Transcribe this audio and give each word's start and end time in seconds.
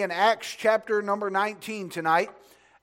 in 0.00 0.10
Acts 0.10 0.56
chapter 0.58 1.02
number 1.02 1.28
19 1.28 1.90
tonight. 1.90 2.30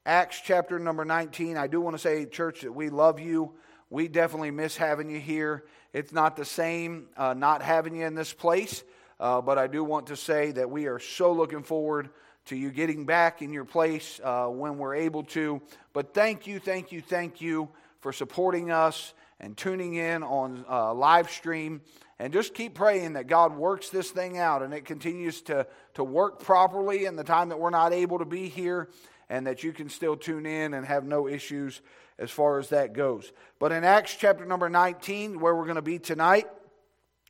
Acts 0.05 0.39
chapter 0.43 0.77
number 0.77 1.03
19. 1.03 1.57
I 1.57 1.65
do 1.65 1.81
want 1.81 1.95
to 1.95 1.99
say, 1.99 2.25
church, 2.25 2.61
that 2.61 2.71
we 2.71 2.89
love 2.89 3.19
you. 3.19 3.53
We 3.89 4.07
definitely 4.07 4.51
miss 4.51 4.77
having 4.77 5.09
you 5.09 5.19
here. 5.19 5.63
It's 5.91 6.11
not 6.11 6.35
the 6.35 6.45
same 6.45 7.07
uh, 7.17 7.33
not 7.33 7.63
having 7.63 7.95
you 7.95 8.05
in 8.05 8.13
this 8.13 8.31
place, 8.31 8.83
uh, 9.19 9.41
but 9.41 9.57
I 9.57 9.65
do 9.65 9.83
want 9.83 10.07
to 10.07 10.15
say 10.15 10.51
that 10.51 10.69
we 10.69 10.85
are 10.85 10.99
so 10.99 11.31
looking 11.31 11.63
forward 11.63 12.11
to 12.45 12.55
you 12.55 12.69
getting 12.69 13.05
back 13.05 13.41
in 13.41 13.51
your 13.51 13.65
place 13.65 14.19
uh, 14.23 14.45
when 14.45 14.77
we're 14.77 14.95
able 14.95 15.23
to. 15.23 15.61
But 15.93 16.13
thank 16.13 16.45
you, 16.45 16.59
thank 16.59 16.91
you, 16.91 17.01
thank 17.01 17.41
you 17.41 17.69
for 18.01 18.13
supporting 18.13 18.69
us 18.69 19.13
and 19.39 19.57
tuning 19.57 19.95
in 19.95 20.21
on 20.21 20.63
uh, 20.69 20.93
live 20.93 21.31
stream. 21.31 21.81
And 22.19 22.33
just 22.33 22.53
keep 22.53 22.75
praying 22.75 23.13
that 23.13 23.27
God 23.27 23.55
works 23.55 23.89
this 23.89 24.11
thing 24.11 24.37
out 24.37 24.61
and 24.61 24.73
it 24.73 24.83
continues 24.83 25.41
to, 25.43 25.65
to 25.93 26.03
work 26.03 26.39
properly 26.43 27.05
in 27.05 27.15
the 27.15 27.23
time 27.23 27.49
that 27.49 27.59
we're 27.59 27.69
not 27.69 27.93
able 27.93 28.19
to 28.19 28.25
be 28.25 28.49
here 28.49 28.89
and 29.29 29.47
that 29.47 29.63
you 29.63 29.71
can 29.71 29.87
still 29.89 30.17
tune 30.17 30.45
in 30.45 30.73
and 30.73 30.85
have 30.85 31.05
no 31.05 31.27
issues 31.27 31.81
as 32.17 32.29
far 32.29 32.59
as 32.59 32.69
that 32.69 32.93
goes. 32.93 33.31
But 33.57 33.71
in 33.71 33.85
Acts 33.85 34.15
chapter 34.15 34.45
number 34.45 34.69
19, 34.69 35.39
where 35.39 35.55
we're 35.55 35.63
going 35.63 35.75
to 35.75 35.81
be 35.81 35.99
tonight, 35.99 36.47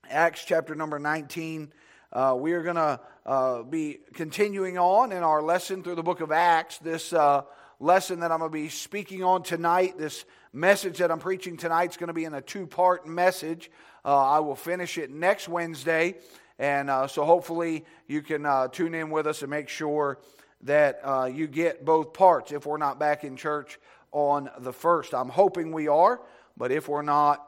Acts 0.10 0.44
chapter 0.44 0.74
number 0.74 0.98
19, 0.98 1.72
uh, 2.12 2.36
we 2.40 2.54
are 2.54 2.64
going 2.64 2.76
to 2.76 3.00
uh, 3.28 3.62
be 3.62 4.00
continuing 4.14 4.80
on 4.80 5.12
in 5.12 5.22
our 5.22 5.44
lesson 5.44 5.84
through 5.84 5.96
the 5.96 6.04
book 6.04 6.22
of 6.22 6.32
Acts. 6.32 6.80
This 6.80 7.14
uh, 7.14 7.44
lesson 7.80 8.22
that 8.22 8.32
I'm 8.32 8.40
going 8.40 8.50
to 8.50 8.54
be 8.54 8.70
speaking 8.70 9.24
on 9.24 9.44
tonight, 9.44 10.00
this 10.00 10.26
message 10.52 10.98
that 10.98 11.12
I'm 11.12 11.20
preaching 11.20 11.58
tonight, 11.58 11.92
is 11.92 11.98
going 11.98 12.08
to 12.08 12.14
be 12.14 12.26
in 12.26 12.34
a 12.34 12.42
two 12.42 12.66
part 12.66 13.06
message. 13.06 13.70
Uh, 14.04 14.18
I 14.18 14.40
will 14.40 14.56
finish 14.56 14.98
it 14.98 15.12
next 15.12 15.48
Wednesday. 15.48 16.16
And 16.58 16.90
uh, 16.90 17.08
so 17.08 17.24
hopefully 17.24 17.86
you 18.08 18.22
can 18.22 18.46
uh, 18.46 18.68
tune 18.68 18.94
in 18.94 19.10
with 19.10 19.28
us 19.28 19.42
and 19.42 19.50
make 19.50 19.70
sure 19.70 20.20
that 20.64 21.02
you 21.34 21.48
get 21.48 21.86
both 21.86 22.14
parts 22.14 22.52
if 22.52 22.66
we're 22.66 22.78
not 22.78 23.00
back 23.00 23.24
in 23.24 23.38
church 23.38 23.80
on 24.12 24.50
the 24.60 24.74
first. 24.74 25.14
I'm 25.14 25.30
hoping 25.30 25.72
we 25.72 25.88
are, 25.88 26.20
but 26.58 26.72
if 26.72 26.90
we're 26.90 27.02
not, 27.02 27.46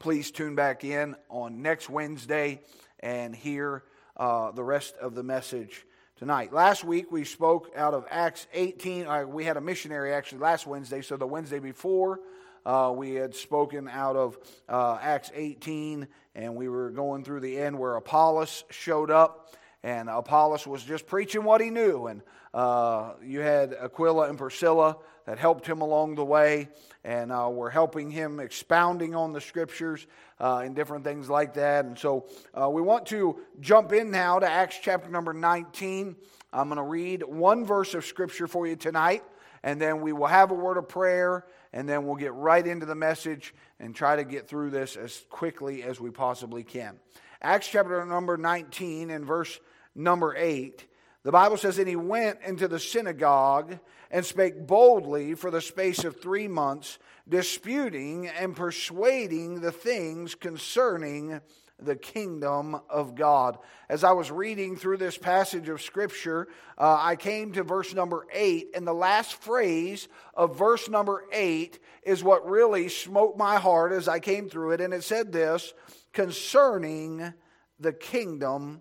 please 0.00 0.32
tune 0.32 0.56
back 0.56 0.82
in 0.82 1.14
on 1.28 1.62
next 1.62 1.88
Wednesday 1.88 2.60
and 2.98 3.36
hear 3.36 3.84
the 4.18 4.64
rest 4.64 4.96
of 4.96 5.14
the 5.14 5.22
message 5.22 5.86
tonight. 6.16 6.52
Last 6.52 6.84
week 6.84 7.10
we 7.10 7.24
spoke 7.24 7.72
out 7.76 7.92
of 7.92 8.06
Acts 8.10 8.46
18. 8.54 9.06
Uh, 9.06 9.24
we 9.24 9.44
had 9.44 9.56
a 9.56 9.60
missionary 9.60 10.12
actually 10.12 10.38
last 10.38 10.66
Wednesday, 10.66 11.02
so 11.02 11.16
the 11.16 11.26
Wednesday 11.26 11.58
before 11.58 12.20
uh, 12.66 12.92
we 12.94 13.14
had 13.14 13.34
spoken 13.34 13.88
out 13.88 14.16
of 14.16 14.38
uh, 14.68 14.98
Acts 15.00 15.30
18, 15.34 16.08
and 16.34 16.56
we 16.56 16.68
were 16.68 16.90
going 16.90 17.24
through 17.24 17.40
the 17.40 17.58
end 17.58 17.78
where 17.78 17.96
Apollos 17.96 18.64
showed 18.70 19.10
up, 19.10 19.54
and 19.82 20.08
Apollos 20.08 20.66
was 20.66 20.82
just 20.82 21.06
preaching 21.06 21.44
what 21.44 21.60
he 21.60 21.70
knew. 21.70 22.06
And 22.06 22.22
uh, 22.54 23.14
you 23.22 23.40
had 23.40 23.74
Aquila 23.74 24.28
and 24.28 24.38
Priscilla 24.38 24.96
that 25.26 25.38
helped 25.38 25.66
him 25.66 25.80
along 25.80 26.14
the 26.14 26.24
way, 26.24 26.68
and 27.02 27.32
uh, 27.32 27.48
were 27.50 27.70
helping 27.70 28.10
him 28.10 28.40
expounding 28.40 29.14
on 29.14 29.32
the 29.32 29.40
scriptures 29.40 30.06
uh, 30.40 30.62
and 30.64 30.74
different 30.74 31.04
things 31.04 31.28
like 31.28 31.54
that. 31.54 31.84
And 31.84 31.98
so 31.98 32.26
uh, 32.58 32.68
we 32.70 32.82
want 32.82 33.06
to 33.06 33.40
jump 33.60 33.92
in 33.92 34.10
now 34.10 34.38
to 34.38 34.48
Acts 34.48 34.78
chapter 34.80 35.10
number 35.10 35.32
19. 35.32 36.16
I'm 36.52 36.68
going 36.68 36.76
to 36.76 36.82
read 36.82 37.22
one 37.22 37.64
verse 37.64 37.94
of 37.94 38.04
scripture 38.04 38.46
for 38.46 38.66
you 38.66 38.76
tonight, 38.76 39.24
and 39.62 39.80
then 39.80 40.00
we 40.00 40.12
will 40.12 40.26
have 40.26 40.50
a 40.50 40.54
word 40.54 40.76
of 40.76 40.88
prayer 40.88 41.44
and 41.74 41.88
then 41.88 42.06
we'll 42.06 42.14
get 42.14 42.32
right 42.34 42.64
into 42.64 42.86
the 42.86 42.94
message 42.94 43.52
and 43.80 43.96
try 43.96 44.14
to 44.14 44.22
get 44.24 44.48
through 44.48 44.70
this 44.70 44.94
as 44.96 45.26
quickly 45.28 45.82
as 45.82 46.00
we 46.00 46.08
possibly 46.08 46.62
can. 46.62 47.00
Acts 47.42 47.66
chapter 47.66 48.06
number 48.06 48.36
19 48.36 49.10
and 49.10 49.26
verse 49.26 49.58
number 49.92 50.36
8. 50.36 50.86
The 51.24 51.32
Bible 51.32 51.56
says, 51.56 51.78
And 51.78 51.88
he 51.88 51.96
went 51.96 52.38
into 52.46 52.68
the 52.68 52.78
synagogue 52.78 53.80
and 54.12 54.24
spake 54.24 54.68
boldly 54.68 55.34
for 55.34 55.50
the 55.50 55.60
space 55.60 56.04
of 56.04 56.20
three 56.20 56.46
months, 56.46 57.00
disputing 57.28 58.28
and 58.28 58.54
persuading 58.54 59.60
the 59.60 59.72
things 59.72 60.36
concerning 60.36 61.40
the 61.78 61.96
kingdom 61.96 62.80
of 62.88 63.14
God. 63.14 63.58
As 63.88 64.04
I 64.04 64.12
was 64.12 64.30
reading 64.30 64.76
through 64.76 64.98
this 64.98 65.18
passage 65.18 65.68
of 65.68 65.82
Scripture, 65.82 66.48
uh, 66.78 66.98
I 67.00 67.16
came 67.16 67.52
to 67.52 67.62
verse 67.62 67.92
number 67.94 68.26
eight, 68.32 68.68
and 68.74 68.86
the 68.86 68.94
last 68.94 69.34
phrase 69.34 70.08
of 70.34 70.56
verse 70.56 70.88
number 70.88 71.24
eight 71.32 71.78
is 72.02 72.22
what 72.22 72.48
really 72.48 72.88
smote 72.88 73.36
my 73.36 73.56
heart 73.56 73.92
as 73.92 74.08
I 74.08 74.20
came 74.20 74.48
through 74.48 74.72
it. 74.72 74.80
And 74.80 74.94
it 74.94 75.04
said 75.04 75.32
this 75.32 75.74
concerning 76.12 77.34
the 77.80 77.92
kingdom 77.92 78.80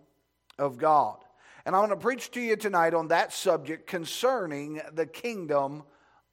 of 0.59 0.77
God. 0.77 1.17
And 1.65 1.75
I'm 1.75 1.87
going 1.87 1.97
to 1.97 2.03
preach 2.03 2.29
to 2.31 2.41
you 2.41 2.55
tonight 2.55 2.93
on 2.93 3.07
that 3.07 3.33
subject 3.33 3.87
concerning 3.87 4.81
the 4.93 5.05
kingdom 5.05 5.83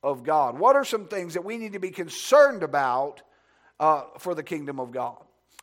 of 0.02 0.22
God. 0.24 0.58
What 0.58 0.76
are 0.76 0.84
some 0.84 1.06
things 1.06 1.34
that 1.34 1.44
we 1.44 1.56
need 1.56 1.72
to 1.74 1.78
be 1.78 1.90
concerned 1.90 2.62
about 2.62 3.22
uh, 3.78 4.02
for 4.18 4.34
the 4.34 4.42
kingdom 4.42 4.80
of 4.80 4.90
God? 4.90 5.16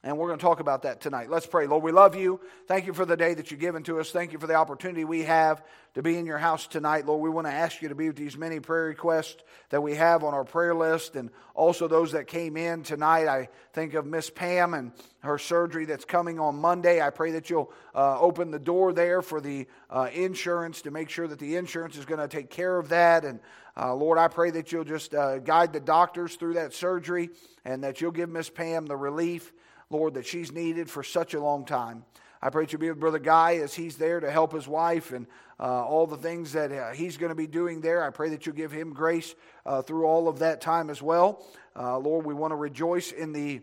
And 0.03 0.15
we're 0.17 0.27
going 0.27 0.37
to 0.37 0.45
talk 0.45 0.59
about 0.59 0.83
that 0.83 1.01
tonight. 1.01 1.27
Let's 1.31 1.47
pray. 1.47 1.65
Lord, 1.65 1.83
we 1.83 1.91
love 1.91 2.15
you. 2.15 2.39
Thank 2.67 2.85
you 2.85 2.93
for 2.93 3.03
the 3.03 3.17
day 3.17 3.33
that 3.33 3.49
you've 3.49 3.59
given 3.59 3.81
to 3.83 3.99
us. 3.99 4.11
Thank 4.11 4.31
you 4.31 4.37
for 4.37 4.45
the 4.45 4.53
opportunity 4.53 5.03
we 5.05 5.23
have 5.23 5.63
to 5.95 6.03
be 6.03 6.19
in 6.19 6.27
your 6.27 6.37
house 6.37 6.67
tonight. 6.67 7.07
Lord, 7.07 7.19
we 7.19 7.31
want 7.31 7.47
to 7.47 7.51
ask 7.51 7.81
you 7.81 7.89
to 7.89 7.95
be 7.95 8.05
with 8.05 8.15
these 8.15 8.37
many 8.37 8.59
prayer 8.59 8.85
requests 8.85 9.43
that 9.69 9.81
we 9.81 9.95
have 9.95 10.23
on 10.23 10.35
our 10.35 10.43
prayer 10.43 10.75
list 10.75 11.15
and 11.15 11.31
also 11.55 11.87
those 11.87 12.11
that 12.11 12.27
came 12.27 12.57
in 12.57 12.83
tonight. 12.83 13.27
I 13.27 13.49
think 13.73 13.95
of 13.95 14.05
Miss 14.05 14.29
Pam 14.29 14.75
and 14.75 14.91
her 15.21 15.39
surgery 15.39 15.85
that's 15.85 16.05
coming 16.05 16.39
on 16.39 16.57
Monday. 16.57 17.01
I 17.01 17.09
pray 17.09 17.31
that 17.31 17.49
you'll 17.49 17.73
uh, 17.95 18.19
open 18.19 18.51
the 18.51 18.59
door 18.59 18.93
there 18.93 19.23
for 19.23 19.41
the 19.41 19.65
uh, 19.89 20.09
insurance 20.13 20.83
to 20.83 20.91
make 20.91 21.09
sure 21.09 21.27
that 21.27 21.39
the 21.39 21.55
insurance 21.55 21.97
is 21.97 22.05
going 22.05 22.21
to 22.21 22.27
take 22.27 22.51
care 22.51 22.77
of 22.77 22.89
that. 22.89 23.25
And 23.25 23.39
uh, 23.75 23.95
Lord, 23.95 24.19
I 24.19 24.27
pray 24.27 24.51
that 24.51 24.71
you'll 24.71 24.83
just 24.83 25.15
uh, 25.15 25.39
guide 25.39 25.73
the 25.73 25.79
doctors 25.79 26.35
through 26.35 26.53
that 26.53 26.75
surgery 26.75 27.31
and 27.65 27.83
that 27.83 27.99
you'll 27.99 28.11
give 28.11 28.29
Miss 28.29 28.51
Pam 28.51 28.85
the 28.85 28.95
relief 28.95 29.51
Lord, 29.89 30.15
that 30.15 30.25
she's 30.25 30.51
needed 30.51 30.89
for 30.89 31.03
such 31.03 31.33
a 31.33 31.39
long 31.39 31.65
time. 31.65 32.03
I 32.41 32.49
pray 32.49 32.65
that 32.65 32.73
you 32.73 32.77
be 32.77 32.89
with 32.89 32.99
Brother 32.99 33.19
Guy 33.19 33.55
as 33.57 33.73
he's 33.73 33.97
there 33.97 34.19
to 34.19 34.29
help 34.29 34.53
his 34.53 34.67
wife 34.67 35.11
and 35.11 35.25
uh, 35.59 35.85
all 35.85 36.05
the 36.05 36.17
things 36.17 36.53
that 36.53 36.71
uh, 36.71 36.91
he's 36.91 37.17
going 37.17 37.29
to 37.29 37.35
be 37.35 37.47
doing 37.47 37.81
there. 37.81 38.03
I 38.03 38.11
pray 38.11 38.29
that 38.29 38.45
you 38.45 38.53
give 38.53 38.71
him 38.71 38.93
grace 38.93 39.33
uh, 39.65 39.81
through 39.81 40.05
all 40.05 40.27
of 40.27 40.39
that 40.39 40.61
time 40.61 40.89
as 40.89 41.01
well. 41.01 41.43
Uh, 41.75 41.97
Lord, 41.97 42.25
we 42.25 42.33
want 42.33 42.51
to 42.51 42.55
rejoice 42.55 43.11
in 43.11 43.31
the 43.31 43.61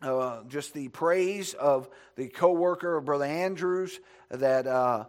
uh, 0.00 0.44
just 0.46 0.74
the 0.74 0.88
praise 0.88 1.54
of 1.54 1.88
the 2.14 2.28
co-worker 2.28 2.96
of 2.96 3.04
Brother 3.04 3.24
Andrews 3.24 3.98
that 4.30 4.68
uh, 4.68 5.06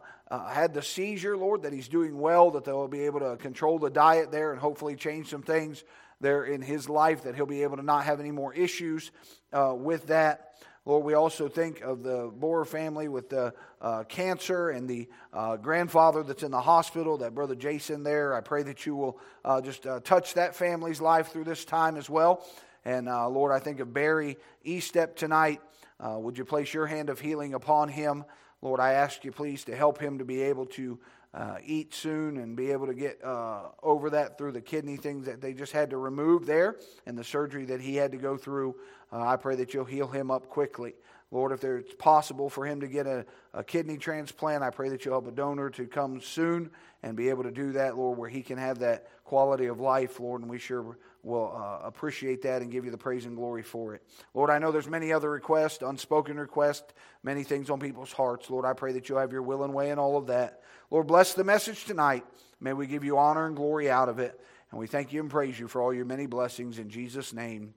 had 0.48 0.74
the 0.74 0.82
seizure, 0.82 1.38
Lord, 1.38 1.62
that 1.62 1.74
he's 1.74 1.88
doing 1.88 2.18
well, 2.18 2.50
that 2.52 2.64
they'll 2.64 2.88
be 2.88 3.02
able 3.02 3.20
to 3.20 3.38
control 3.38 3.78
the 3.78 3.92
diet 3.92 4.32
there 4.32 4.52
and 4.52 4.60
hopefully 4.60 4.96
change 4.96 5.30
some 5.30 5.44
things 5.44 5.84
there 6.22 6.44
in 6.44 6.64
his 6.64 6.90
life, 6.90 7.24
that 7.24 7.36
he'll 7.36 7.46
be 7.46 7.62
able 7.62 7.78
to 7.78 7.84
not 7.84 8.06
have 8.06 8.20
any 8.20 8.32
more 8.32 8.52
issues 8.52 9.12
uh, 9.54 9.74
with 9.76 10.08
that. 10.08 10.46
Lord, 10.86 11.04
we 11.04 11.14
also 11.14 11.48
think 11.48 11.82
of 11.82 12.04
the 12.04 12.32
Boer 12.34 12.66
family 12.66 13.08
with 13.10 13.30
the 13.30 13.54
uh, 13.82 14.04
cancer 14.06 14.70
and 14.70 14.88
the 14.88 15.08
uh, 15.34 15.58
grandfather 15.58 16.24
that's 16.24 16.42
in 16.42 16.52
the 16.52 16.62
hospital, 16.62 17.18
that 17.18 17.36
brother 17.36 17.56
Jason 17.56 18.04
there. 18.04 18.34
I 18.34 18.42
pray 18.42 18.64
that 18.64 18.86
you 18.86 18.96
will 18.96 19.20
uh, 19.46 19.62
just 19.62 19.86
uh, 19.86 20.00
touch 20.00 20.34
that 20.34 20.56
family's 20.56 21.02
life 21.02 21.28
through 21.28 21.44
this 21.44 21.66
time 21.66 21.96
as 21.96 22.10
well. 22.10 22.46
And 22.86 23.08
uh, 23.08 23.28
Lord, 23.30 23.52
I 23.52 23.60
think 23.60 23.80
of 23.82 23.94
Barry 23.94 24.38
Estep 24.66 25.16
tonight. 25.16 25.62
would 26.02 26.38
you 26.38 26.46
place 26.46 26.74
your 26.74 26.88
hand 26.88 27.10
of 27.10 27.20
healing 27.20 27.54
upon 27.54 27.90
him? 27.90 28.26
Lord, 28.62 28.80
I 28.80 28.94
ask 28.94 29.24
you 29.24 29.32
please 29.32 29.66
to 29.66 29.76
help 29.76 30.02
him 30.02 30.18
to 30.18 30.26
be 30.26 30.42
able 30.44 30.66
to 30.68 31.00
uh, 31.34 31.58
eat 31.64 31.94
soon 31.94 32.38
and 32.38 32.56
be 32.56 32.72
able 32.72 32.88
to 32.88 32.94
get 32.94 33.24
uh, 33.24 33.64
over 33.84 34.10
that 34.10 34.38
through 34.38 34.52
the 34.52 34.62
kidney 34.62 34.98
things 34.98 35.26
that 35.26 35.42
they 35.42 35.54
just 35.54 35.72
had 35.72 35.90
to 35.92 35.98
remove 35.98 36.46
there 36.46 36.78
and 37.06 37.18
the 37.18 37.24
surgery 37.24 37.66
that 37.66 37.82
he 37.82 37.96
had 37.96 38.12
to 38.12 38.18
go 38.18 38.36
through. 38.38 38.76
Uh, 39.12 39.22
I 39.22 39.36
pray 39.36 39.56
that 39.58 39.74
you'll 39.74 39.86
heal 39.86 40.08
him 40.08 40.32
up 40.32 40.50
quickly. 40.50 40.96
Lord, 41.32 41.52
if 41.52 41.64
it's 41.64 41.94
possible 41.94 42.50
for 42.50 42.66
him 42.66 42.82
to 42.82 42.88
get 42.88 43.06
a, 43.06 43.26
a 43.54 43.64
kidney 43.64 43.98
transplant, 43.98 44.64
I 44.64 44.72
pray 44.72 44.90
that 44.90 45.06
you'll 45.06 45.14
help 45.14 45.28
a 45.28 45.32
donor 45.32 45.70
to 45.72 45.86
come 45.86 46.20
soon 46.22 46.72
and 47.04 47.16
be 47.16 47.30
able 47.30 47.44
to 47.44 47.52
do 47.52 47.74
that, 47.74 47.96
Lord, 47.96 48.18
where 48.18 48.30
he 48.30 48.42
can 48.42 48.58
have 48.58 48.80
that 48.80 49.08
quality 49.24 49.68
of 49.68 49.80
life, 49.80 50.20
Lord, 50.20 50.42
and 50.42 50.50
we 50.50 50.58
sure 50.58 50.98
will 51.24 51.54
uh, 51.56 51.86
appreciate 51.86 52.42
that 52.44 52.62
and 52.62 52.72
give 52.72 52.86
you 52.86 52.92
the 52.92 52.98
praise 52.98 53.26
and 53.26 53.36
glory 53.36 53.64
for 53.64 53.94
it. 53.96 54.04
Lord, 54.34 54.50
I 54.50 54.60
know 54.60 54.72
there's 54.72 54.88
many 54.88 55.12
other 55.12 55.30
requests, 55.30 55.82
unspoken 55.82 56.40
requests, 56.40 56.94
many 57.24 57.44
things 57.44 57.70
on 57.70 57.80
people's 57.80 58.14
hearts. 58.14 58.50
Lord, 58.50 58.66
I 58.66 58.74
pray 58.74 58.94
that 58.94 59.10
you'll 59.10 59.20
have 59.20 59.32
your 59.32 59.42
will 59.42 59.64
and 59.64 59.74
way 59.74 59.90
in 59.90 60.00
all 60.00 60.18
of 60.18 60.28
that. 60.28 60.62
Lord, 60.90 61.08
bless 61.08 61.34
the 61.34 61.44
message 61.44 61.86
tonight. 61.86 62.26
May 62.60 62.74
we 62.74 62.88
give 62.88 63.04
you 63.04 63.18
honor 63.18 63.46
and 63.46 63.56
glory 63.56 63.90
out 63.90 64.10
of 64.10 64.20
it. 64.20 64.40
And 64.72 64.80
we 64.80 64.88
thank 64.88 65.14
you 65.14 65.20
and 65.20 65.30
praise 65.30 65.60
you 65.60 65.68
for 65.68 65.82
all 65.82 65.94
your 65.94 66.06
many 66.06 66.26
blessings 66.26 66.80
in 66.80 66.90
Jesus' 66.90 67.34
name. 67.34 67.74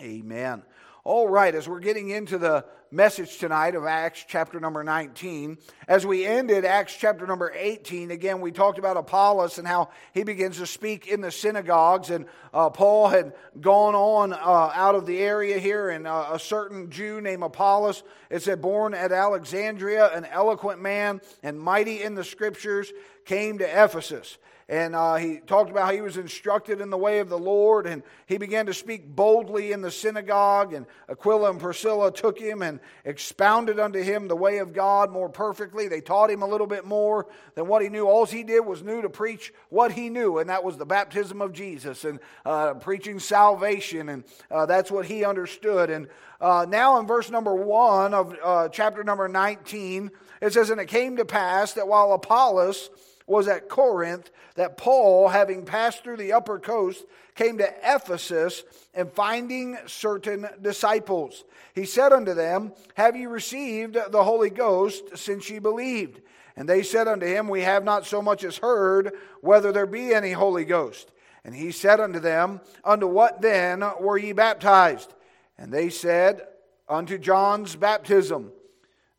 Amen. 0.00 0.62
All 1.06 1.28
right, 1.28 1.54
as 1.54 1.68
we're 1.68 1.78
getting 1.78 2.10
into 2.10 2.36
the 2.36 2.64
message 2.90 3.38
tonight 3.38 3.76
of 3.76 3.84
Acts 3.84 4.24
chapter 4.26 4.58
number 4.58 4.82
19. 4.82 5.56
As 5.86 6.04
we 6.04 6.26
ended 6.26 6.64
Acts 6.64 6.96
chapter 6.96 7.28
number 7.28 7.52
18, 7.54 8.10
again, 8.10 8.40
we 8.40 8.50
talked 8.50 8.76
about 8.76 8.96
Apollos 8.96 9.58
and 9.58 9.68
how 9.68 9.90
he 10.14 10.24
begins 10.24 10.56
to 10.56 10.66
speak 10.66 11.06
in 11.06 11.20
the 11.20 11.30
synagogues. 11.30 12.10
And 12.10 12.26
uh, 12.52 12.70
Paul 12.70 13.06
had 13.06 13.34
gone 13.60 13.94
on 13.94 14.32
uh, 14.32 14.72
out 14.74 14.96
of 14.96 15.06
the 15.06 15.20
area 15.20 15.60
here, 15.60 15.90
and 15.90 16.08
uh, 16.08 16.30
a 16.32 16.40
certain 16.40 16.90
Jew 16.90 17.20
named 17.20 17.44
Apollos, 17.44 18.02
it 18.28 18.42
said, 18.42 18.60
born 18.60 18.92
at 18.92 19.12
Alexandria, 19.12 20.08
an 20.12 20.24
eloquent 20.24 20.82
man 20.82 21.20
and 21.44 21.56
mighty 21.56 22.02
in 22.02 22.16
the 22.16 22.24
scriptures, 22.24 22.92
came 23.24 23.58
to 23.58 23.84
Ephesus 23.84 24.38
and 24.68 24.96
uh, 24.96 25.14
he 25.14 25.38
talked 25.38 25.70
about 25.70 25.86
how 25.86 25.92
he 25.92 26.00
was 26.00 26.16
instructed 26.16 26.80
in 26.80 26.90
the 26.90 26.98
way 26.98 27.20
of 27.20 27.28
the 27.28 27.38
Lord, 27.38 27.86
and 27.86 28.02
he 28.26 28.36
began 28.36 28.66
to 28.66 28.74
speak 28.74 29.06
boldly 29.06 29.70
in 29.70 29.80
the 29.80 29.92
synagogue. 29.92 30.72
And 30.72 30.86
Aquila 31.08 31.50
and 31.50 31.60
Priscilla 31.60 32.12
took 32.12 32.36
him 32.36 32.62
and 32.62 32.80
expounded 33.04 33.78
unto 33.78 34.02
him 34.02 34.26
the 34.26 34.34
way 34.34 34.58
of 34.58 34.72
God 34.72 35.12
more 35.12 35.28
perfectly. 35.28 35.86
They 35.86 36.00
taught 36.00 36.30
him 36.30 36.42
a 36.42 36.48
little 36.48 36.66
bit 36.66 36.84
more 36.84 37.28
than 37.54 37.68
what 37.68 37.80
he 37.80 37.88
knew. 37.88 38.08
All 38.08 38.26
he 38.26 38.42
did 38.42 38.66
was 38.66 38.82
knew 38.82 39.02
to 39.02 39.08
preach 39.08 39.54
what 39.68 39.92
he 39.92 40.08
knew, 40.08 40.38
and 40.38 40.50
that 40.50 40.64
was 40.64 40.76
the 40.76 40.86
baptism 40.86 41.40
of 41.40 41.52
Jesus 41.52 42.04
and 42.04 42.18
uh, 42.44 42.74
preaching 42.74 43.20
salvation, 43.20 44.08
and 44.08 44.24
uh, 44.50 44.66
that's 44.66 44.90
what 44.90 45.06
he 45.06 45.24
understood. 45.24 45.90
And 45.90 46.08
uh, 46.40 46.66
now 46.68 46.98
in 46.98 47.06
verse 47.06 47.30
number 47.30 47.54
one 47.54 48.14
of 48.14 48.34
uh, 48.42 48.68
chapter 48.70 49.04
number 49.04 49.28
19, 49.28 50.10
it 50.42 50.52
says, 50.52 50.70
And 50.70 50.80
it 50.80 50.88
came 50.88 51.18
to 51.18 51.24
pass 51.24 51.74
that 51.74 51.86
while 51.86 52.12
Apollos 52.12 52.90
was 53.26 53.48
at 53.48 53.68
Corinth 53.68 54.30
that 54.54 54.76
Paul, 54.76 55.28
having 55.28 55.64
passed 55.64 56.04
through 56.04 56.16
the 56.16 56.32
upper 56.32 56.58
coast, 56.58 57.04
came 57.34 57.58
to 57.58 57.74
Ephesus 57.82 58.64
and 58.94 59.10
finding 59.10 59.76
certain 59.86 60.46
disciples. 60.62 61.44
He 61.74 61.84
said 61.84 62.12
unto 62.12 62.34
them, 62.34 62.72
Have 62.94 63.16
ye 63.16 63.26
received 63.26 63.96
the 64.10 64.24
Holy 64.24 64.50
Ghost 64.50 65.16
since 65.16 65.50
ye 65.50 65.58
believed? 65.58 66.20
And 66.56 66.68
they 66.68 66.82
said 66.82 67.06
unto 67.06 67.26
him, 67.26 67.48
We 67.48 67.62
have 67.62 67.84
not 67.84 68.06
so 68.06 68.22
much 68.22 68.42
as 68.44 68.58
heard 68.58 69.12
whether 69.42 69.72
there 69.72 69.86
be 69.86 70.14
any 70.14 70.32
Holy 70.32 70.64
Ghost. 70.64 71.10
And 71.44 71.54
he 71.54 71.70
said 71.70 72.00
unto 72.00 72.18
them, 72.18 72.60
Unto 72.84 73.06
what 73.06 73.42
then 73.42 73.84
were 74.00 74.18
ye 74.18 74.32
baptized? 74.32 75.12
And 75.58 75.72
they 75.72 75.90
said, 75.90 76.42
Unto 76.88 77.18
John's 77.18 77.76
baptism. 77.76 78.52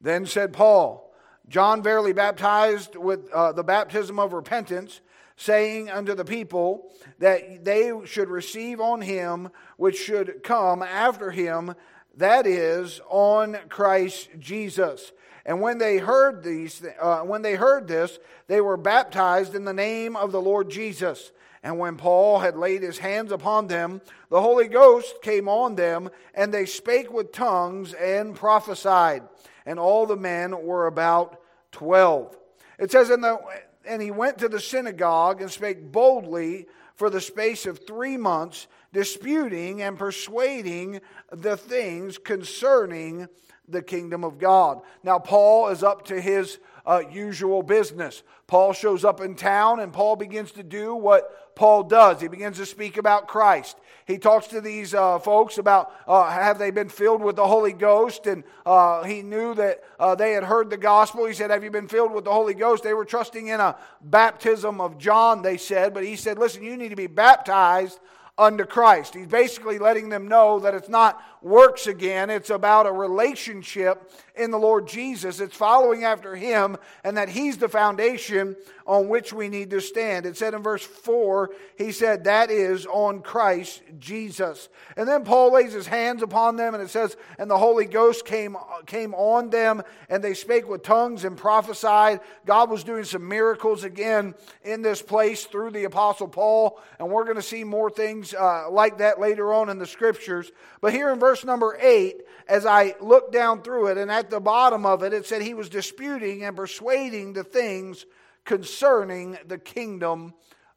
Then 0.02 0.26
said 0.26 0.54
Paul, 0.54 1.07
John 1.50 1.82
verily 1.82 2.14
baptized 2.14 2.96
with 2.96 3.32
uh, 3.32 3.54
the 3.54 3.64
baptism 3.64 4.20
of 4.20 4.34
repentance, 4.34 5.00
saying 5.38 5.90
unto 5.90 6.14
the 6.14 6.26
people 6.26 6.92
that 7.20 7.64
they 7.64 7.94
should 8.06 8.30
receive 8.30 8.82
on 8.82 9.02
him 9.02 9.50
which 9.78 9.98
should 9.98 10.44
come 10.44 10.84
after 10.84 11.32
him, 11.32 11.74
that 12.18 12.46
is, 12.46 13.00
on 13.08 13.58
Christ 13.70 14.30
Jesus. 14.40 15.12
And 15.46 15.62
when 15.62 15.78
they 15.78 15.98
heard 15.98 16.44
these, 16.44 16.84
uh, 17.00 17.20
when 17.20 17.44
they 17.44 17.56
heard 17.56 17.88
this, 17.88 18.20
they 18.48 18.60
were 18.60 18.76
baptized 18.76 19.56
in 19.56 19.64
the 19.64 19.74
name 19.74 20.18
of 20.18 20.34
the 20.34 20.42
Lord 20.42 20.70
Jesus. 20.70 21.32
And 21.64 21.80
when 21.80 21.96
Paul 21.96 22.40
had 22.40 22.58
laid 22.58 22.82
his 22.82 22.98
hands 22.98 23.32
upon 23.32 23.68
them, 23.68 24.02
the 24.30 24.42
Holy 24.42 24.68
Ghost 24.68 25.22
came 25.22 25.48
on 25.48 25.76
them, 25.76 26.10
and 26.34 26.54
they 26.54 26.66
spake 26.66 27.12
with 27.12 27.32
tongues 27.32 27.94
and 27.94 28.36
prophesied 28.36 29.24
and 29.68 29.78
all 29.78 30.06
the 30.06 30.16
men 30.16 30.64
were 30.64 30.88
about 30.88 31.42
12. 31.74 32.36
It 32.80 32.90
says, 32.90 33.10
in 33.10 33.22
the, 33.22 33.38
And 33.86 34.02
he 34.02 34.12
went 34.12 34.40
to 34.40 34.48
the 34.48 34.62
synagogue 34.62 35.42
and 35.42 35.52
spake 35.52 35.92
boldly 35.92 36.68
for 36.96 37.10
the 37.10 37.22
space 37.22 37.66
of 37.66 37.86
three 37.86 38.18
months, 38.18 38.68
disputing 38.94 39.82
and 39.82 40.00
persuading 40.00 41.02
the 41.32 41.58
things 41.58 42.18
concerning 42.18 43.28
the 43.68 43.82
kingdom 43.82 44.24
of 44.24 44.40
God. 44.40 44.80
Now, 45.04 45.20
Paul 45.20 45.68
is 45.68 45.84
up 45.84 46.06
to 46.06 46.20
his 46.20 46.60
uh, 46.86 47.04
usual 47.12 47.62
business. 47.62 48.24
Paul 48.48 48.72
shows 48.72 49.04
up 49.04 49.20
in 49.20 49.36
town 49.36 49.82
and 49.82 49.92
Paul 49.92 50.16
begins 50.16 50.54
to 50.54 50.64
do 50.64 50.96
what 50.96 51.56
Paul 51.56 51.84
does. 51.84 52.22
He 52.22 52.30
begins 52.30 52.58
to 52.58 52.66
speak 52.66 52.96
about 52.96 53.28
Christ. 53.28 53.78
He 54.08 54.18
talks 54.18 54.48
to 54.48 54.62
these 54.62 54.94
uh, 54.94 55.20
folks 55.20 55.58
about 55.58 55.92
uh, 56.08 56.30
have 56.32 56.58
they 56.58 56.72
been 56.72 56.88
filled 56.88 57.22
with 57.22 57.36
the 57.36 57.46
Holy 57.46 57.74
Ghost, 57.74 58.26
and 58.26 58.46
uh, 58.66 59.04
he 59.04 59.22
knew 59.22 59.54
that 59.56 59.84
uh, 60.00 60.16
they 60.16 60.32
had 60.32 60.46
heard 60.46 60.70
the 60.70 60.78
gospel. 60.78 61.26
He 61.26 61.34
said, 61.34 61.52
Have 61.52 61.62
you 61.62 61.72
been 61.72 61.90
filled 61.90 62.14
with 62.14 62.24
the 62.24 62.32
Holy 62.32 62.54
Ghost? 62.54 62.84
They 62.84 62.94
were 62.94 63.04
trusting 63.04 63.48
in 63.48 63.60
a 63.60 63.76
baptism 64.02 64.80
of 64.80 64.98
John, 64.98 65.42
they 65.42 65.58
said, 65.58 65.94
but 65.94 66.06
he 66.06 66.16
said, 66.16 66.40
Listen, 66.40 66.64
you 66.64 66.78
need 66.78 66.90
to 66.90 66.96
be 66.96 67.08
baptized 67.08 68.00
unto 68.38 68.64
Christ. 68.64 69.14
He's 69.14 69.28
basically 69.28 69.78
letting 69.78 70.08
them 70.08 70.30
know 70.30 70.60
that 70.60 70.74
it's 70.74 70.90
not 70.90 71.22
works 71.42 71.88
again, 71.88 72.30
it's 72.30 72.50
about 72.50 72.88
a 72.88 72.92
relationship 72.92 74.12
in 74.36 74.52
the 74.52 74.58
Lord 74.58 74.88
Jesus. 74.88 75.40
It's 75.40 75.56
following 75.56 76.04
after 76.04 76.36
Him, 76.36 76.78
and 77.04 77.18
that 77.18 77.30
He's 77.30 77.58
the 77.58 77.70
foundation 77.70 78.56
on 78.86 79.10
which 79.10 79.34
we 79.34 79.50
need 79.50 79.70
to 79.72 79.82
stand. 79.82 80.26
It 80.26 80.38
said 80.38 80.54
in 80.54 80.64
verse 80.64 80.84
4, 80.84 81.52
He 81.78 81.92
said, 81.92 82.24
That 82.24 82.50
is 82.50 82.86
on 82.86 83.22
Christ 83.22 83.82
Jesus. 84.00 84.70
And 84.96 85.08
then 85.08 85.24
Paul 85.24 85.54
lays 85.54 85.74
his 85.74 85.88
hands 85.88 86.24
upon 86.24 86.56
them, 86.56 86.74
and 86.74 86.82
it 86.82 86.90
says, 86.90 87.18
And 87.38 87.50
the 87.50 87.58
Holy 87.58 87.86
Ghost 87.86 88.26
came, 88.26 88.56
came 88.86 89.14
on 89.14 89.50
them, 89.50 89.84
and 90.10 90.24
they 90.24 90.34
spake 90.34 90.68
with 90.68 90.84
tongues 90.84 91.26
and 91.26 91.38
prophesied. 91.38 92.22
God 92.46 92.70
was 92.70 92.84
doing 92.84 93.04
some 93.04 93.28
miracles 93.28 93.84
again 93.84 94.36
in 94.64 94.82
this 94.82 95.02
place 95.02 95.46
through 95.46 95.72
the 95.72 95.84
Apostle 95.84 96.28
Paul, 96.28 96.80
and 97.00 97.10
we're 97.10 97.26
going 97.26 97.36
to 97.36 97.42
see 97.42 97.64
more 97.64 97.90
things 97.90 98.34
uh, 98.34 98.70
like 98.70 99.00
that 99.00 99.20
later 99.20 99.54
on 99.54 99.70
in 99.70 99.80
the 99.80 99.86
scriptures. 99.86 100.52
But 100.80 100.94
here 100.94 101.12
in 101.12 101.20
verse 101.20 101.27
number 101.46 101.78
8, 101.80 102.22
as 102.48 102.66
I 102.66 102.96
look 103.00 103.32
down 103.32 103.62
through 103.62 103.88
it, 103.88 103.98
and 103.98 104.12
at 104.12 104.30
the 104.30 104.40
bottom 104.40 104.86
of 104.86 105.04
it, 105.04 105.14
it 105.14 105.26
said 105.26 105.42
he 105.42 105.54
was 105.54 105.70
disputing 105.70 106.44
and 106.44 106.56
persuading 106.56 107.34
the 107.34 107.44
things 107.44 108.06
concerning 108.46 109.38
the 109.46 109.58
kingdom 109.58 110.34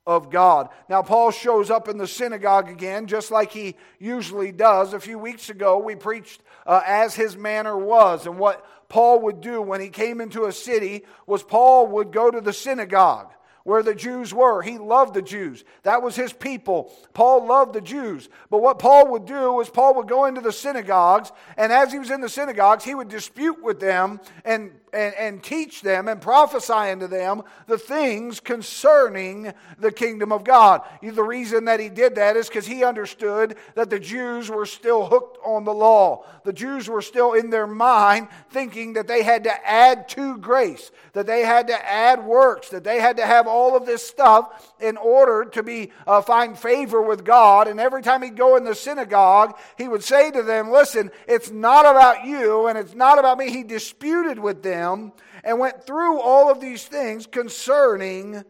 of 0.07 0.31
God. 0.31 0.69
Now, 0.89 1.03
Paul 1.03 1.31
shows 1.31 1.71
up 1.71 1.89
in 1.89 1.99
the 1.99 2.07
synagogue 2.07 2.69
again, 2.69 3.07
just 3.07 3.31
like 3.31 3.53
he 3.53 3.77
usually 3.99 4.51
does. 4.51 4.93
A 4.93 5.01
few 5.01 5.19
weeks 5.19 5.51
ago, 5.51 5.79
we 5.79 5.95
preached 5.95 6.43
uh, 6.67 6.83
as 6.85 7.15
his 7.15 7.37
manner 7.37 7.79
was, 7.79 8.27
and 8.27 8.39
what 8.39 8.67
Paul 8.89 9.21
would 9.23 9.41
do 9.41 9.63
when 9.63 9.81
he 9.81 9.89
came 9.89 10.21
into 10.21 10.47
a 10.47 10.53
city 10.53 11.05
was 11.27 11.43
Paul 11.43 11.87
would 11.89 12.11
go 12.11 12.31
to 12.31 12.41
the 12.41 12.53
synagogue 12.53 13.33
where 13.65 13.83
the 13.83 13.95
Jews 13.95 14.33
were. 14.33 14.63
He 14.63 14.79
loved 14.79 15.15
the 15.15 15.23
Jews. 15.23 15.65
That 15.83 16.03
was 16.03 16.17
his 16.17 16.33
people. 16.33 16.93
Paul 17.15 17.47
loved 17.47 17.75
the 17.75 17.81
Jews. 17.81 18.29
But 18.51 18.63
what 18.63 18.79
Paul 18.79 19.09
would 19.13 19.27
do 19.27 19.53
was 19.53 19.71
Paul 19.71 19.95
would 19.97 20.09
go 20.09 20.25
into 20.25 20.41
the 20.41 20.53
synagogues, 20.53 21.33
and 21.57 21.73
as 21.73 21.93
he 21.93 21.99
was 21.99 22.11
in 22.11 22.21
the 22.21 22.29
synagogues, 22.29 22.85
he 22.85 22.95
would 22.95 23.09
dispute 23.09 23.63
with 23.63 23.81
them 23.81 24.21
and 24.45 24.73
and, 24.93 25.15
and 25.15 25.43
teach 25.43 25.83
them 25.83 26.09
and 26.09 26.21
prophesy 26.21 26.73
unto 26.73 27.07
them 27.07 27.43
the 27.67 27.79
things 27.79 28.41
concerning 28.41 29.53
the 29.79 29.93
kingdom 29.93 30.33
of 30.33 30.45
God. 30.45 30.83
The 31.03 31.23
reason 31.23 31.67
that 31.67 31.81
he 31.81 31.89
did 31.89 32.17
that 32.17 32.37
is 32.37 32.49
because 32.49 32.67
he 32.67 32.85
understood 32.85 33.57
that 33.75 33.91
the 33.91 34.01
Jews 34.01 34.51
were 34.51 34.67
still 34.67 35.07
hooked 35.07 35.39
on 35.45 35.65
the 35.65 35.73
law. 35.73 36.25
The 36.45 36.53
Jews 36.53 36.89
were 36.89 37.03
still 37.03 37.35
in 37.35 37.51
their 37.51 37.67
mind 37.67 38.29
thinking 38.51 38.95
that 38.95 39.07
they 39.07 39.23
had 39.23 39.45
to 39.45 39.69
add 39.69 40.09
to 40.11 40.39
grace, 40.39 40.91
that 41.13 41.27
they 41.27 41.43
had 41.43 41.69
to 41.69 41.91
add 41.91 42.25
works, 42.25 42.71
that 42.71 42.85
they 42.85 43.01
had 43.01 43.17
to 43.19 43.27
have 43.27 43.47
all 43.47 43.77
of 43.77 43.87
this 43.87 44.07
stuff 44.07 44.73
in 44.81 44.97
order 44.97 45.45
to 45.51 45.63
be 45.63 45.93
uh, 46.07 46.23
find 46.23 46.59
favor 46.59 47.03
with 47.03 47.25
God. 47.25 47.69
And 47.69 47.79
every 47.79 48.03
time 48.03 48.23
he'd 48.23 48.37
go 48.37 48.57
in 48.57 48.65
the 48.65 48.75
synagogue, 48.75 49.59
he 49.77 49.89
would 49.89 50.03
say 50.03 50.31
to 50.31 50.43
them, 50.43 50.71
"Listen, 50.71 51.11
it's 51.27 51.51
not 51.51 51.87
about 51.87 52.25
you, 52.25 52.67
and 52.67 52.79
it's 52.79 52.95
not 52.95 53.19
about 53.19 53.39
me." 53.39 53.51
He 53.51 53.63
disputed 53.63 54.39
with 54.39 54.63
them 54.63 54.80
them 54.81 55.13
and 55.45 55.59
went 55.59 55.85
through 55.85 56.21
all 56.21 56.51
of 56.51 56.61
these 56.61 56.85
things 56.85 57.27
concerning 57.27 58.45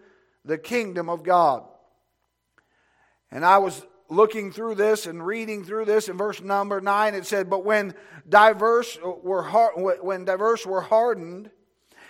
the 0.45 0.59
kingdom 0.59 1.09
of 1.09 1.23
God. 1.23 1.65
And 3.31 3.45
I 3.45 3.59
was 3.59 3.85
looking 4.09 4.51
through 4.51 4.75
this 4.75 5.07
and 5.07 5.25
reading 5.25 5.65
through 5.65 5.85
this 5.85 6.09
in 6.09 6.17
verse 6.17 6.41
number 6.41 6.81
9 6.81 7.15
it 7.15 7.25
said 7.25 7.49
but 7.49 7.65
when 7.65 7.95
diverse 8.29 8.99
were 9.23 9.43
hard, 9.43 9.75
when 10.03 10.25
diverse 10.25 10.67
were 10.67 10.81
hardened 10.81 11.49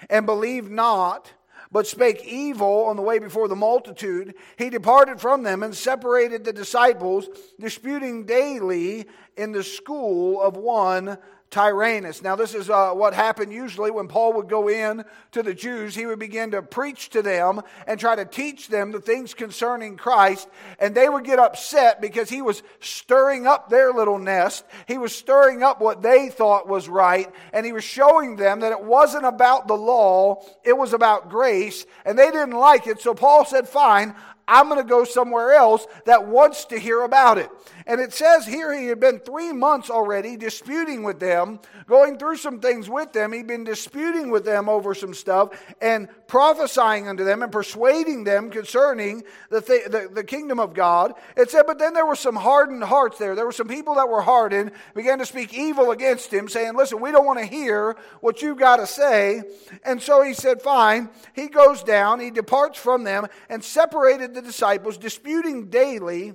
and 0.09 0.25
believed 0.25 0.71
not 0.71 1.31
but 1.71 1.87
spake 1.87 2.25
evil 2.25 2.87
on 2.87 2.97
the 2.97 3.03
way 3.03 3.19
before 3.19 3.49
the 3.49 3.57
multitude 3.57 4.35
he 4.57 4.71
departed 4.71 5.21
from 5.21 5.43
them 5.43 5.63
and 5.63 5.75
separated 5.75 6.43
the 6.43 6.55
disciples 6.55 7.29
disputing 7.61 8.25
daily 8.25 9.07
in 9.37 9.53
the 9.53 9.63
school 9.63 10.41
of 10.41 10.57
one 10.57 11.19
Tyrannus. 11.51 12.23
Now, 12.23 12.37
this 12.37 12.55
is 12.55 12.71
uh, 12.71 12.93
what 12.93 13.13
happened 13.13 13.53
usually 13.53 13.91
when 13.91 14.07
Paul 14.07 14.35
would 14.35 14.49
go 14.49 14.69
in 14.69 15.05
to 15.33 15.43
the 15.43 15.53
Jews. 15.53 15.97
He 15.97 16.07
would 16.07 16.21
begin 16.21 16.53
to 16.53 16.63
preach 16.63 17.11
to 17.11 17.23
them 17.23 17.63
and 17.89 17.99
try 17.99 18.15
to 18.15 18.25
teach 18.25 18.69
them 18.69 18.93
the 18.93 19.01
things 19.01 19.35
concerning 19.35 19.97
Christ, 19.97 20.49
and 20.79 20.95
they 20.95 21.09
would 21.09 21.25
get 21.25 21.41
upset 21.41 22.01
because 22.01 22.31
he 22.31 22.41
was 22.41 22.63
stirring 22.79 23.49
up 23.49 23.69
their 23.69 23.93
little 23.93 24.19
nest. 24.19 24.65
He 24.87 24.97
was 24.97 25.13
stirring 25.13 25.65
up 25.65 25.81
what 25.81 26.03
they 26.03 26.29
thought 26.29 26.69
was 26.69 26.89
right, 26.89 27.29
and 27.53 27.67
he 27.67 27.73
was 27.73 27.85
showing 27.85 28.37
them 28.37 28.61
that 28.61 28.73
it 28.73 28.85
wasn't 28.85 29.27
about 29.27 29.67
the 29.67 29.77
law, 29.77 30.45
it 30.63 30.77
was 30.77 30.93
about 30.93 31.31
grace, 31.31 31.85
and 32.05 32.17
they 32.17 32.31
didn't 32.31 32.53
like 32.53 32.87
it. 32.87 33.01
So 33.01 33.13
Paul 33.13 33.45
said, 33.45 33.69
Fine, 33.69 34.15
I'm 34.51 34.69
going 34.69 34.83
to 34.83 34.89
go 34.89 35.05
somewhere 35.05 35.53
else 35.53 35.87
that 36.07 36.27
wants 36.27 36.65
to 36.67 36.79
hear 36.79 37.03
about 37.03 37.39
it. 37.39 37.51
And 37.91 38.01
it 38.01 38.13
says 38.13 38.47
here 38.47 38.73
he 38.73 38.87
had 38.87 39.01
been 39.01 39.19
three 39.19 39.53
months 39.53 39.91
already 39.91 40.37
disputing 40.37 41.03
with 41.03 41.19
them, 41.19 41.59
going 41.89 42.19
through 42.19 42.37
some 42.37 42.61
things 42.61 42.89
with 42.89 43.13
them. 43.13 43.33
He'd 43.33 43.49
been 43.49 43.65
disputing 43.65 44.31
with 44.31 44.45
them 44.45 44.69
over 44.69 44.95
some 44.95 45.13
stuff 45.13 45.61
and 45.81 46.07
prophesying 46.29 47.09
unto 47.09 47.25
them 47.25 47.43
and 47.43 47.51
persuading 47.51 48.23
them 48.23 48.49
concerning 48.49 49.25
the, 49.51 49.61
th- 49.61 49.87
the, 49.87 50.09
the 50.09 50.23
kingdom 50.23 50.61
of 50.61 50.73
God. 50.73 51.15
It 51.37 51.51
said, 51.51 51.65
but 51.67 51.81
then 51.81 51.93
there 51.93 52.07
were 52.07 52.15
some 52.15 52.37
hardened 52.37 52.85
hearts 52.85 53.19
there. 53.19 53.35
There 53.35 53.45
were 53.45 53.51
some 53.51 53.67
people 53.67 53.97
that 53.97 54.09
were 54.09 54.23
hardened, 54.23 54.71
began 54.95 55.19
to 55.19 55.27
speak 55.27 55.53
evil 55.53 55.91
against 55.91 56.33
him, 56.33 56.49
saying, 56.49 56.77
Listen, 56.77 57.01
we 57.01 57.11
don't 57.11 57.27
want 57.27 57.41
to 57.41 57.45
hear 57.45 57.97
what 58.21 58.41
you've 58.41 58.57
got 58.57 58.77
to 58.77 58.87
say. 58.87 59.43
And 59.83 60.01
so 60.01 60.23
he 60.23 60.33
said, 60.33 60.63
Fine. 60.63 61.11
He 61.35 61.49
goes 61.49 61.83
down, 61.83 62.21
he 62.21 62.31
departs 62.31 62.79
from 62.79 63.03
them, 63.03 63.27
and 63.49 63.65
separated 63.65 64.33
the 64.33 64.43
disciples, 64.43 64.97
disputing 64.97 65.71
daily 65.71 66.35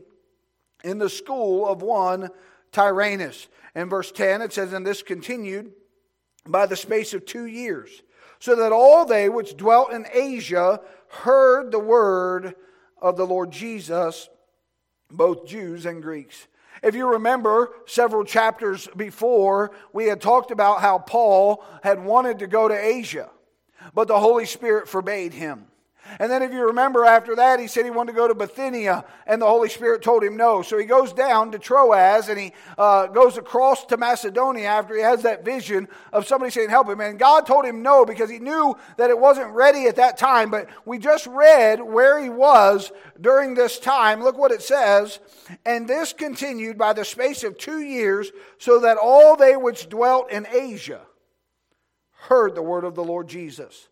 in 0.86 1.00
the 1.00 1.10
school 1.10 1.68
of 1.68 1.82
one 1.82 2.30
Tyrannus. 2.72 3.48
In 3.76 3.90
verse 3.90 4.12
10, 4.12 4.42
it 4.42 4.54
says, 4.54 4.72
And 4.72 4.86
this 4.86 5.02
continued 5.02 5.74
by 6.48 6.68
the 6.68 6.76
space 6.76 7.14
of 7.14 7.26
two 7.26 7.48
years, 7.48 8.04
so 8.40 8.56
that 8.56 8.72
all 8.72 9.06
they 9.06 9.28
which 9.28 9.58
dwelt 9.58 9.92
in 9.92 10.06
Asia 10.14 10.80
heard 11.10 11.72
the 11.72 11.80
word 11.80 12.56
of 13.02 13.18
the 13.18 13.26
Lord 13.26 13.52
Jesus, 13.52 14.30
both 15.12 15.48
Jews 15.48 15.86
and 15.86 16.02
Greeks. 16.02 16.48
If 16.84 16.94
you 16.94 17.14
remember 17.14 17.72
several 17.88 18.24
chapters 18.24 18.88
before, 18.96 19.72
we 19.92 20.06
had 20.06 20.22
talked 20.22 20.52
about 20.52 20.82
how 20.82 21.00
Paul 21.00 21.64
had 21.82 22.04
wanted 22.04 22.40
to 22.40 22.48
go 22.48 22.68
to 22.68 22.76
Asia, 22.76 23.30
but 23.94 24.08
the 24.08 24.20
Holy 24.20 24.46
Spirit 24.46 24.88
forbade 24.88 25.34
him. 25.34 25.66
And 26.20 26.32
then, 26.32 26.44
if 26.44 26.54
you 26.54 26.68
remember, 26.68 27.04
after 27.04 27.36
that, 27.36 27.60
he 27.60 27.68
said 27.68 27.84
he 27.84 27.92
wanted 27.92 28.12
to 28.12 28.18
go 28.18 28.28
to 28.28 28.36
Bithynia, 28.36 29.06
and 29.26 29.42
the 29.42 29.48
Holy 29.48 29.70
Spirit 29.70 30.02
told 30.02 30.24
him 30.24 30.38
no. 30.38 30.62
So 30.62 30.78
he 30.78 30.86
goes 30.86 31.12
down 31.14 31.52
to 31.52 31.60
Troas 31.60 32.30
and 32.30 32.40
he 32.40 32.54
uh, 32.78 33.08
goes 33.08 33.38
across 33.38 33.86
to 33.86 33.98
Macedonia 33.98 34.68
after 34.68 34.96
he 34.96 35.02
has 35.02 35.24
that 35.24 35.44
vision 35.44 35.88
of 36.14 36.28
somebody 36.28 36.52
saying, 36.52 36.70
Help 36.70 36.90
him. 36.90 37.02
And 37.02 37.18
God 37.18 37.46
told 37.46 37.66
him 37.66 37.82
no 37.82 38.06
because 38.06 38.30
he 38.30 38.40
knew 38.40 38.78
that 38.98 39.10
it 39.10 39.18
wasn't 39.18 39.52
ready 39.52 39.88
at 39.88 39.96
that 39.96 40.18
time. 40.18 40.52
But 40.52 40.70
we 40.86 41.00
just 41.00 41.26
read 41.28 41.82
where 41.82 42.22
he 42.22 42.30
was 42.30 42.92
during 43.20 43.56
this 43.56 43.80
time. 43.80 44.24
Look 44.24 44.38
what 44.38 44.52
it 44.52 44.62
says. 44.62 45.20
And 45.66 45.88
this 45.88 46.14
continued 46.14 46.78
by 46.78 46.94
the 46.94 47.06
space 47.06 47.44
of 47.44 47.58
two 47.58 47.82
years, 47.82 48.32
so 48.58 48.80
that 48.82 48.98
all 48.98 49.36
they 49.36 49.56
which 49.56 49.90
dwelt 49.90 50.32
in 50.32 50.48
Asia 50.52 51.02
heard 52.12 52.56
the 52.56 52.62
word 52.62 52.84
of 52.84 52.96
the 52.96 53.04
Lord 53.04 53.28
Jesus, 53.28 53.88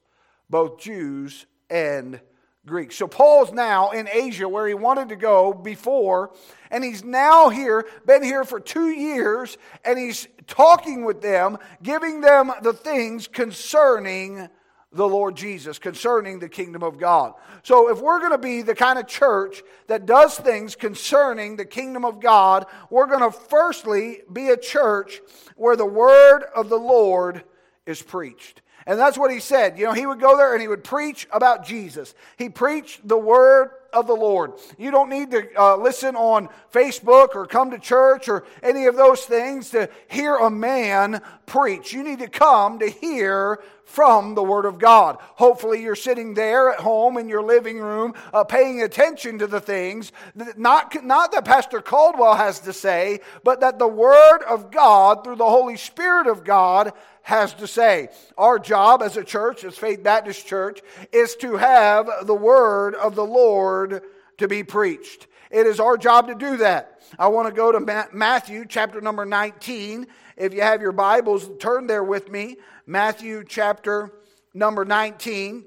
both 0.49 0.79
Jews 0.79 1.45
and 1.69 2.19
Greeks. 2.65 2.95
So 2.95 3.07
Paul's 3.07 3.51
now 3.51 3.91
in 3.91 4.07
Asia 4.07 4.47
where 4.47 4.67
he 4.67 4.73
wanted 4.73 5.09
to 5.09 5.15
go 5.15 5.53
before, 5.53 6.31
and 6.71 6.83
he's 6.83 7.03
now 7.03 7.49
here, 7.49 7.85
been 8.05 8.23
here 8.23 8.45
for 8.45 8.59
two 8.59 8.87
years, 8.87 9.57
and 9.83 9.99
he's 9.99 10.27
talking 10.47 11.03
with 11.03 11.21
them, 11.21 11.57
giving 11.81 12.21
them 12.21 12.51
the 12.61 12.73
things 12.73 13.27
concerning 13.27 14.47
the 14.93 15.07
Lord 15.07 15.35
Jesus, 15.35 15.79
concerning 15.79 16.39
the 16.39 16.47
kingdom 16.47 16.83
of 16.83 16.97
God. 16.97 17.33
So 17.63 17.89
if 17.89 17.99
we're 17.99 18.19
going 18.19 18.31
to 18.31 18.37
be 18.37 18.61
the 18.61 18.75
kind 18.75 18.99
of 18.99 19.07
church 19.07 19.63
that 19.87 20.05
does 20.05 20.37
things 20.37 20.75
concerning 20.75 21.55
the 21.55 21.65
kingdom 21.65 22.05
of 22.05 22.21
God, 22.21 22.67
we're 22.89 23.07
going 23.07 23.29
to 23.29 23.37
firstly 23.37 24.21
be 24.31 24.49
a 24.49 24.57
church 24.57 25.19
where 25.55 25.75
the 25.75 25.85
word 25.85 26.43
of 26.55 26.69
the 26.69 26.77
Lord 26.77 27.43
is 27.85 28.01
preached. 28.01 28.61
And 28.85 28.99
that's 28.99 29.17
what 29.17 29.31
he 29.31 29.39
said. 29.39 29.77
You 29.77 29.85
know, 29.85 29.93
he 29.93 30.05
would 30.05 30.19
go 30.19 30.35
there 30.37 30.53
and 30.53 30.61
he 30.61 30.67
would 30.67 30.83
preach 30.83 31.27
about 31.31 31.65
Jesus. 31.65 32.13
He 32.37 32.49
preached 32.49 33.07
the 33.07 33.17
word 33.17 33.71
of 33.93 34.07
the 34.07 34.15
Lord. 34.15 34.53
You 34.77 34.91
don't 34.91 35.09
need 35.09 35.31
to 35.31 35.47
uh, 35.57 35.77
listen 35.77 36.15
on 36.15 36.49
Facebook 36.73 37.35
or 37.35 37.45
come 37.45 37.71
to 37.71 37.79
church 37.79 38.27
or 38.27 38.43
any 38.61 38.87
of 38.87 38.95
those 38.95 39.21
things 39.21 39.69
to 39.69 39.89
hear 40.07 40.35
a 40.35 40.49
man 40.49 41.21
preach. 41.45 41.93
You 41.93 42.03
need 42.03 42.19
to 42.19 42.27
come 42.27 42.79
to 42.79 42.89
hear 42.89 43.63
from 43.93 44.33
the 44.33 44.41
Word 44.41 44.65
of 44.65 44.79
God. 44.79 45.19
Hopefully, 45.35 45.83
you're 45.83 45.95
sitting 45.95 46.33
there 46.33 46.71
at 46.71 46.79
home 46.79 47.15
in 47.15 47.29
your 47.29 47.43
living 47.43 47.77
room 47.77 48.15
uh, 48.33 48.43
paying 48.43 48.81
attention 48.81 49.37
to 49.37 49.45
the 49.45 49.59
things, 49.59 50.11
that 50.35 50.57
not, 50.57 51.03
not 51.05 51.31
that 51.31 51.45
Pastor 51.45 51.79
Caldwell 51.79 52.33
has 52.33 52.59
to 52.61 52.73
say, 52.73 53.19
but 53.43 53.59
that 53.59 53.77
the 53.77 53.87
Word 53.87 54.41
of 54.49 54.71
God, 54.71 55.23
through 55.23 55.35
the 55.35 55.45
Holy 55.45 55.77
Spirit 55.77 56.25
of 56.25 56.43
God, 56.43 56.93
has 57.21 57.53
to 57.53 57.67
say. 57.67 58.09
Our 58.35 58.57
job 58.57 59.03
as 59.03 59.15
a 59.15 59.23
church, 59.23 59.63
as 59.63 59.77
Faith 59.77 60.01
Baptist 60.01 60.47
Church, 60.47 60.81
is 61.11 61.35
to 61.35 61.57
have 61.57 62.09
the 62.23 62.33
word 62.33 62.95
of 62.95 63.13
the 63.13 63.25
Lord 63.25 64.01
to 64.39 64.47
be 64.47 64.63
preached. 64.63 65.27
It 65.53 65.67
is 65.67 65.79
our 65.79 65.97
job 65.97 66.29
to 66.29 66.35
do 66.35 66.57
that. 66.57 66.99
I 67.19 67.27
want 67.27 67.47
to 67.47 67.53
go 67.53 67.71
to 67.71 68.07
Matthew 68.11 68.65
chapter 68.67 68.99
number 69.01 69.23
19. 69.23 70.07
If 70.35 70.51
you 70.51 70.61
have 70.61 70.81
your 70.81 70.91
Bibles, 70.91 71.47
turn 71.59 71.85
there 71.85 72.03
with 72.03 72.27
me. 72.27 72.57
Matthew 72.87 73.43
chapter 73.47 74.11
number 74.55 74.83
19. 74.83 75.63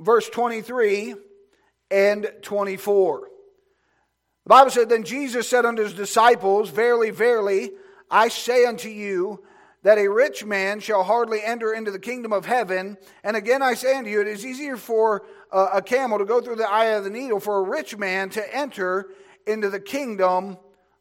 Verse 0.00 0.28
23 0.28 1.14
and 1.92 2.28
24. 2.42 3.20
The 3.20 3.28
Bible 4.48 4.70
said, 4.72 4.88
Then 4.88 5.04
Jesus 5.04 5.48
said 5.48 5.64
unto 5.64 5.84
his 5.84 5.94
disciples, 5.94 6.70
Verily, 6.70 7.10
verily, 7.10 7.70
I 8.10 8.28
say 8.28 8.64
unto 8.64 8.88
you, 8.88 9.44
that 9.88 9.96
a 9.96 10.06
rich 10.06 10.44
man 10.44 10.80
shall 10.80 11.02
hardly 11.02 11.42
enter 11.42 11.72
into 11.72 11.90
the 11.90 11.98
kingdom 11.98 12.30
of 12.30 12.44
heaven. 12.44 12.98
And 13.24 13.38
again 13.38 13.62
I 13.62 13.72
say 13.72 13.96
unto 13.96 14.10
you, 14.10 14.20
it 14.20 14.26
is 14.26 14.44
easier 14.44 14.76
for 14.76 15.24
a 15.50 15.80
camel 15.80 16.18
to 16.18 16.26
go 16.26 16.42
through 16.42 16.56
the 16.56 16.68
eye 16.68 16.88
of 16.88 17.04
the 17.04 17.10
needle 17.10 17.40
for 17.40 17.56
a 17.56 17.62
rich 17.62 17.96
man 17.96 18.28
to 18.28 18.54
enter 18.54 19.08
into 19.46 19.70
the 19.70 19.80
kingdom 19.80 20.58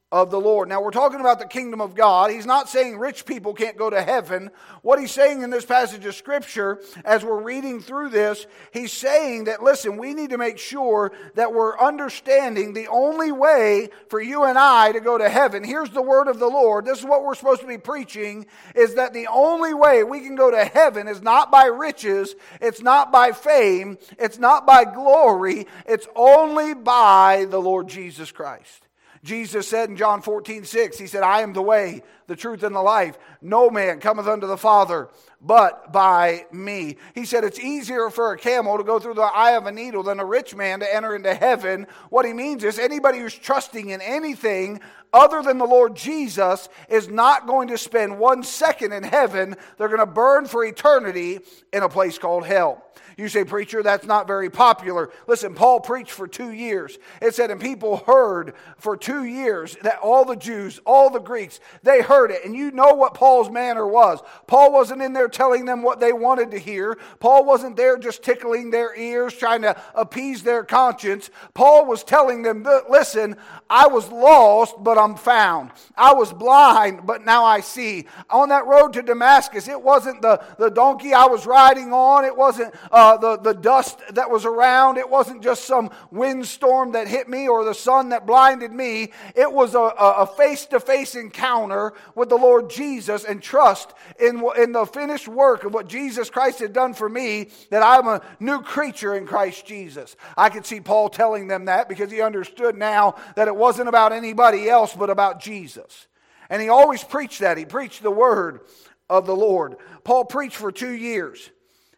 of 0.10 0.32
the 0.32 0.40
Lord. 0.40 0.70
Now, 0.70 0.82
we're 0.82 0.92
talking 0.92 1.20
about 1.20 1.40
the 1.40 1.46
kingdom 1.46 1.82
of 1.82 1.94
God. 1.94 2.32
He's 2.32 2.46
not 2.46 2.70
saying 2.70 2.98
rich 2.98 3.26
people 3.26 3.54
can't 3.54 3.76
go 3.76 3.90
to 3.90 4.02
heaven. 4.02 4.52
What 4.82 5.00
he's 5.00 5.12
saying 5.12 5.42
in 5.42 5.50
this 5.50 5.66
passage 5.66 6.06
of 6.06 6.16
Scripture, 6.16 6.82
as 7.04 7.26
we're 7.26 7.42
reading 7.42 7.82
through 7.82 8.10
this, 8.10 8.48
he's 8.72 8.94
saying 8.94 9.46
that, 9.46 9.62
listen, 9.62 9.98
we 9.98 10.14
need 10.14 10.30
to 10.30 10.38
make 10.38 10.60
sure 10.60 11.12
that 11.36 11.54
we're 11.54 11.78
understanding 11.78 12.72
the 12.74 12.88
only 12.88 13.34
way 13.34 13.90
for 14.08 14.22
you 14.22 14.46
and 14.46 14.58
I 14.58 14.94
to 14.94 15.02
go 15.02 15.18
to 15.18 15.30
heaven. 15.30 15.66
Here's 15.66 15.90
the 15.90 16.02
word 16.02 16.30
of 16.30 16.40
the 16.40 16.48
Lord. 16.48 16.86
This 16.86 17.00
is 17.00 17.06
what 17.06 17.26
we're 17.26 17.36
supposed 17.36 17.62
to 17.62 17.68
be 17.68 17.78
preaching 17.78 18.46
is 18.76 18.96
that 18.96 19.14
the 19.14 19.28
only 19.28 19.74
way 19.74 20.06
we 20.06 20.22
can 20.22 20.36
go 20.36 20.50
to 20.50 20.64
heaven 20.64 21.10
is 21.10 21.22
not 21.22 21.52
by 21.52 21.66
riches, 21.66 22.34
it's 22.62 22.82
not 22.82 23.12
by 23.12 23.34
fame, 23.34 23.98
it's 24.18 24.40
not 24.40 24.66
by 24.66 24.86
glory, 24.86 25.68
it's 25.86 26.08
only 26.16 26.74
by 26.74 27.46
the 27.50 27.60
Lord 27.60 27.90
Jesus 27.90 28.32
Christ. 28.32 28.87
Jesus 29.24 29.68
said 29.68 29.90
in 29.90 29.98
John 29.98 30.22
14, 30.22 30.66
6, 30.66 30.98
He 30.98 31.08
said, 31.08 31.24
I 31.24 31.42
am 31.42 31.54
the 31.54 31.62
way, 31.62 32.04
the 32.28 32.36
truth, 32.36 32.64
and 32.64 32.76
the 32.76 32.82
life. 32.82 33.18
No 33.42 33.70
man 33.70 34.00
cometh 34.00 34.28
unto 34.28 34.48
the 34.48 34.58
Father 34.58 35.10
but 35.42 35.92
by 35.94 36.46
me. 36.52 36.98
He 37.14 37.26
said, 37.26 37.44
It's 37.44 37.60
easier 37.60 38.10
for 38.10 38.32
a 38.32 38.38
camel 38.38 38.78
to 38.78 38.84
go 38.84 39.00
through 39.00 39.16
the 39.16 39.22
eye 39.22 39.52
of 39.52 39.66
a 39.66 39.72
needle 39.72 40.04
than 40.04 40.20
a 40.20 40.26
rich 40.26 40.56
man 40.56 40.80
to 40.80 40.96
enter 40.96 41.16
into 41.16 41.34
heaven. 41.34 41.88
What 42.10 42.26
he 42.26 42.34
means 42.34 42.64
is 42.64 42.80
anybody 42.80 43.20
who's 43.20 43.36
trusting 43.36 43.90
in 43.90 44.02
anything 44.02 44.82
other 45.14 45.42
than 45.42 45.58
the 45.58 45.66
Lord 45.66 45.96
Jesus 45.96 46.70
is 46.90 47.08
not 47.08 47.48
going 47.48 47.70
to 47.70 47.78
spend 47.78 48.20
one 48.20 48.44
second 48.44 48.94
in 48.94 49.04
heaven. 49.04 49.56
They're 49.78 49.88
going 49.88 50.00
to 50.00 50.06
burn 50.06 50.46
for 50.46 50.66
eternity 50.66 51.40
in 51.72 51.84
a 51.84 51.90
place 51.90 52.18
called 52.18 52.46
hell. 52.46 52.84
You 53.16 53.30
say, 53.30 53.44
Preacher, 53.46 53.82
that's 53.82 54.06
not 54.06 54.28
very 54.28 54.50
popular. 54.50 55.10
Listen, 55.26 55.56
Paul 55.56 55.80
preached 55.80 56.12
for 56.12 56.28
two 56.28 56.52
years. 56.52 57.00
It 57.20 57.34
said, 57.34 57.50
and 57.50 57.60
people 57.60 57.98
heard 57.98 58.54
for 58.78 58.96
two 58.96 59.24
years 59.24 59.76
that 59.82 60.00
all 60.00 60.24
the 60.24 60.36
Jews, 60.36 60.80
all 60.86 61.10
the 61.10 61.20
Greeks, 61.20 61.60
they 61.82 62.02
heard 62.02 62.17
it. 62.26 62.46
And 62.46 62.56
you 62.56 62.72
know 62.72 62.94
what 62.94 63.14
Paul's 63.14 63.50
manner 63.50 63.88
was. 63.88 64.20
Paul 64.48 64.72
wasn't 64.72 65.02
in 65.02 65.14
there 65.14 65.28
telling 65.28 65.66
them 65.66 65.82
what 65.82 66.00
they 66.00 66.14
wanted 66.14 66.52
to 66.52 66.58
hear, 66.58 66.98
Paul 67.20 67.46
wasn't 67.46 67.78
there 67.78 67.98
just 67.98 68.24
tickling 68.24 68.72
their 68.72 68.96
ears, 68.96 69.34
trying 69.34 69.62
to 69.62 69.76
appease 69.96 70.44
their 70.44 70.64
conscience. 70.64 71.30
Paul 71.54 71.86
was 71.86 72.04
telling 72.04 72.42
them, 72.42 72.66
Listen, 72.90 73.36
I 73.70 73.88
was 73.88 74.10
lost, 74.10 74.76
but 74.80 74.98
I'm 74.98 75.16
found. 75.16 75.72
I 75.96 76.14
was 76.14 76.34
blind, 76.34 77.06
but 77.06 77.26
now 77.26 77.44
I 77.44 77.62
see. 77.62 78.06
On 78.30 78.50
that 78.50 78.66
road 78.66 78.94
to 78.94 79.02
Damascus, 79.02 79.68
it 79.68 79.82
wasn't 79.82 80.22
the, 80.22 80.44
the 80.58 80.70
donkey 80.70 81.14
I 81.14 81.26
was 81.26 81.46
riding 81.46 81.94
on, 81.94 82.26
it 82.26 82.36
wasn't. 82.36 82.74
Uh, 82.92 83.18
the, 83.18 83.38
the 83.38 83.54
dust 83.54 84.02
that 84.12 84.30
was 84.30 84.46
around. 84.46 84.98
It 84.98 85.10
wasn't 85.10 85.44
just 85.44 85.66
some 85.66 85.90
windstorm 86.12 86.94
that 86.94 87.08
hit 87.08 87.30
me 87.30 87.48
or 87.48 87.64
the 87.64 87.74
sun 87.74 88.10
that 88.10 88.26
blinded 88.26 88.72
me. 88.72 89.12
It 89.36 89.52
was 89.52 89.76
a 89.76 90.28
face 90.38 90.66
to 90.68 90.80
face 90.80 91.16
encounter 91.16 91.94
with 92.16 92.30
the 92.30 92.36
Lord 92.36 92.70
Jesus 92.70 93.24
and 93.24 93.42
trust 93.42 93.94
in, 94.20 94.44
in 94.58 94.72
the 94.72 94.86
finished 94.86 95.28
work 95.28 95.64
of 95.64 95.74
what 95.74 95.88
Jesus 95.88 96.30
Christ 96.30 96.60
had 96.60 96.74
done 96.74 96.94
for 96.94 97.08
me, 97.08 97.50
that 97.70 97.84
I'm 97.84 98.08
a 98.08 98.22
new 98.40 98.62
creature 98.62 99.16
in 99.16 99.26
Christ 99.26 99.66
Jesus. 99.66 100.16
I 100.36 100.50
could 100.50 100.66
see 100.66 100.80
Paul 100.80 101.10
telling 101.10 101.48
them 101.48 101.66
that 101.66 101.90
because 101.90 102.12
he 102.12 102.22
understood 102.22 102.76
now 102.76 103.16
that 103.36 103.48
it 103.48 103.56
wasn't 103.56 103.90
about 103.90 104.14
anybody 104.14 104.70
else 104.70 104.94
but 104.94 105.10
about 105.10 105.40
Jesus. 105.40 106.08
And 106.50 106.62
he 106.62 106.70
always 106.70 107.04
preached 107.04 107.40
that. 107.40 107.58
He 107.58 107.66
preached 107.66 108.04
the 108.04 108.12
word 108.12 108.62
of 109.10 109.26
the 109.26 109.36
Lord. 109.36 109.76
Paul 110.04 110.26
preached 110.26 110.56
for 110.56 110.72
two 110.72 110.94
years. 110.94 111.50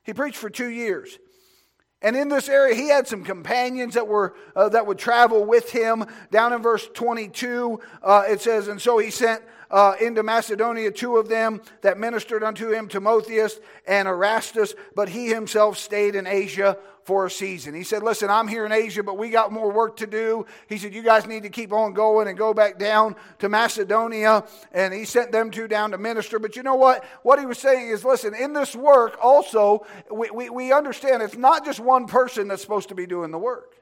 He 0.03 0.13
preached 0.13 0.37
for 0.37 0.49
two 0.49 0.69
years. 0.69 1.17
And 2.01 2.15
in 2.15 2.29
this 2.29 2.47
area, 2.47 2.75
he 2.75 2.87
had 2.87 3.07
some 3.07 3.23
companions 3.23 3.95
that 3.95 4.07
were 4.07 4.33
uh, 4.55 4.69
that 4.69 4.87
would 4.87 4.97
travel 4.97 5.45
with 5.45 5.69
him. 5.69 6.05
Down 6.31 6.53
in 6.53 6.61
verse 6.61 6.87
22, 6.93 7.79
uh, 8.01 8.23
it 8.27 8.39
says, 8.41 8.69
"And 8.69 8.81
so 8.81 8.97
he 8.99 9.11
sent 9.11 9.43
uh, 9.71 9.93
into 10.01 10.23
Macedonia 10.23 10.91
two 10.91 11.17
of 11.17 11.29
them 11.29 11.61
that 11.81 11.97
ministered 11.97 12.43
unto 12.43 12.71
him, 12.71 12.87
Timotheus 12.87 13.59
and 13.87 14.07
Erastus, 14.07 14.73
but 14.95 15.09
he 15.09 15.27
himself 15.27 15.77
stayed 15.77 16.15
in 16.15 16.27
Asia 16.27 16.77
for 17.09 17.25
a 17.25 17.31
season. 17.31 17.73
He 17.73 17.83
said, 17.83 18.03
Listen, 18.03 18.29
I'm 18.29 18.47
here 18.47 18.67
in 18.67 18.71
Asia, 18.71 19.01
but 19.01 19.17
we 19.17 19.31
got 19.31 19.51
more 19.51 19.71
work 19.71 19.97
to 19.97 20.05
do. 20.05 20.45
He 20.67 20.77
said, 20.77 20.93
You 20.93 21.01
guys 21.01 21.25
need 21.25 21.41
to 21.41 21.49
keep 21.49 21.73
on 21.73 21.93
going 21.93 22.27
and 22.27 22.37
go 22.37 22.53
back 22.53 22.77
down 22.77 23.15
to 23.39 23.49
Macedonia. 23.49 24.43
And 24.71 24.93
he 24.93 25.05
sent 25.05 25.31
them 25.31 25.49
two 25.49 25.67
down 25.67 25.89
to 25.91 25.97
minister. 25.97 26.37
But 26.37 26.55
you 26.55 26.61
know 26.61 26.75
what? 26.75 27.03
What 27.23 27.39
he 27.39 27.47
was 27.47 27.57
saying 27.57 27.89
is, 27.89 28.05
Listen, 28.05 28.35
in 28.35 28.53
this 28.53 28.75
work, 28.75 29.17
also, 29.21 29.87
we, 30.11 30.29
we, 30.29 30.49
we 30.51 30.71
understand 30.71 31.23
it's 31.23 31.35
not 31.35 31.65
just 31.65 31.79
one 31.79 32.05
person 32.05 32.47
that's 32.47 32.61
supposed 32.61 32.89
to 32.89 32.95
be 32.95 33.07
doing 33.07 33.31
the 33.31 33.39
work. 33.39 33.75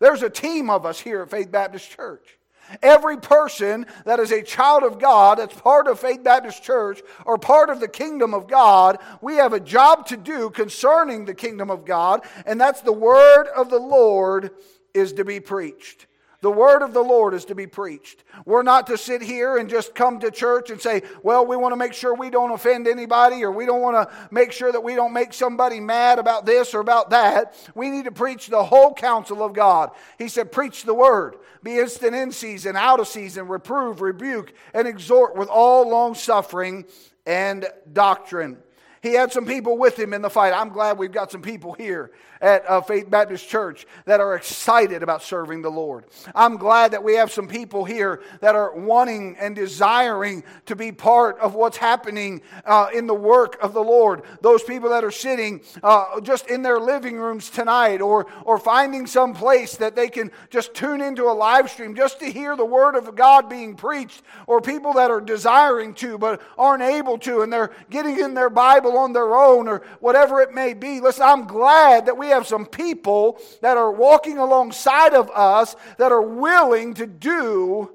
There's 0.00 0.22
a 0.22 0.30
team 0.30 0.68
of 0.68 0.84
us 0.84 0.98
here 0.98 1.22
at 1.22 1.30
Faith 1.30 1.50
Baptist 1.52 1.90
Church. 1.90 2.35
Every 2.82 3.16
person 3.16 3.86
that 4.04 4.20
is 4.20 4.32
a 4.32 4.42
child 4.42 4.82
of 4.82 4.98
God, 4.98 5.38
that's 5.38 5.58
part 5.60 5.86
of 5.86 6.00
Faith 6.00 6.22
Baptist 6.24 6.62
Church 6.62 7.00
or 7.24 7.38
part 7.38 7.70
of 7.70 7.80
the 7.80 7.88
kingdom 7.88 8.34
of 8.34 8.48
God, 8.48 8.98
we 9.20 9.36
have 9.36 9.52
a 9.52 9.60
job 9.60 10.06
to 10.06 10.16
do 10.16 10.50
concerning 10.50 11.24
the 11.24 11.34
kingdom 11.34 11.70
of 11.70 11.84
God, 11.84 12.22
and 12.44 12.60
that's 12.60 12.80
the 12.80 12.92
word 12.92 13.46
of 13.48 13.70
the 13.70 13.78
Lord 13.78 14.50
is 14.94 15.12
to 15.14 15.24
be 15.24 15.40
preached. 15.40 16.06
The 16.42 16.50
word 16.50 16.82
of 16.82 16.92
the 16.92 17.02
Lord 17.02 17.34
is 17.34 17.46
to 17.46 17.54
be 17.54 17.66
preached. 17.66 18.22
We're 18.44 18.62
not 18.62 18.86
to 18.88 18.98
sit 18.98 19.22
here 19.22 19.56
and 19.56 19.68
just 19.68 19.94
come 19.94 20.20
to 20.20 20.30
church 20.30 20.70
and 20.70 20.80
say, 20.80 21.02
well, 21.22 21.46
we 21.46 21.56
want 21.56 21.72
to 21.72 21.76
make 21.76 21.94
sure 21.94 22.14
we 22.14 22.30
don't 22.30 22.52
offend 22.52 22.86
anybody 22.86 23.42
or 23.42 23.50
we 23.50 23.66
don't 23.66 23.80
want 23.80 23.96
to 23.96 24.14
make 24.30 24.52
sure 24.52 24.70
that 24.70 24.82
we 24.82 24.94
don't 24.94 25.12
make 25.12 25.32
somebody 25.32 25.80
mad 25.80 26.18
about 26.18 26.44
this 26.44 26.74
or 26.74 26.80
about 26.80 27.10
that. 27.10 27.56
We 27.74 27.90
need 27.90 28.04
to 28.04 28.12
preach 28.12 28.48
the 28.48 28.64
whole 28.64 28.92
counsel 28.92 29.42
of 29.42 29.54
God. 29.54 29.90
He 30.18 30.28
said, 30.28 30.52
preach 30.52 30.84
the 30.84 30.94
word. 30.94 31.36
Be 31.62 31.78
instant 31.78 32.14
in 32.14 32.30
season, 32.32 32.76
out 32.76 33.00
of 33.00 33.08
season, 33.08 33.48
reprove, 33.48 34.00
rebuke, 34.00 34.52
and 34.74 34.86
exhort 34.86 35.36
with 35.36 35.48
all 35.48 35.88
long 35.88 36.14
suffering 36.14 36.84
and 37.24 37.66
doctrine. 37.92 38.58
He 39.06 39.12
had 39.12 39.32
some 39.32 39.46
people 39.46 39.78
with 39.78 39.96
him 39.96 40.12
in 40.12 40.20
the 40.20 40.28
fight. 40.28 40.52
I'm 40.52 40.70
glad 40.70 40.98
we've 40.98 41.12
got 41.12 41.30
some 41.30 41.40
people 41.40 41.74
here 41.74 42.10
at 42.40 42.68
uh, 42.68 42.80
Faith 42.80 43.08
Baptist 43.08 43.48
Church 43.48 43.86
that 44.04 44.20
are 44.20 44.34
excited 44.34 45.02
about 45.02 45.22
serving 45.22 45.62
the 45.62 45.70
Lord. 45.70 46.04
I'm 46.34 46.56
glad 46.56 46.90
that 46.90 47.02
we 47.02 47.14
have 47.14 47.30
some 47.30 47.46
people 47.48 47.84
here 47.84 48.20
that 48.40 48.54
are 48.54 48.74
wanting 48.74 49.36
and 49.38 49.54
desiring 49.54 50.42
to 50.66 50.76
be 50.76 50.90
part 50.92 51.38
of 51.38 51.54
what's 51.54 51.76
happening 51.76 52.42
uh, 52.64 52.88
in 52.92 53.06
the 53.06 53.14
work 53.14 53.56
of 53.62 53.74
the 53.74 53.82
Lord. 53.82 54.22
Those 54.40 54.62
people 54.62 54.90
that 54.90 55.04
are 55.04 55.12
sitting 55.12 55.60
uh, 55.82 56.20
just 56.20 56.48
in 56.48 56.62
their 56.62 56.80
living 56.80 57.16
rooms 57.16 57.48
tonight 57.48 58.00
or, 58.00 58.26
or 58.44 58.58
finding 58.58 59.06
some 59.06 59.34
place 59.34 59.76
that 59.76 59.94
they 59.94 60.08
can 60.08 60.30
just 60.50 60.74
tune 60.74 61.00
into 61.00 61.24
a 61.24 61.32
live 61.32 61.70
stream 61.70 61.94
just 61.94 62.18
to 62.20 62.26
hear 62.26 62.56
the 62.56 62.66
Word 62.66 62.96
of 62.96 63.14
God 63.14 63.48
being 63.48 63.76
preached, 63.76 64.22
or 64.46 64.60
people 64.60 64.94
that 64.94 65.10
are 65.10 65.20
desiring 65.20 65.94
to 65.94 66.18
but 66.18 66.42
aren't 66.58 66.82
able 66.82 67.18
to 67.18 67.42
and 67.42 67.52
they're 67.52 67.72
getting 67.88 68.18
in 68.18 68.34
their 68.34 68.50
Bible 68.50 68.95
on 68.96 69.12
their 69.12 69.36
own 69.36 69.68
or 69.68 69.82
whatever 70.00 70.40
it 70.40 70.52
may 70.52 70.74
be. 70.74 71.00
Listen, 71.00 71.24
I'm 71.24 71.46
glad 71.46 72.06
that 72.06 72.18
we 72.18 72.28
have 72.28 72.46
some 72.46 72.66
people 72.66 73.40
that 73.62 73.76
are 73.76 73.92
walking 73.92 74.38
alongside 74.38 75.14
of 75.14 75.30
us 75.30 75.76
that 75.98 76.12
are 76.12 76.22
willing 76.22 76.94
to 76.94 77.06
do 77.06 77.90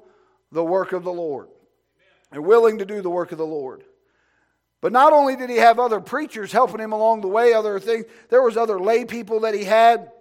the 0.52 0.64
work 0.64 0.94
of 0.94 1.04
the 1.04 1.14
Lord. 1.14 1.48
They're 2.32 2.42
willing 2.42 2.78
to 2.80 2.86
do 2.86 3.02
the 3.02 3.10
work 3.10 3.32
of 3.32 3.38
the 3.38 3.46
Lord. 3.46 3.84
But 4.82 4.92
not 4.92 5.14
only 5.14 5.36
did 5.36 5.50
he 5.50 5.58
have 5.58 5.80
other 5.80 6.00
preachers 6.00 6.52
helping 6.52 6.80
him 6.80 6.92
along 6.92 7.22
the 7.22 7.28
way, 7.28 7.54
other 7.54 7.80
things, 7.80 8.06
there 8.30 8.42
was 8.42 8.58
other 8.58 8.80
lay 8.80 9.06
people 9.06 9.42
that 9.42 9.54
he 9.54 9.64
had. 9.64 10.12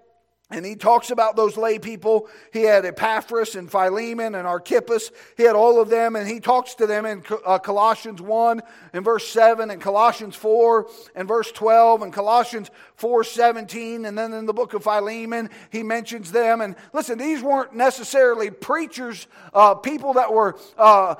And 0.52 0.66
he 0.66 0.74
talks 0.74 1.10
about 1.10 1.36
those 1.36 1.56
lay 1.56 1.78
people. 1.78 2.28
He 2.52 2.62
had 2.62 2.84
Epaphras 2.84 3.54
and 3.54 3.70
Philemon 3.70 4.34
and 4.34 4.48
Archippus. 4.48 5.12
He 5.36 5.44
had 5.44 5.54
all 5.54 5.80
of 5.80 5.88
them, 5.88 6.16
and 6.16 6.26
he 6.26 6.40
talks 6.40 6.74
to 6.76 6.88
them 6.88 7.06
in 7.06 7.22
uh, 7.46 7.58
Colossians 7.58 8.20
1 8.20 8.60
and 8.92 9.04
verse 9.04 9.28
7, 9.28 9.70
and 9.70 9.80
Colossians 9.80 10.34
4 10.34 10.88
and 11.14 11.28
verse 11.28 11.52
12, 11.52 12.02
and 12.02 12.12
Colossians 12.12 12.70
4 12.96 13.22
17. 13.22 14.04
And 14.04 14.18
then 14.18 14.32
in 14.32 14.46
the 14.46 14.52
book 14.52 14.74
of 14.74 14.82
Philemon, 14.82 15.50
he 15.70 15.84
mentions 15.84 16.32
them. 16.32 16.60
And 16.60 16.74
listen, 16.92 17.16
these 17.16 17.42
weren't 17.42 17.74
necessarily 17.74 18.50
preachers, 18.50 19.28
uh, 19.54 19.74
people 19.76 20.14
that 20.14 20.32
were. 20.32 20.58
Uh, 20.76 21.14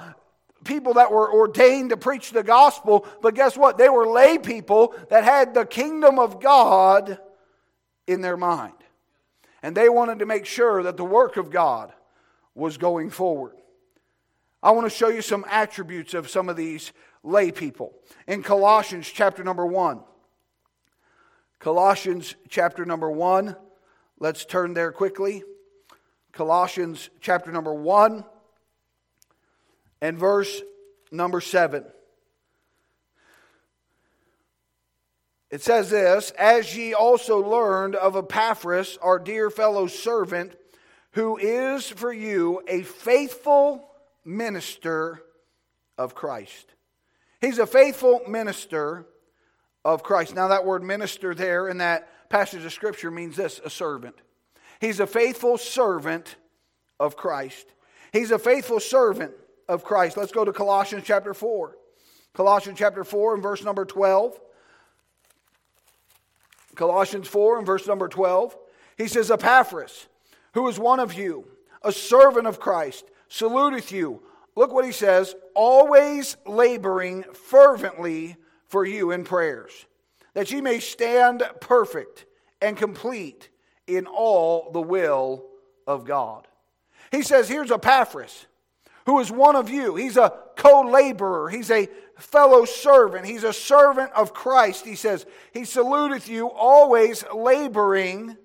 people 0.62 0.92
that 0.92 1.10
were 1.10 1.32
ordained 1.32 1.88
to 1.88 1.96
preach 1.96 2.32
the 2.32 2.42
gospel, 2.42 3.06
but 3.22 3.34
guess 3.34 3.56
what? 3.56 3.78
They 3.78 3.88
were 3.88 4.06
lay 4.06 4.37
people 4.37 4.94
that 5.08 5.25
had 5.25 5.54
the 5.54 5.64
kingdom 5.64 6.18
of 6.18 6.38
God 6.38 7.18
in 8.07 8.20
their 8.20 8.37
mind. 8.37 8.74
And 9.62 9.77
they 9.77 9.88
wanted 9.88 10.20
to 10.20 10.27
make 10.27 10.46
sure 10.46 10.83
that 10.83 10.96
the 10.96 11.05
work 11.05 11.37
of 11.37 11.51
God 11.51 11.92
was 12.55 12.77
going 12.77 13.11
forward. 13.11 13.57
I 14.62 14.73
want 14.73 14.90
to 14.90 14.96
show 14.96 15.09
you 15.09 15.23
some 15.23 15.44
attributes 15.49 16.14
of 16.14 16.29
some 16.29 16.49
of 16.49 16.57
these 16.57 16.92
lay 17.23 17.51
people. 17.51 17.94
In 18.27 18.42
Colossians 18.42 19.07
chapter 19.09 19.42
number 19.42 19.66
1. 19.66 20.01
Colossians 21.59 22.35
chapter 22.49 22.85
number 22.85 23.11
1. 23.11 23.57
Let's 24.18 24.44
turn 24.44 24.75
there 24.75 24.92
quickly. 24.92 25.44
Colossians 26.33 27.11
chapter 27.20 27.51
number 27.51 27.75
1 27.75 28.25
and 30.01 30.18
verse 30.18 30.62
number 31.11 31.40
7. 31.40 31.85
It 35.50 35.62
says 35.62 35.90
this 35.90 36.30
As 36.32 36.76
ye 36.76 36.94
also 36.94 37.38
learned 37.38 37.96
of 37.96 38.16
Epaphras, 38.16 38.98
our 39.02 39.18
dear 39.18 39.50
fellow 39.50 39.86
servant, 39.86 40.54
who 41.12 41.36
is 41.36 41.88
for 41.88 42.12
you 42.12 42.62
a 42.68 42.82
faithful 42.82 43.88
minister 44.24 45.22
of 45.98 46.14
Christ. 46.14 46.74
He's 47.40 47.58
a 47.58 47.66
faithful 47.66 48.20
minister 48.28 49.06
of 49.84 50.02
Christ. 50.02 50.34
Now, 50.34 50.48
that 50.48 50.64
word 50.64 50.82
minister 50.82 51.34
there 51.34 51.68
in 51.68 51.78
that 51.78 52.28
passage 52.28 52.64
of 52.64 52.72
Scripture 52.72 53.10
means 53.10 53.36
this 53.36 53.60
a 53.64 53.70
servant. 53.70 54.14
He's 54.80 55.00
a 55.00 55.06
faithful 55.06 55.58
servant 55.58 56.36
of 56.98 57.16
Christ. 57.16 57.66
He's 58.12 58.30
a 58.30 58.38
faithful 58.38 58.78
servant 58.78 59.32
of 59.68 59.84
Christ. 59.84 60.16
Let's 60.16 60.32
go 60.32 60.44
to 60.44 60.52
Colossians 60.52 61.04
chapter 61.06 61.34
4. 61.34 61.76
Colossians 62.34 62.78
chapter 62.78 63.04
4 63.04 63.34
and 63.34 63.42
verse 63.42 63.64
number 63.64 63.84
12. 63.84 64.38
Colossians 66.74 67.28
4 67.28 67.59
and 67.59 67.66
verse 67.66 67.87
number 67.87 68.09
12. 68.09 68.56
He 68.96 69.09
says, 69.09 69.30
Epaphras, 69.30 70.06
who 70.54 70.68
is 70.68 70.78
one 70.78 71.00
of 71.00 71.14
you, 71.14 71.46
a 71.83 71.92
servant 71.92 72.46
of 72.46 72.61
Christ, 72.61 73.04
saluteth 73.28 73.92
you. 73.92 74.22
Look 74.56 74.72
what 74.72 74.85
he 74.85 74.92
says, 74.92 75.35
always 75.54 76.37
laboring 76.46 77.24
fervently 77.33 78.37
for 78.66 78.85
you 78.85 79.11
in 79.11 79.24
prayers, 79.24 79.87
that 80.35 80.50
ye 80.50 80.61
may 80.61 80.80
stand 80.80 81.42
perfect 81.61 82.26
and 82.61 82.76
complete 82.76 83.48
in 83.87 84.06
all 84.06 84.70
the 84.72 84.80
will 84.80 85.46
of 85.87 86.04
God. 86.04 86.46
He 87.11 87.22
says, 87.22 87.48
Here's 87.48 87.70
Epaphras, 87.70 88.46
who 89.11 89.18
is 89.18 89.33
one 89.33 89.57
of 89.57 89.68
you. 89.68 89.96
He's 89.96 90.16
a 90.16 90.33
co 90.57 90.83
laborer, 90.83 91.49
he's 91.49 91.68
a 91.68 91.88
fellow 92.16 92.64
servant. 92.64 93.27
He's 93.27 93.42
a 93.42 93.53
servant 93.53 94.12
of 94.12 94.33
Christ. 94.33 94.85
He 94.85 94.94
says, 94.94 95.27
He 95.53 95.64
saluteth 95.64 96.29
you, 96.29 96.49
always 96.49 97.25
laboring. 97.35 98.37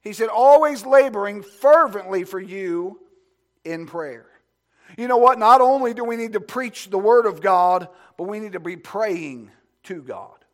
He 0.00 0.12
said, 0.12 0.28
always 0.28 0.84
laboring 0.84 1.42
fervently 1.42 2.24
for 2.24 2.40
you 2.40 3.00
in 3.64 3.86
prayer. 3.86 4.26
You 4.96 5.06
know 5.06 5.18
what? 5.18 5.38
Not 5.38 5.60
only 5.60 5.94
do 5.94 6.04
we 6.04 6.16
need 6.16 6.32
to 6.32 6.40
preach 6.40 6.90
the 6.90 6.98
Word 6.98 7.26
of 7.26 7.40
God, 7.40 7.86
but 8.16 8.24
we 8.24 8.40
need 8.40 8.52
to 8.52 8.60
be 8.60 8.76
praying 8.76 9.50
to 9.84 10.02
God. 10.02 10.44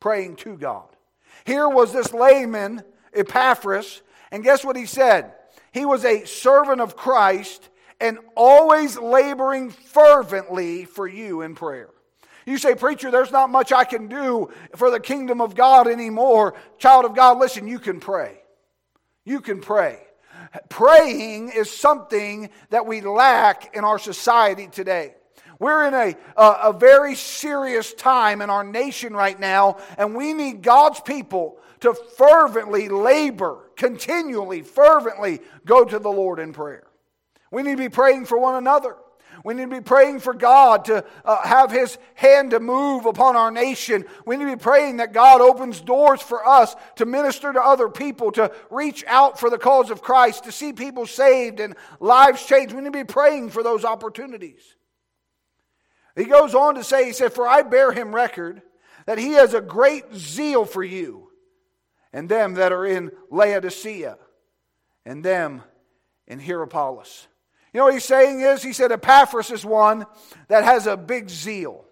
Praying 0.00 0.36
to 0.36 0.56
God. 0.56 0.86
Here 1.44 1.68
was 1.68 1.92
this 1.92 2.14
layman, 2.14 2.82
Epaphras, 3.12 4.00
and 4.30 4.44
guess 4.44 4.64
what 4.64 4.76
he 4.76 4.86
said? 4.86 5.34
He 5.72 5.84
was 5.84 6.04
a 6.04 6.24
servant 6.24 6.80
of 6.80 6.96
Christ 6.96 7.68
and 8.02 8.18
always 8.34 8.98
laboring 8.98 9.70
fervently 9.70 10.84
for 10.84 11.06
you 11.06 11.42
in 11.42 11.54
prayer. 11.54 11.88
You 12.44 12.58
say, 12.58 12.74
Preacher, 12.74 13.12
there's 13.12 13.30
not 13.30 13.48
much 13.48 13.72
I 13.72 13.84
can 13.84 14.08
do 14.08 14.50
for 14.74 14.90
the 14.90 14.98
kingdom 14.98 15.40
of 15.40 15.54
God 15.54 15.86
anymore. 15.86 16.54
Child 16.78 17.04
of 17.04 17.14
God, 17.14 17.38
listen, 17.38 17.68
you 17.68 17.78
can 17.78 18.00
pray. 18.00 18.42
You 19.24 19.40
can 19.40 19.60
pray. 19.60 20.00
Praying 20.68 21.52
is 21.54 21.70
something 21.70 22.50
that 22.70 22.86
we 22.86 23.00
lack 23.02 23.76
in 23.76 23.84
our 23.84 24.00
society 24.00 24.66
today. 24.66 25.14
We're 25.60 25.86
in 25.86 25.94
a, 25.94 26.16
a, 26.36 26.70
a, 26.70 26.72
very 26.72 27.14
serious 27.14 27.94
time 27.94 28.42
in 28.42 28.50
our 28.50 28.64
nation 28.64 29.14
right 29.14 29.38
now, 29.38 29.76
and 29.96 30.16
we 30.16 30.32
need 30.32 30.62
God's 30.62 30.98
people 30.98 31.58
to 31.80 31.94
fervently 31.94 32.88
labor, 32.88 33.70
continually, 33.76 34.62
fervently 34.62 35.38
go 35.64 35.84
to 35.84 36.00
the 36.00 36.10
Lord 36.10 36.40
in 36.40 36.52
prayer. 36.52 36.88
We 37.52 37.62
need 37.62 37.72
to 37.72 37.76
be 37.76 37.88
praying 37.88 38.24
for 38.24 38.38
one 38.38 38.56
another. 38.56 38.96
We 39.44 39.54
need 39.54 39.70
to 39.70 39.76
be 39.76 39.80
praying 39.80 40.20
for 40.20 40.34
God 40.34 40.86
to 40.86 41.04
uh, 41.24 41.42
have 41.46 41.70
His 41.70 41.98
hand 42.14 42.52
to 42.52 42.60
move 42.60 43.06
upon 43.06 43.36
our 43.36 43.50
nation. 43.50 44.04
We 44.26 44.36
need 44.36 44.44
to 44.46 44.56
be 44.56 44.62
praying 44.62 44.98
that 44.98 45.12
God 45.12 45.40
opens 45.40 45.80
doors 45.80 46.22
for 46.22 46.46
us 46.46 46.74
to 46.96 47.06
minister 47.06 47.52
to 47.52 47.60
other 47.60 47.88
people, 47.88 48.32
to 48.32 48.52
reach 48.70 49.04
out 49.06 49.38
for 49.38 49.50
the 49.50 49.58
cause 49.58 49.90
of 49.90 50.02
Christ, 50.02 50.44
to 50.44 50.52
see 50.52 50.72
people 50.72 51.06
saved 51.06 51.60
and 51.60 51.76
lives 52.00 52.44
changed. 52.44 52.74
We 52.74 52.80
need 52.80 52.92
to 52.92 52.98
be 52.98 53.04
praying 53.04 53.50
for 53.50 53.62
those 53.62 53.84
opportunities. 53.84 54.76
He 56.16 56.24
goes 56.24 56.54
on 56.54 56.76
to 56.76 56.84
say, 56.84 57.06
He 57.06 57.12
said, 57.12 57.32
For 57.32 57.46
I 57.46 57.62
bear 57.62 57.92
him 57.92 58.14
record 58.14 58.62
that 59.06 59.18
he 59.18 59.32
has 59.32 59.54
a 59.54 59.60
great 59.60 60.14
zeal 60.14 60.64
for 60.64 60.84
you 60.84 61.30
and 62.12 62.28
them 62.28 62.54
that 62.54 62.72
are 62.72 62.86
in 62.86 63.10
Laodicea 63.30 64.18
and 65.04 65.24
them 65.24 65.62
in 66.26 66.38
Hierapolis. 66.38 67.26
You 67.72 67.78
know 67.78 67.84
what 67.84 67.94
he's 67.94 68.04
saying 68.04 68.40
is? 68.40 68.62
He 68.62 68.72
said 68.72 68.92
Epaphras 68.92 69.50
is 69.50 69.64
one 69.64 70.04
that 70.48 70.64
has 70.64 70.86
a 70.86 70.96
big 70.96 71.30
zeal 71.30 71.84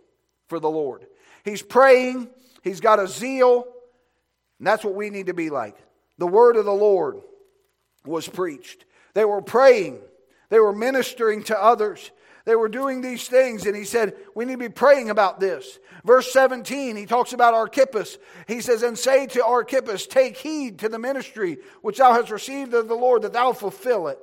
for 0.49 0.61
the 0.61 0.71
Lord. 0.71 1.07
He's 1.45 1.63
praying, 1.63 2.29
he's 2.63 2.81
got 2.81 2.99
a 2.99 3.09
zeal, 3.09 3.65
and 4.59 4.67
that's 4.67 4.85
what 4.85 4.95
we 4.95 5.09
need 5.09 5.27
to 5.27 5.35
be 5.35 5.49
like. 5.49 5.77
The 6.19 6.27
word 6.27 6.57
of 6.57 6.67
the 6.67 6.73
Lord 6.73 7.21
was 8.05 8.29
preached. 8.29 8.85
They 9.15 9.25
were 9.25 9.41
praying, 9.43 10.01
they 10.51 10.59
were 10.59 10.75
ministering 10.75 11.45
to 11.45 11.61
others. 11.61 12.11
They 12.47 12.57
were 12.57 12.71
doing 12.71 13.03
these 13.03 13.29
things, 13.29 13.67
and 13.67 13.77
he 13.77 13.85
said, 13.85 14.15
We 14.35 14.47
need 14.47 14.55
to 14.55 14.59
be 14.59 14.69
praying 14.71 15.11
about 15.11 15.41
this. 15.41 15.79
Verse 16.05 16.33
17, 16.33 16.97
he 16.97 17.05
talks 17.05 17.35
about 17.35 17.53
Archippus. 17.53 18.17
He 18.49 18.63
says, 18.63 18.83
And 18.83 18.99
say 18.99 19.27
to 19.29 19.45
Archippus, 19.45 20.07
Take 20.07 20.39
heed 20.39 20.79
to 20.79 20.89
the 20.89 20.99
ministry 20.99 21.59
which 21.83 21.99
thou 21.99 22.15
hast 22.15 22.31
received 22.31 22.73
of 22.73 22.89
the 22.89 22.95
Lord, 22.95 23.23
that 23.23 23.35
thou 23.35 23.53
fulfill 23.53 24.09
it. 24.09 24.19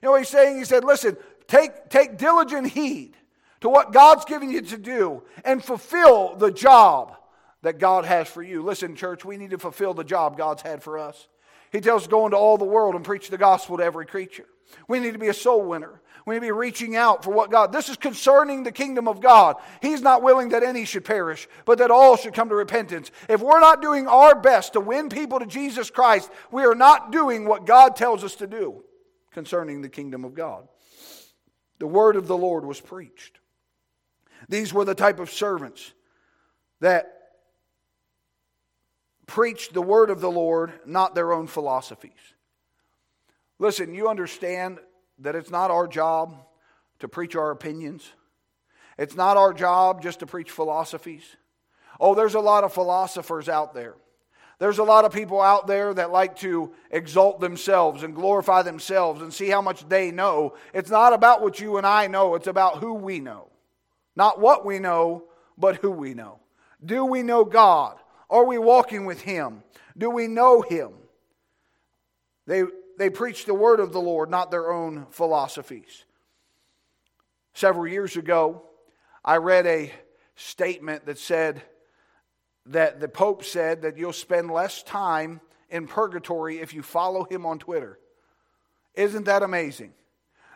You 0.00 0.06
know 0.06 0.12
what 0.12 0.20
he's 0.20 0.28
saying? 0.28 0.58
He 0.58 0.64
said, 0.64 0.84
Listen, 0.84 1.16
take, 1.46 1.88
take 1.88 2.16
diligent 2.16 2.68
heed 2.68 3.16
to 3.60 3.68
what 3.68 3.92
God's 3.92 4.24
given 4.24 4.50
you 4.50 4.62
to 4.62 4.78
do 4.78 5.22
and 5.44 5.62
fulfill 5.62 6.36
the 6.36 6.50
job 6.50 7.16
that 7.62 7.78
God 7.78 8.04
has 8.06 8.28
for 8.28 8.42
you. 8.42 8.62
Listen, 8.62 8.96
church, 8.96 9.24
we 9.24 9.36
need 9.36 9.50
to 9.50 9.58
fulfill 9.58 9.92
the 9.92 10.04
job 10.04 10.36
God's 10.38 10.62
had 10.62 10.82
for 10.82 10.98
us. 10.98 11.28
He 11.70 11.80
tells 11.80 12.02
us 12.02 12.06
to 12.06 12.10
go 12.10 12.24
into 12.24 12.36
all 12.36 12.56
the 12.56 12.64
world 12.64 12.94
and 12.94 13.04
preach 13.04 13.28
the 13.28 13.38
gospel 13.38 13.76
to 13.76 13.84
every 13.84 14.06
creature. 14.06 14.46
We 14.88 14.98
need 14.98 15.12
to 15.12 15.18
be 15.18 15.28
a 15.28 15.34
soul 15.34 15.62
winner. 15.62 16.00
We 16.26 16.34
need 16.34 16.40
to 16.40 16.46
be 16.46 16.52
reaching 16.52 16.96
out 16.96 17.24
for 17.24 17.30
what 17.30 17.50
God. 17.50 17.72
This 17.72 17.88
is 17.88 17.96
concerning 17.96 18.62
the 18.62 18.72
kingdom 18.72 19.08
of 19.08 19.20
God. 19.20 19.56
He's 19.80 20.00
not 20.00 20.22
willing 20.22 20.50
that 20.50 20.62
any 20.62 20.84
should 20.84 21.04
perish, 21.04 21.48
but 21.64 21.78
that 21.78 21.90
all 21.90 22.16
should 22.16 22.34
come 22.34 22.48
to 22.48 22.54
repentance. 22.54 23.10
If 23.28 23.40
we're 23.40 23.60
not 23.60 23.82
doing 23.82 24.06
our 24.06 24.34
best 24.34 24.74
to 24.74 24.80
win 24.80 25.08
people 25.08 25.38
to 25.38 25.46
Jesus 25.46 25.90
Christ, 25.90 26.30
we 26.50 26.64
are 26.64 26.74
not 26.74 27.12
doing 27.12 27.46
what 27.46 27.66
God 27.66 27.96
tells 27.96 28.24
us 28.24 28.34
to 28.36 28.46
do 28.46 28.82
concerning 29.32 29.82
the 29.82 29.88
kingdom 29.88 30.24
of 30.24 30.34
God. 30.34 30.68
The 31.78 31.86
word 31.86 32.16
of 32.16 32.26
the 32.26 32.36
Lord 32.36 32.64
was 32.64 32.80
preached. 32.80 33.38
These 34.48 34.72
were 34.72 34.84
the 34.84 34.94
type 34.94 35.18
of 35.18 35.30
servants 35.30 35.92
that 36.80 37.20
preached 39.26 39.72
the 39.72 39.82
word 39.82 40.10
of 40.10 40.20
the 40.20 40.30
Lord, 40.30 40.72
not 40.84 41.14
their 41.14 41.32
own 41.32 41.46
philosophies. 41.46 42.12
Listen, 43.58 43.94
you 43.94 44.08
understand 44.08 44.78
that 45.18 45.36
it's 45.36 45.50
not 45.50 45.70
our 45.70 45.86
job 45.86 46.34
to 46.98 47.08
preach 47.08 47.36
our 47.36 47.50
opinions. 47.50 48.12
It's 48.98 49.14
not 49.14 49.36
our 49.36 49.52
job 49.52 50.02
just 50.02 50.20
to 50.20 50.26
preach 50.26 50.50
philosophies. 50.50 51.22
Oh, 51.98 52.14
there's 52.14 52.34
a 52.34 52.40
lot 52.40 52.64
of 52.64 52.72
philosophers 52.72 53.48
out 53.48 53.74
there. 53.74 53.94
There's 54.60 54.78
a 54.78 54.84
lot 54.84 55.06
of 55.06 55.12
people 55.12 55.40
out 55.40 55.66
there 55.66 55.92
that 55.94 56.12
like 56.12 56.36
to 56.40 56.70
exalt 56.90 57.40
themselves 57.40 58.02
and 58.02 58.14
glorify 58.14 58.60
themselves 58.60 59.22
and 59.22 59.32
see 59.32 59.48
how 59.48 59.62
much 59.62 59.88
they 59.88 60.10
know. 60.10 60.54
It's 60.74 60.90
not 60.90 61.14
about 61.14 61.40
what 61.40 61.58
you 61.58 61.78
and 61.78 61.86
I 61.86 62.08
know, 62.08 62.34
it's 62.34 62.46
about 62.46 62.76
who 62.78 62.92
we 62.92 63.20
know. 63.20 63.48
Not 64.14 64.38
what 64.38 64.66
we 64.66 64.78
know, 64.78 65.24
but 65.56 65.76
who 65.76 65.90
we 65.90 66.12
know. 66.12 66.40
Do 66.84 67.06
we 67.06 67.22
know 67.22 67.42
God? 67.42 67.96
Are 68.28 68.44
we 68.44 68.58
walking 68.58 69.06
with 69.06 69.22
Him? 69.22 69.62
Do 69.96 70.10
we 70.10 70.26
know 70.26 70.60
Him? 70.60 70.90
They, 72.46 72.64
they 72.98 73.08
preach 73.08 73.46
the 73.46 73.54
word 73.54 73.80
of 73.80 73.94
the 73.94 74.00
Lord, 74.00 74.30
not 74.30 74.50
their 74.50 74.70
own 74.70 75.06
philosophies. 75.10 76.04
Several 77.54 77.88
years 77.88 78.14
ago, 78.14 78.62
I 79.24 79.36
read 79.36 79.66
a 79.66 79.90
statement 80.36 81.06
that 81.06 81.18
said, 81.18 81.62
that 82.66 83.00
the 83.00 83.08
Pope 83.08 83.44
said 83.44 83.82
that 83.82 83.96
you'll 83.96 84.12
spend 84.12 84.50
less 84.50 84.82
time 84.82 85.40
in 85.70 85.86
purgatory 85.86 86.58
if 86.58 86.74
you 86.74 86.82
follow 86.82 87.24
him 87.24 87.46
on 87.46 87.58
Twitter. 87.58 87.98
Isn't 88.94 89.24
that 89.26 89.42
amazing? 89.42 89.92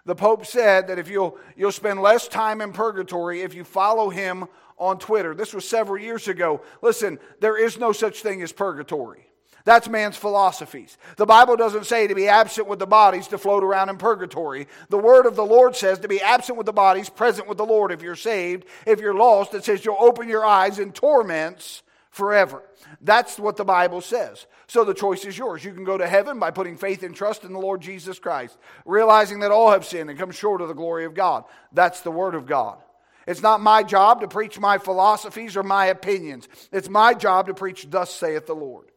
The 0.07 0.15
Pope 0.15 0.45
said 0.45 0.89
that 0.89 0.99
if 0.99 1.09
you'll, 1.09 1.39
you'll 1.57 1.73
spend 1.73 2.03
less 2.03 2.29
time 2.29 2.61
in 2.61 2.73
purgatory 2.73 3.41
if 3.41 3.55
you 3.55 3.65
follow 3.65 4.11
him 4.11 4.47
on 4.77 4.99
Twitter. 4.99 5.35
This 5.35 5.55
was 5.55 5.67
several 5.67 6.03
years 6.03 6.29
ago. 6.29 6.61
Listen, 6.83 7.19
there 7.41 7.57
is 7.57 7.79
no 7.79 7.93
such 7.93 8.21
thing 8.21 8.43
as 8.43 8.53
purgatory. 8.53 9.27
That's 9.65 9.89
man's 9.89 10.19
philosophies. 10.19 10.99
The 11.17 11.25
Bible 11.25 11.57
doesn't 11.57 11.87
say 11.87 12.07
to 12.07 12.15
be 12.15 12.29
absent 12.29 12.69
with 12.69 12.79
the 12.79 12.87
bodies 12.87 13.29
to 13.29 13.39
float 13.39 13.65
around 13.65 13.89
in 13.89 13.97
purgatory. 13.97 14.69
The 14.91 14.99
word 14.99 15.25
of 15.25 15.37
the 15.37 15.47
Lord 15.47 15.75
says 15.75 16.01
to 16.01 16.09
be 16.09 16.21
absent 16.21 16.59
with 16.59 16.67
the 16.67 16.73
bodies, 16.73 17.09
present 17.09 17.49
with 17.49 17.57
the 17.57 17.65
Lord 17.65 17.91
if 17.91 18.03
you're 18.03 18.15
saved. 18.15 18.67
If 18.87 19.01
you're 19.01 19.15
lost, 19.15 19.55
it 19.55 19.65
says 19.65 19.83
you'll 19.83 19.97
open 19.99 20.29
your 20.29 20.45
eyes 20.45 20.79
in 20.79 20.93
torments 20.93 21.83
forever. 22.15 22.63
That's 23.01 23.41
what 23.41 23.57
the 23.57 23.65
Bible 23.65 24.01
says. 24.01 24.47
So 24.69 24.85
the 24.85 24.95
choice 24.95 25.25
is 25.25 25.37
yours. 25.37 25.65
You 25.65 25.73
can 25.73 25.83
go 25.83 25.99
to 25.99 26.07
heaven 26.07 26.39
by 26.39 26.53
putting 26.53 26.77
faith 26.77 27.03
and 27.03 27.15
trust 27.15 27.43
in 27.43 27.53
the 27.53 27.59
Lord 27.59 27.81
Jesus 27.81 28.21
Christ, 28.21 28.57
realizing 28.87 29.41
that 29.41 29.51
all 29.51 29.73
have 29.73 29.85
sinned 29.85 30.11
and 30.11 30.19
come 30.19 30.31
short 30.31 30.61
of 30.61 30.69
the 30.69 30.75
glory 30.75 31.05
of 31.05 31.15
God. 31.15 31.45
That's 31.73 32.03
the 32.03 32.13
Word 32.13 32.37
of 32.37 32.47
God. 32.47 32.79
It's 33.27 33.43
not 33.43 33.61
my 33.61 33.83
job 33.83 34.21
to 34.21 34.29
preach 34.29 34.61
my 34.61 34.79
philosophies 34.79 35.57
or 35.57 35.65
my 35.65 35.87
opinions. 35.87 36.49
It's 36.71 36.89
my 36.89 37.15
job 37.15 37.49
to 37.49 37.55
preach, 37.55 37.87
Thus 37.91 38.15
saith 38.15 38.47
the 38.47 38.55
Lord. 38.55 38.93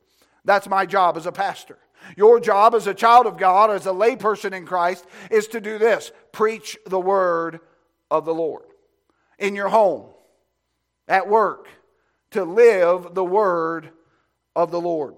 That's 0.46 0.70
my 0.70 0.86
job 0.86 1.18
as 1.18 1.26
a 1.26 1.32
pastor. 1.32 1.80
Your 2.16 2.40
job 2.40 2.76
as 2.76 2.86
a 2.86 2.94
child 2.94 3.26
of 3.26 3.38
God, 3.38 3.72
as 3.72 3.88
a 3.88 3.92
layperson 3.92 4.54
in 4.54 4.68
Christ, 4.68 5.06
is 5.32 5.48
to 5.48 5.60
do 5.60 5.80
this 5.80 6.12
preach 6.32 6.78
the 6.86 7.00
Word 7.00 7.62
of 8.12 8.26
the 8.26 8.34
Lord 8.34 8.66
in 9.40 9.56
your 9.56 9.70
home, 9.70 10.06
at 11.08 11.28
work, 11.28 11.68
to 12.32 12.44
live 12.44 13.14
the 13.14 13.24
word 13.24 13.92
of 14.56 14.72
the 14.72 14.82
Lord, 14.82 15.16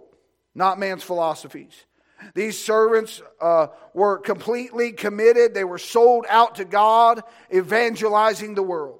not 0.53 0.79
man's 0.79 1.03
philosophies. 1.03 1.85
These 2.33 2.59
servants 2.59 3.21
uh, 3.39 3.67
were 3.93 4.17
completely 4.17 4.91
committed. 4.91 5.53
They 5.53 5.63
were 5.63 5.77
sold 5.77 6.25
out 6.27 6.55
to 6.55 6.65
God, 6.65 7.21
evangelizing 7.53 8.55
the 8.55 8.63
world. 8.63 8.99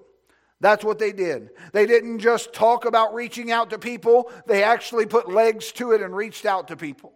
That's 0.61 0.83
what 0.83 0.99
they 0.99 1.11
did. 1.11 1.49
They 1.71 1.85
didn't 1.85 2.19
just 2.19 2.53
talk 2.53 2.85
about 2.85 3.13
reaching 3.13 3.51
out 3.51 3.69
to 3.69 3.79
people, 3.79 4.31
they 4.45 4.63
actually 4.63 5.05
put 5.05 5.29
legs 5.29 5.71
to 5.73 5.91
it 5.91 6.01
and 6.01 6.15
reached 6.15 6.45
out 6.45 6.67
to 6.69 6.75
people. 6.75 7.13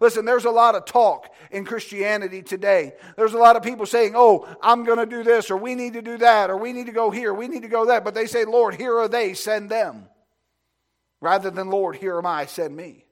Listen, 0.00 0.24
there's 0.24 0.44
a 0.44 0.50
lot 0.50 0.76
of 0.76 0.84
talk 0.84 1.34
in 1.50 1.64
Christianity 1.64 2.40
today. 2.40 2.92
There's 3.16 3.34
a 3.34 3.38
lot 3.38 3.56
of 3.56 3.64
people 3.64 3.84
saying, 3.84 4.12
oh, 4.14 4.46
I'm 4.62 4.84
going 4.84 4.98
to 4.98 5.06
do 5.06 5.24
this, 5.24 5.50
or 5.50 5.56
we 5.56 5.74
need 5.74 5.94
to 5.94 6.02
do 6.02 6.18
that, 6.18 6.50
or 6.50 6.56
we 6.56 6.72
need 6.72 6.86
to 6.86 6.92
go 6.92 7.10
here, 7.10 7.34
we 7.34 7.48
need 7.48 7.62
to 7.62 7.68
go 7.68 7.86
that. 7.86 8.04
But 8.04 8.14
they 8.14 8.26
say, 8.26 8.44
Lord, 8.44 8.76
here 8.76 8.96
are 8.96 9.08
they, 9.08 9.34
send 9.34 9.70
them 9.70 10.06
rather 11.20 11.50
than, 11.50 11.70
Lord, 11.70 11.96
here 11.96 12.18
am 12.18 12.26
I, 12.26 12.46
send 12.46 12.76
me. 12.76 13.04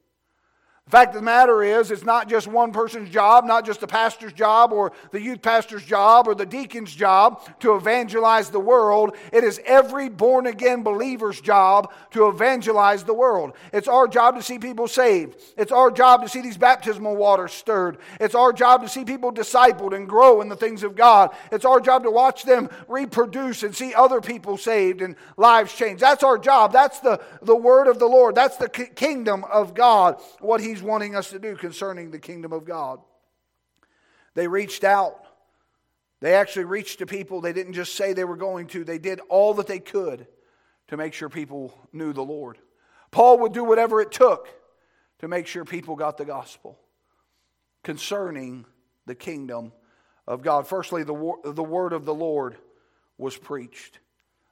The 0.86 0.92
fact 0.92 1.16
of 1.16 1.20
the 1.20 1.24
matter 1.24 1.64
is, 1.64 1.90
it's 1.90 2.04
not 2.04 2.28
just 2.28 2.46
one 2.46 2.70
person's 2.70 3.10
job, 3.10 3.44
not 3.44 3.66
just 3.66 3.80
the 3.80 3.88
pastor's 3.88 4.32
job 4.32 4.72
or 4.72 4.92
the 5.10 5.20
youth 5.20 5.42
pastor's 5.42 5.84
job 5.84 6.28
or 6.28 6.34
the 6.36 6.46
deacon's 6.46 6.94
job 6.94 7.42
to 7.58 7.74
evangelize 7.74 8.50
the 8.50 8.60
world. 8.60 9.16
It 9.32 9.42
is 9.42 9.60
every 9.66 10.08
born 10.08 10.46
again 10.46 10.84
believer's 10.84 11.40
job 11.40 11.92
to 12.12 12.28
evangelize 12.28 13.02
the 13.02 13.14
world. 13.14 13.54
It's 13.72 13.88
our 13.88 14.06
job 14.06 14.36
to 14.36 14.42
see 14.44 14.60
people 14.60 14.86
saved. 14.86 15.42
It's 15.56 15.72
our 15.72 15.90
job 15.90 16.22
to 16.22 16.28
see 16.28 16.40
these 16.40 16.56
baptismal 16.56 17.16
waters 17.16 17.50
stirred. 17.50 17.98
It's 18.20 18.36
our 18.36 18.52
job 18.52 18.82
to 18.82 18.88
see 18.88 19.04
people 19.04 19.32
discipled 19.32 19.92
and 19.92 20.08
grow 20.08 20.40
in 20.40 20.48
the 20.48 20.54
things 20.54 20.84
of 20.84 20.94
God. 20.94 21.34
It's 21.50 21.64
our 21.64 21.80
job 21.80 22.04
to 22.04 22.12
watch 22.12 22.44
them 22.44 22.70
reproduce 22.86 23.64
and 23.64 23.74
see 23.74 23.92
other 23.92 24.20
people 24.20 24.56
saved 24.56 25.02
and 25.02 25.16
lives 25.36 25.74
changed. 25.74 26.00
That's 26.00 26.22
our 26.22 26.38
job. 26.38 26.72
That's 26.72 27.00
the, 27.00 27.20
the 27.42 27.56
word 27.56 27.88
of 27.88 27.98
the 27.98 28.06
Lord. 28.06 28.36
That's 28.36 28.56
the 28.56 28.68
kingdom 28.68 29.42
of 29.50 29.74
God, 29.74 30.20
what 30.38 30.60
He's 30.60 30.75
He's 30.76 30.82
wanting 30.82 31.16
us 31.16 31.30
to 31.30 31.38
do 31.38 31.56
concerning 31.56 32.10
the 32.10 32.18
kingdom 32.18 32.52
of 32.52 32.66
God. 32.66 33.00
They 34.34 34.46
reached 34.46 34.84
out. 34.84 35.24
They 36.20 36.34
actually 36.34 36.66
reached 36.66 36.98
to 36.98 37.06
people. 37.06 37.40
They 37.40 37.54
didn't 37.54 37.72
just 37.72 37.94
say 37.94 38.12
they 38.12 38.24
were 38.24 38.36
going 38.36 38.66
to, 38.68 38.84
they 38.84 38.98
did 38.98 39.20
all 39.30 39.54
that 39.54 39.66
they 39.66 39.78
could 39.78 40.26
to 40.88 40.98
make 40.98 41.14
sure 41.14 41.30
people 41.30 41.72
knew 41.94 42.12
the 42.12 42.20
Lord. 42.20 42.58
Paul 43.10 43.38
would 43.38 43.54
do 43.54 43.64
whatever 43.64 44.02
it 44.02 44.12
took 44.12 44.50
to 45.20 45.28
make 45.28 45.46
sure 45.46 45.64
people 45.64 45.96
got 45.96 46.18
the 46.18 46.26
gospel 46.26 46.78
concerning 47.82 48.66
the 49.06 49.14
kingdom 49.14 49.72
of 50.26 50.42
God. 50.42 50.68
Firstly, 50.68 51.04
the, 51.04 51.32
the 51.54 51.64
word 51.64 51.94
of 51.94 52.04
the 52.04 52.12
Lord 52.12 52.58
was 53.16 53.34
preached. 53.34 53.98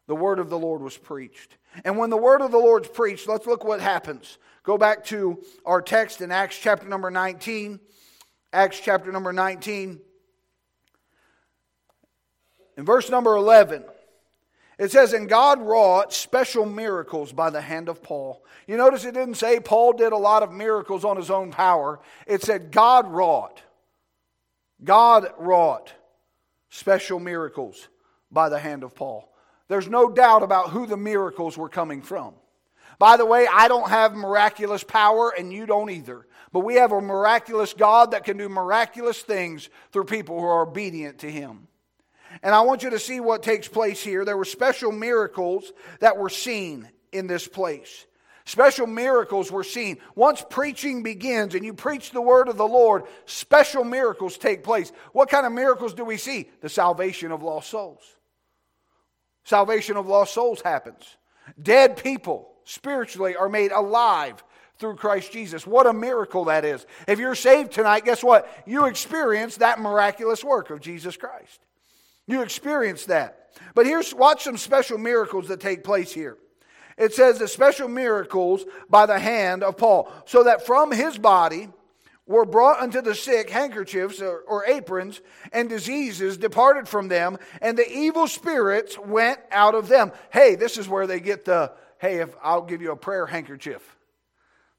The 0.06 0.14
word 0.14 0.38
of 0.38 0.50
the 0.50 0.58
Lord 0.58 0.82
was 0.82 0.96
preached. 0.96 1.56
And 1.84 1.96
when 1.96 2.10
the 2.10 2.16
word 2.16 2.42
of 2.42 2.50
the 2.50 2.58
Lord's 2.58 2.88
preached, 2.88 3.28
let's 3.28 3.46
look 3.46 3.64
what 3.64 3.80
happens. 3.80 4.38
Go 4.62 4.78
back 4.78 5.04
to 5.06 5.42
our 5.64 5.80
text 5.80 6.20
in 6.20 6.30
Acts 6.30 6.58
chapter 6.58 6.88
number 6.88 7.10
19. 7.10 7.80
Acts 8.52 8.80
chapter 8.80 9.10
number 9.10 9.32
19. 9.32 10.00
In 12.76 12.84
verse 12.84 13.08
number 13.08 13.36
11, 13.36 13.84
it 14.78 14.90
says, 14.90 15.12
And 15.12 15.28
God 15.28 15.60
wrought 15.62 16.12
special 16.12 16.66
miracles 16.66 17.32
by 17.32 17.50
the 17.50 17.60
hand 17.60 17.88
of 17.88 18.02
Paul. 18.02 18.44
You 18.66 18.76
notice 18.76 19.04
it 19.04 19.14
didn't 19.14 19.34
say 19.34 19.60
Paul 19.60 19.92
did 19.92 20.12
a 20.12 20.16
lot 20.16 20.42
of 20.42 20.52
miracles 20.52 21.04
on 21.04 21.16
his 21.16 21.30
own 21.30 21.50
power. 21.50 22.00
It 22.26 22.42
said 22.42 22.72
God 22.72 23.06
wrought. 23.06 23.62
God 24.82 25.32
wrought 25.38 25.92
special 26.68 27.20
miracles 27.20 27.88
by 28.30 28.48
the 28.48 28.58
hand 28.58 28.82
of 28.82 28.94
Paul. 28.94 29.32
There's 29.68 29.88
no 29.88 30.10
doubt 30.10 30.42
about 30.42 30.70
who 30.70 30.86
the 30.86 30.96
miracles 30.96 31.56
were 31.56 31.68
coming 31.68 32.02
from. 32.02 32.34
By 32.98 33.16
the 33.16 33.26
way, 33.26 33.46
I 33.50 33.68
don't 33.68 33.88
have 33.88 34.14
miraculous 34.14 34.84
power, 34.84 35.30
and 35.36 35.52
you 35.52 35.66
don't 35.66 35.90
either. 35.90 36.26
But 36.52 36.60
we 36.60 36.76
have 36.76 36.92
a 36.92 37.00
miraculous 37.00 37.72
God 37.72 38.12
that 38.12 38.24
can 38.24 38.36
do 38.36 38.48
miraculous 38.48 39.20
things 39.20 39.68
through 39.92 40.04
people 40.04 40.38
who 40.38 40.46
are 40.46 40.62
obedient 40.62 41.18
to 41.18 41.30
Him. 41.30 41.66
And 42.42 42.54
I 42.54 42.60
want 42.62 42.82
you 42.82 42.90
to 42.90 42.98
see 42.98 43.20
what 43.20 43.42
takes 43.42 43.68
place 43.68 44.02
here. 44.02 44.24
There 44.24 44.36
were 44.36 44.44
special 44.44 44.92
miracles 44.92 45.72
that 46.00 46.16
were 46.16 46.28
seen 46.28 46.88
in 47.12 47.26
this 47.26 47.48
place. 47.48 48.06
Special 48.44 48.86
miracles 48.86 49.50
were 49.50 49.64
seen. 49.64 49.98
Once 50.14 50.44
preaching 50.50 51.02
begins 51.02 51.54
and 51.54 51.64
you 51.64 51.72
preach 51.72 52.10
the 52.10 52.20
word 52.20 52.48
of 52.48 52.58
the 52.58 52.68
Lord, 52.68 53.04
special 53.24 53.84
miracles 53.84 54.36
take 54.36 54.62
place. 54.62 54.92
What 55.12 55.30
kind 55.30 55.46
of 55.46 55.52
miracles 55.52 55.94
do 55.94 56.04
we 56.04 56.18
see? 56.18 56.50
The 56.60 56.68
salvation 56.68 57.32
of 57.32 57.42
lost 57.42 57.70
souls. 57.70 58.02
Salvation 59.44 59.96
of 59.96 60.06
lost 60.06 60.34
souls 60.34 60.60
happens. 60.62 61.16
Dead 61.62 61.96
people 61.96 62.50
spiritually 62.64 63.36
are 63.36 63.48
made 63.48 63.72
alive 63.72 64.42
through 64.78 64.96
Christ 64.96 65.32
Jesus. 65.32 65.66
What 65.66 65.86
a 65.86 65.92
miracle 65.92 66.46
that 66.46 66.64
is. 66.64 66.86
If 67.06 67.18
you're 67.18 67.34
saved 67.34 67.72
tonight, 67.72 68.04
guess 68.04 68.24
what? 68.24 68.48
You 68.66 68.86
experience 68.86 69.58
that 69.58 69.80
miraculous 69.80 70.42
work 70.42 70.70
of 70.70 70.80
Jesus 70.80 71.16
Christ. 71.16 71.60
You 72.26 72.42
experience 72.42 73.04
that. 73.06 73.50
But 73.74 73.86
here's 73.86 74.14
watch 74.14 74.44
some 74.44 74.56
special 74.56 74.98
miracles 74.98 75.48
that 75.48 75.60
take 75.60 75.84
place 75.84 76.12
here. 76.12 76.38
It 76.96 77.12
says 77.12 77.38
the 77.38 77.48
special 77.48 77.88
miracles 77.88 78.64
by 78.88 79.06
the 79.06 79.18
hand 79.18 79.62
of 79.62 79.76
Paul, 79.76 80.10
so 80.26 80.44
that 80.44 80.64
from 80.64 80.92
his 80.92 81.18
body 81.18 81.68
were 82.26 82.44
brought 82.46 82.80
unto 82.80 83.02
the 83.02 83.14
sick 83.14 83.50
handkerchiefs 83.50 84.20
or, 84.20 84.38
or, 84.46 84.64
aprons, 84.66 85.20
and 85.52 85.68
diseases 85.68 86.36
departed 86.38 86.88
from 86.88 87.08
them, 87.08 87.38
and 87.60 87.76
the 87.76 87.90
evil 87.90 88.26
spirits 88.26 88.98
went 88.98 89.38
out 89.50 89.74
of 89.74 89.88
them. 89.88 90.10
Hey, 90.32 90.54
this 90.54 90.78
is 90.78 90.88
where 90.88 91.06
they 91.06 91.20
get 91.20 91.44
the 91.44 91.72
hey, 91.98 92.18
if 92.18 92.34
I'll 92.42 92.62
give 92.62 92.82
you 92.82 92.92
a 92.92 92.96
prayer 92.96 93.26
handkerchief. 93.26 93.96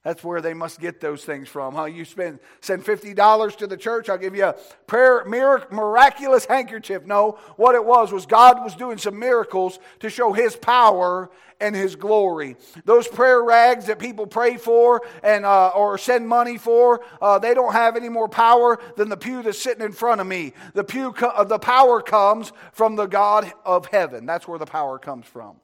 That's 0.05 0.23
where 0.23 0.39
they 0.39 0.53
must 0.53 0.79
get 0.79 1.01
those 1.01 1.25
things 1.25 1.49
from. 1.49 1.73
Huh? 1.73 1.85
You 1.85 2.05
spend 2.05 2.37
send 2.61 2.85
fifty 2.85 3.15
dollars 3.15 3.55
to 3.55 3.65
the 3.65 3.75
church, 3.75 4.07
I'll 4.07 4.19
give 4.19 4.35
you 4.35 4.45
a 4.45 4.55
prayer 4.85 5.25
miraculous 5.25 6.45
handkerchief. 6.45 7.07
No, 7.07 7.39
what 7.55 7.73
it 7.73 7.83
was 7.83 8.11
was 8.11 8.27
God 8.27 8.63
was 8.63 8.75
doing 8.75 8.99
some 8.99 9.17
miracles 9.17 9.79
to 10.01 10.11
show 10.11 10.31
His 10.31 10.55
power 10.55 11.31
and 11.59 11.75
His 11.75 11.95
glory. 11.95 12.55
Those 12.83 13.07
prayer 13.07 13.43
rags 13.43 13.87
that 13.87 13.97
people 13.97 14.27
pray 14.27 14.57
for 14.57 15.01
and 15.23 15.43
uh, 15.43 15.69
or 15.69 15.97
send 15.97 16.29
money 16.29 16.59
for, 16.59 17.03
uh, 17.19 17.39
they 17.39 17.55
don't 17.55 17.73
have 17.73 17.95
any 17.95 18.09
more 18.09 18.29
power 18.29 18.79
than 18.97 19.09
the 19.09 19.17
pew 19.17 19.41
that's 19.41 19.57
sitting 19.57 19.83
in 19.83 19.91
front 19.91 20.21
of 20.21 20.27
me. 20.27 20.53
The 20.75 20.83
pew, 20.83 21.13
co- 21.13 21.29
uh, 21.29 21.45
the 21.45 21.57
power 21.57 21.99
comes 21.99 22.51
from 22.73 22.95
the 22.95 23.07
God 23.07 23.51
of 23.65 23.87
heaven. 23.87 24.27
That's 24.27 24.47
where 24.47 24.59
the 24.59 24.67
power 24.67 24.99
comes 24.99 25.25
from. 25.25 25.55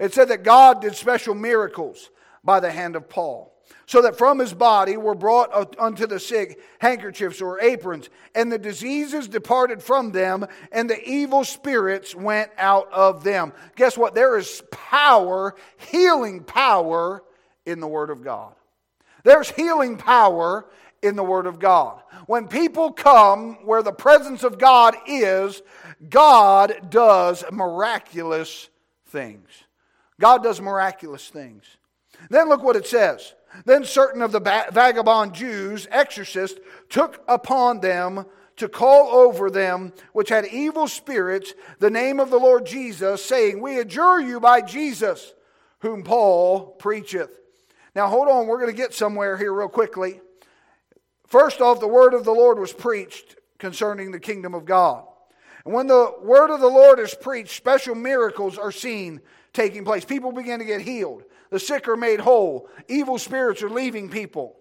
It 0.00 0.12
said 0.12 0.30
that 0.30 0.42
God 0.42 0.82
did 0.82 0.96
special 0.96 1.36
miracles 1.36 2.10
by 2.46 2.60
the 2.60 2.70
hand 2.70 2.96
of 2.96 3.10
Paul. 3.10 3.52
So 3.88 4.02
that 4.02 4.16
from 4.16 4.38
his 4.38 4.54
body 4.54 4.96
were 4.96 5.14
brought 5.14 5.78
unto 5.78 6.06
the 6.06 6.18
sick 6.18 6.60
handkerchiefs 6.78 7.40
or 7.40 7.60
aprons, 7.60 8.08
and 8.34 8.50
the 8.50 8.58
diseases 8.58 9.28
departed 9.28 9.82
from 9.82 10.12
them, 10.12 10.46
and 10.72 10.88
the 10.88 11.02
evil 11.08 11.44
spirits 11.44 12.14
went 12.14 12.50
out 12.58 12.90
of 12.92 13.22
them. 13.22 13.52
Guess 13.76 13.98
what? 13.98 14.14
There 14.14 14.38
is 14.38 14.62
power, 14.70 15.54
healing 15.76 16.42
power 16.42 17.22
in 17.64 17.80
the 17.80 17.88
Word 17.88 18.10
of 18.10 18.24
God. 18.24 18.54
There's 19.24 19.50
healing 19.50 19.96
power 19.96 20.66
in 21.02 21.14
the 21.14 21.24
Word 21.24 21.46
of 21.46 21.58
God. 21.58 22.02
When 22.26 22.48
people 22.48 22.92
come 22.92 23.64
where 23.64 23.82
the 23.82 23.92
presence 23.92 24.42
of 24.42 24.58
God 24.58 24.96
is, 25.06 25.62
God 26.08 26.90
does 26.90 27.44
miraculous 27.52 28.68
things. 29.06 29.48
God 30.20 30.42
does 30.42 30.60
miraculous 30.60 31.28
things. 31.28 31.64
Then 32.30 32.48
look 32.48 32.62
what 32.62 32.76
it 32.76 32.86
says. 32.86 33.34
Then 33.64 33.84
certain 33.84 34.22
of 34.22 34.32
the 34.32 34.40
vagabond 34.40 35.34
Jews, 35.34 35.86
exorcists, 35.90 36.60
took 36.88 37.22
upon 37.26 37.80
them 37.80 38.26
to 38.56 38.68
call 38.68 39.08
over 39.08 39.50
them 39.50 39.92
which 40.12 40.28
had 40.28 40.46
evil 40.46 40.88
spirits 40.88 41.54
the 41.78 41.90
name 41.90 42.20
of 42.20 42.30
the 42.30 42.38
Lord 42.38 42.66
Jesus, 42.66 43.24
saying, 43.24 43.60
We 43.60 43.78
adjure 43.78 44.20
you 44.20 44.40
by 44.40 44.62
Jesus, 44.62 45.34
whom 45.80 46.02
Paul 46.02 46.76
preacheth. 46.78 47.30
Now 47.94 48.08
hold 48.08 48.28
on, 48.28 48.46
we're 48.46 48.60
going 48.60 48.74
to 48.74 48.76
get 48.76 48.94
somewhere 48.94 49.36
here 49.36 49.52
real 49.52 49.68
quickly. 49.68 50.20
First 51.26 51.60
off, 51.60 51.80
the 51.80 51.88
word 51.88 52.14
of 52.14 52.24
the 52.24 52.32
Lord 52.32 52.58
was 52.58 52.72
preached 52.72 53.36
concerning 53.58 54.10
the 54.10 54.20
kingdom 54.20 54.54
of 54.54 54.64
God. 54.64 55.04
And 55.64 55.74
when 55.74 55.86
the 55.86 56.12
word 56.22 56.50
of 56.50 56.60
the 56.60 56.68
Lord 56.68 57.00
is 57.00 57.14
preached, 57.14 57.56
special 57.56 57.94
miracles 57.94 58.56
are 58.56 58.70
seen 58.70 59.20
taking 59.52 59.84
place. 59.84 60.04
People 60.04 60.30
begin 60.30 60.60
to 60.60 60.64
get 60.64 60.80
healed. 60.80 61.24
The 61.50 61.60
sick 61.60 61.88
are 61.88 61.96
made 61.96 62.20
whole. 62.20 62.68
Evil 62.88 63.18
spirits 63.18 63.62
are 63.62 63.70
leaving 63.70 64.08
people. 64.08 64.56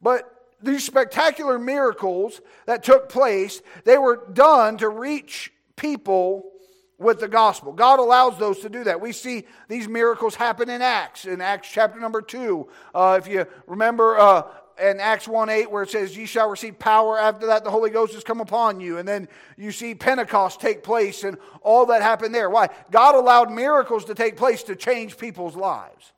But 0.00 0.28
these 0.62 0.84
spectacular 0.84 1.58
miracles 1.58 2.40
that 2.66 2.82
took 2.82 3.08
place, 3.08 3.62
they 3.84 3.98
were 3.98 4.28
done 4.32 4.78
to 4.78 4.88
reach 4.88 5.52
people 5.76 6.52
with 6.98 7.20
the 7.20 7.28
gospel. 7.28 7.72
God 7.72 7.98
allows 7.98 8.38
those 8.38 8.60
to 8.60 8.68
do 8.68 8.84
that. 8.84 9.00
We 9.00 9.12
see 9.12 9.44
these 9.68 9.88
miracles 9.88 10.34
happen 10.36 10.70
in 10.70 10.80
Acts, 10.80 11.24
in 11.24 11.40
Acts 11.40 11.68
chapter 11.70 11.98
number 11.98 12.22
2. 12.22 12.68
Uh, 12.94 13.20
if 13.20 13.28
you 13.28 13.46
remember, 13.66 14.18
uh, 14.18 14.42
in 14.80 15.00
Acts 15.00 15.28
1 15.28 15.48
8, 15.48 15.70
where 15.70 15.82
it 15.82 15.90
says, 15.90 16.16
Ye 16.16 16.26
shall 16.26 16.48
receive 16.48 16.78
power. 16.78 17.18
After 17.18 17.46
that, 17.46 17.64
the 17.64 17.70
Holy 17.70 17.90
Ghost 17.90 18.14
has 18.14 18.24
come 18.24 18.40
upon 18.40 18.80
you. 18.80 18.98
And 18.98 19.06
then 19.06 19.28
you 19.56 19.72
see 19.72 19.94
Pentecost 19.94 20.60
take 20.60 20.82
place 20.82 21.24
and 21.24 21.38
all 21.62 21.86
that 21.86 22.02
happened 22.02 22.34
there. 22.34 22.50
Why? 22.50 22.68
God 22.90 23.14
allowed 23.14 23.50
miracles 23.50 24.04
to 24.06 24.14
take 24.14 24.36
place 24.36 24.62
to 24.64 24.76
change 24.76 25.18
people's 25.18 25.56
lives. 25.56 26.12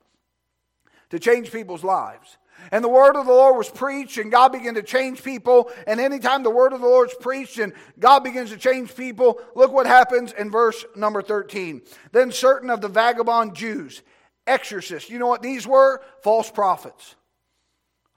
To 1.11 1.19
change 1.19 1.51
people's 1.51 1.83
lives. 1.83 2.37
And 2.71 2.83
the 2.83 2.89
word 2.89 3.15
of 3.15 3.25
the 3.25 3.33
Lord 3.33 3.57
was 3.57 3.69
preached, 3.69 4.17
and 4.17 4.31
God 4.31 4.51
began 4.51 4.75
to 4.75 4.83
change 4.83 5.23
people. 5.23 5.69
And 5.85 5.99
anytime 5.99 6.41
the 6.41 6.49
word 6.49 6.73
of 6.73 6.81
the 6.81 6.87
Lord 6.87 7.09
is 7.09 7.15
preached 7.19 7.59
and 7.59 7.73
God 7.99 8.23
begins 8.23 8.49
to 8.49 8.57
change 8.57 8.95
people, 8.95 9.39
look 9.55 9.71
what 9.71 9.85
happens 9.85 10.31
in 10.31 10.49
verse 10.49 10.85
number 10.95 11.21
13. 11.21 11.81
Then 12.11 12.31
certain 12.31 12.69
of 12.69 12.81
the 12.81 12.87
vagabond 12.87 13.55
Jews, 13.55 14.01
exorcists, 14.47 15.09
you 15.09 15.19
know 15.19 15.27
what 15.27 15.41
these 15.41 15.67
were? 15.67 16.01
False 16.23 16.49
prophets 16.49 17.15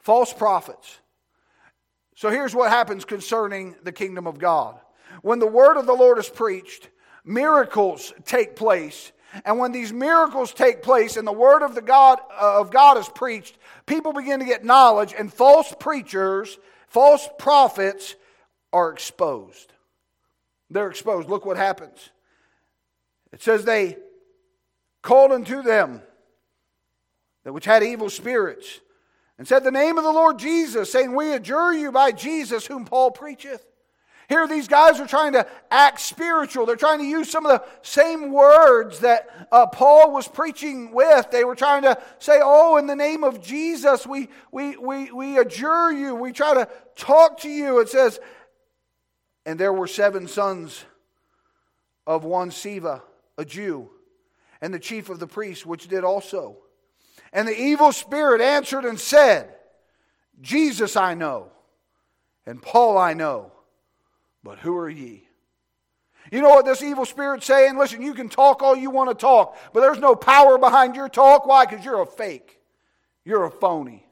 false 0.01 0.33
prophets. 0.33 0.99
So 2.17 2.31
here's 2.31 2.55
what 2.55 2.71
happens 2.71 3.05
concerning 3.05 3.77
the 3.83 3.93
kingdom 3.93 4.27
of 4.27 4.39
God. 4.39 4.79
When 5.23 5.39
the 5.39 5.47
word 5.47 5.77
of 5.77 5.87
the 5.87 5.95
Lord 5.95 6.19
is 6.19 6.29
preached, 6.29 6.89
miracles 7.25 8.13
take 8.25 8.57
place. 8.57 9.13
And 9.45 9.59
when 9.59 9.73
these 9.73 9.93
miracles 9.93 10.53
take 10.53 10.83
place 10.83 11.17
and 11.17 11.27
the 11.27 11.33
word 11.33 11.63
of 11.63 11.75
the 11.75 11.83
God 11.83 12.19
uh, 12.41 12.61
of 12.61 12.71
God 12.71 12.99
is 12.99 13.09
preached, 13.09 13.57
people 13.87 14.13
begin 14.13 14.41
to 14.41 14.47
get 14.47 14.65
knowledge 14.65 15.15
and 15.17 15.33
false 15.33 15.73
preachers, 15.79 16.59
false 16.89 17.29
prophets 17.39 18.17
are 18.73 18.91
exposed. 18.91 19.73
They're 20.71 20.91
exposed. 20.91 21.29
Look 21.29 21.47
what 21.47 21.57
happens. 21.57 22.11
It 23.33 23.43
says 23.43 23.65
they 23.65 23.97
called 25.03 25.33
unto 25.33 25.63
them 25.63 26.03
that 27.45 27.53
which 27.53 27.65
had 27.65 27.83
evil 27.83 28.11
spirits 28.11 28.81
and 29.39 29.47
said, 29.47 29.65
The 29.65 29.71
name 29.71 29.97
of 29.97 30.05
the 30.05 30.13
Lord 30.13 30.39
Jesus, 30.39 30.91
saying, 30.93 31.15
We 31.15 31.33
adjure 31.33 31.73
you 31.73 31.93
by 31.93 32.13
Jesus, 32.13 32.67
whom 32.67 32.85
Paul 32.85 33.13
preacheth. 33.13 33.65
Here, 34.29 34.47
these 34.47 34.69
guys 34.69 35.01
are 35.01 35.07
trying 35.07 35.33
to 35.33 35.47
act 35.71 36.01
spiritual. 36.01 36.67
They're 36.67 36.77
trying 36.77 36.99
to 36.99 37.07
use 37.07 37.31
some 37.31 37.47
of 37.47 37.53
the 37.53 37.67
same 37.81 38.31
words 38.31 39.01
that 39.01 39.49
uh, 39.51 39.67
Paul 39.67 40.13
was 40.13 40.29
preaching 40.29 40.93
with. 40.93 41.31
They 41.31 41.45
were 41.45 41.55
trying 41.55 41.83
to 41.85 41.99
say, 42.19 42.41
Oh, 42.43 42.77
in 42.77 42.87
the 42.87 42.97
name 42.97 43.25
of 43.25 43.41
Jesus, 43.41 44.07
we, 44.07 44.29
we, 44.53 44.77
we, 44.77 45.11
we 45.11 45.39
adjure 45.39 45.93
you. 45.93 46.15
We 46.15 46.33
try 46.33 46.53
to 46.53 46.69
talk 46.95 47.41
to 47.41 47.49
you. 47.49 47.79
It 47.81 47.89
says, 47.89 48.21
And 49.47 49.59
there 49.59 49.73
were 49.73 49.87
seven 49.87 50.29
sons 50.29 50.85
of 52.07 52.25
one 52.25 52.51
Sceva, 52.51 53.01
a 53.39 53.47
Jew, 53.47 53.89
and 54.61 54.75
the 54.75 54.79
chief 54.79 55.09
of 55.09 55.21
the 55.21 55.27
priests, 55.27 55.65
which 55.65 55.89
did 55.89 56.05
also. 56.05 56.59
And 57.33 57.47
the 57.47 57.61
evil 57.61 57.93
spirit 57.93 58.41
answered 58.41 58.85
and 58.85 58.99
said, 58.99 59.55
Jesus 60.41 60.97
I 60.97 61.15
know, 61.15 61.49
and 62.47 62.63
Paul 62.63 62.97
I 62.97 63.15
know, 63.15 63.53
but 64.43 64.59
who 64.59 64.77
are 64.77 64.89
ye? 64.89 65.25
You 66.31 66.43
know 66.43 66.51
what 66.51 66.65
this 66.65 66.83
evil 66.83 67.05
spirit's 67.05 67.47
saying? 67.47 67.79
Listen, 67.79 68.03
you 68.03 68.15
can 68.15 68.29
talk 68.29 68.63
all 68.63 68.77
you 68.77 68.91
want 68.91 69.11
to 69.11 69.15
talk, 69.15 69.57
but 69.73 69.81
there's 69.81 69.99
no 69.99 70.15
power 70.15 70.59
behind 70.59 70.95
your 70.95 71.09
talk. 71.09 71.47
Why? 71.47 71.65
Because 71.65 71.85
you're 71.85 72.03
a 72.03 72.07
fake. 72.07 72.61
You're 73.25 73.45
a 73.45 73.51
phony. 73.51 74.08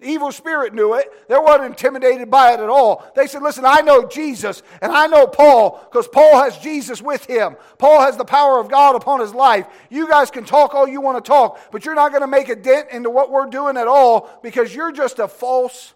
The 0.00 0.06
evil 0.06 0.30
spirit 0.30 0.74
knew 0.74 0.94
it. 0.94 1.10
They 1.28 1.36
weren't 1.36 1.64
intimidated 1.64 2.30
by 2.30 2.52
it 2.52 2.60
at 2.60 2.68
all. 2.68 3.10
They 3.16 3.26
said, 3.26 3.42
Listen, 3.42 3.64
I 3.66 3.80
know 3.80 4.06
Jesus 4.06 4.62
and 4.80 4.92
I 4.92 5.08
know 5.08 5.26
Paul 5.26 5.80
because 5.90 6.06
Paul 6.06 6.44
has 6.44 6.56
Jesus 6.58 7.02
with 7.02 7.24
him. 7.24 7.56
Paul 7.78 8.00
has 8.02 8.16
the 8.16 8.24
power 8.24 8.60
of 8.60 8.70
God 8.70 8.94
upon 8.94 9.20
his 9.20 9.34
life. 9.34 9.66
You 9.90 10.08
guys 10.08 10.30
can 10.30 10.44
talk 10.44 10.74
all 10.74 10.86
you 10.86 11.00
want 11.00 11.22
to 11.22 11.28
talk, 11.28 11.58
but 11.72 11.84
you're 11.84 11.96
not 11.96 12.12
going 12.12 12.20
to 12.20 12.28
make 12.28 12.48
a 12.48 12.54
dent 12.54 12.90
into 12.90 13.10
what 13.10 13.32
we're 13.32 13.46
doing 13.46 13.76
at 13.76 13.88
all 13.88 14.30
because 14.40 14.72
you're 14.72 14.92
just 14.92 15.18
a 15.18 15.26
false 15.26 15.94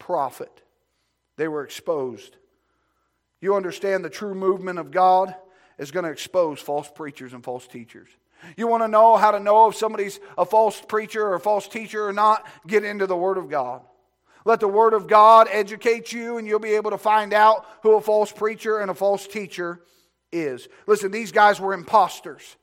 prophet. 0.00 0.62
They 1.36 1.46
were 1.46 1.62
exposed. 1.62 2.36
You 3.40 3.54
understand 3.54 4.04
the 4.04 4.10
true 4.10 4.34
movement 4.34 4.80
of 4.80 4.90
God 4.90 5.32
is 5.78 5.92
going 5.92 6.04
to 6.04 6.10
expose 6.10 6.58
false 6.58 6.90
preachers 6.92 7.32
and 7.32 7.44
false 7.44 7.68
teachers. 7.68 8.08
You 8.56 8.66
want 8.66 8.82
to 8.82 8.88
know 8.88 9.16
how 9.16 9.30
to 9.30 9.40
know 9.40 9.68
if 9.68 9.76
somebody's 9.76 10.20
a 10.36 10.44
false 10.44 10.80
preacher 10.80 11.26
or 11.26 11.34
a 11.34 11.40
false 11.40 11.68
teacher 11.68 12.06
or 12.06 12.12
not? 12.12 12.46
Get 12.66 12.84
into 12.84 13.06
the 13.06 13.16
Word 13.16 13.38
of 13.38 13.48
God. 13.48 13.82
Let 14.44 14.60
the 14.60 14.68
Word 14.68 14.94
of 14.94 15.06
God 15.06 15.48
educate 15.50 16.12
you, 16.12 16.38
and 16.38 16.46
you'll 16.46 16.58
be 16.58 16.74
able 16.74 16.92
to 16.92 16.98
find 16.98 17.32
out 17.32 17.66
who 17.82 17.96
a 17.96 18.00
false 18.00 18.32
preacher 18.32 18.78
and 18.78 18.90
a 18.90 18.94
false 18.94 19.26
teacher 19.26 19.80
is. 20.32 20.68
Listen, 20.86 21.10
these 21.10 21.32
guys 21.32 21.60
were 21.60 21.74
imposters. 21.74 22.56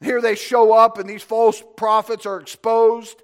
Here 0.00 0.20
they 0.20 0.34
show 0.34 0.72
up, 0.72 0.98
and 0.98 1.08
these 1.08 1.22
false 1.22 1.62
prophets 1.76 2.26
are 2.26 2.40
exposed. 2.40 3.22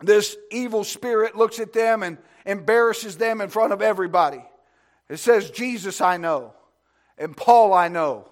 This 0.00 0.36
evil 0.50 0.84
spirit 0.84 1.36
looks 1.36 1.60
at 1.60 1.72
them 1.72 2.02
and 2.02 2.18
embarrasses 2.44 3.16
them 3.16 3.40
in 3.40 3.48
front 3.48 3.72
of 3.72 3.82
everybody. 3.82 4.44
It 5.08 5.18
says, 5.18 5.50
Jesus 5.50 6.00
I 6.00 6.16
know, 6.16 6.54
and 7.16 7.36
Paul 7.36 7.72
I 7.72 7.88
know 7.88 8.28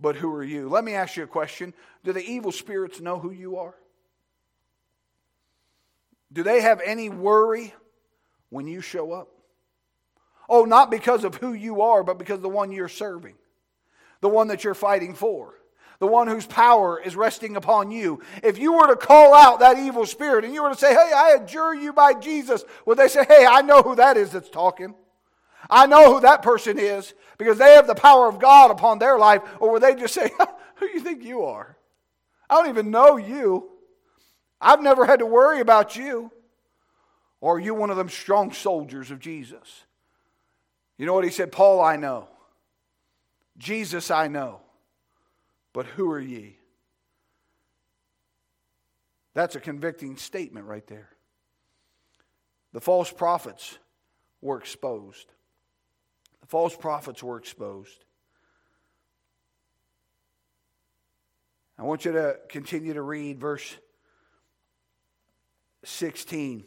but 0.00 0.16
who 0.16 0.32
are 0.32 0.44
you? 0.44 0.68
Let 0.68 0.84
me 0.84 0.94
ask 0.94 1.16
you 1.16 1.24
a 1.24 1.28
question. 1.28 1.74
Do 2.04 2.12
the 2.12 2.24
evil 2.24 2.52
spirits 2.52 3.00
know 3.00 3.18
who 3.18 3.30
you 3.30 3.58
are? 3.58 3.74
Do 6.32 6.42
they 6.42 6.60
have 6.60 6.80
any 6.84 7.08
worry 7.08 7.74
when 8.48 8.66
you 8.66 8.80
show 8.80 9.12
up? 9.12 9.28
Oh, 10.48 10.64
not 10.64 10.90
because 10.90 11.24
of 11.24 11.36
who 11.36 11.52
you 11.52 11.82
are, 11.82 12.02
but 12.02 12.18
because 12.18 12.40
the 12.40 12.48
one 12.48 12.72
you're 12.72 12.88
serving, 12.88 13.34
the 14.20 14.28
one 14.28 14.48
that 14.48 14.64
you're 14.64 14.74
fighting 14.74 15.14
for, 15.14 15.54
the 15.98 16.06
one 16.06 16.28
whose 16.28 16.46
power 16.46 17.00
is 17.00 17.14
resting 17.14 17.56
upon 17.56 17.90
you. 17.90 18.20
If 18.42 18.58
you 18.58 18.72
were 18.72 18.88
to 18.88 18.96
call 18.96 19.34
out 19.34 19.60
that 19.60 19.78
evil 19.78 20.06
spirit 20.06 20.44
and 20.44 20.54
you 20.54 20.62
were 20.62 20.70
to 20.70 20.78
say, 20.78 20.92
Hey, 20.92 21.12
I 21.14 21.36
adjure 21.40 21.74
you 21.74 21.92
by 21.92 22.14
Jesus, 22.14 22.64
would 22.86 22.98
they 22.98 23.08
say, 23.08 23.24
Hey, 23.24 23.46
I 23.46 23.62
know 23.62 23.82
who 23.82 23.94
that 23.96 24.16
is 24.16 24.30
that's 24.30 24.50
talking? 24.50 24.94
I 25.70 25.86
know 25.86 26.14
who 26.14 26.20
that 26.20 26.42
person 26.42 26.78
is 26.78 27.14
because 27.38 27.58
they 27.58 27.74
have 27.74 27.86
the 27.86 27.94
power 27.94 28.28
of 28.28 28.38
God 28.38 28.70
upon 28.70 28.98
their 28.98 29.18
life. 29.18 29.42
Or 29.60 29.72
will 29.72 29.80
they 29.80 29.94
just 29.94 30.14
say, 30.14 30.30
Who 30.76 30.88
do 30.88 30.92
you 30.92 31.00
think 31.00 31.22
you 31.22 31.44
are? 31.44 31.76
I 32.48 32.56
don't 32.56 32.68
even 32.68 32.90
know 32.90 33.16
you. 33.16 33.70
I've 34.60 34.82
never 34.82 35.06
had 35.06 35.20
to 35.20 35.26
worry 35.26 35.60
about 35.60 35.96
you. 35.96 36.32
Or 37.40 37.56
are 37.56 37.60
you 37.60 37.74
one 37.74 37.90
of 37.90 37.96
them 37.96 38.08
strong 38.08 38.52
soldiers 38.52 39.10
of 39.10 39.20
Jesus? 39.20 39.84
You 40.98 41.06
know 41.06 41.14
what 41.14 41.24
he 41.24 41.30
said? 41.30 41.52
Paul, 41.52 41.80
I 41.80 41.96
know. 41.96 42.28
Jesus, 43.56 44.10
I 44.10 44.28
know. 44.28 44.60
But 45.72 45.86
who 45.86 46.10
are 46.10 46.20
ye? 46.20 46.58
That's 49.34 49.54
a 49.54 49.60
convicting 49.60 50.16
statement 50.16 50.66
right 50.66 50.86
there. 50.86 51.10
The 52.72 52.80
false 52.80 53.12
prophets 53.12 53.78
were 54.40 54.58
exposed 54.58 55.26
false 56.50 56.76
prophets 56.76 57.22
were 57.22 57.38
exposed. 57.38 58.04
I 61.78 61.84
want 61.84 62.04
you 62.04 62.10
to 62.12 62.40
continue 62.48 62.92
to 62.92 63.02
read 63.02 63.40
verse 63.40 63.76
16. 65.84 66.64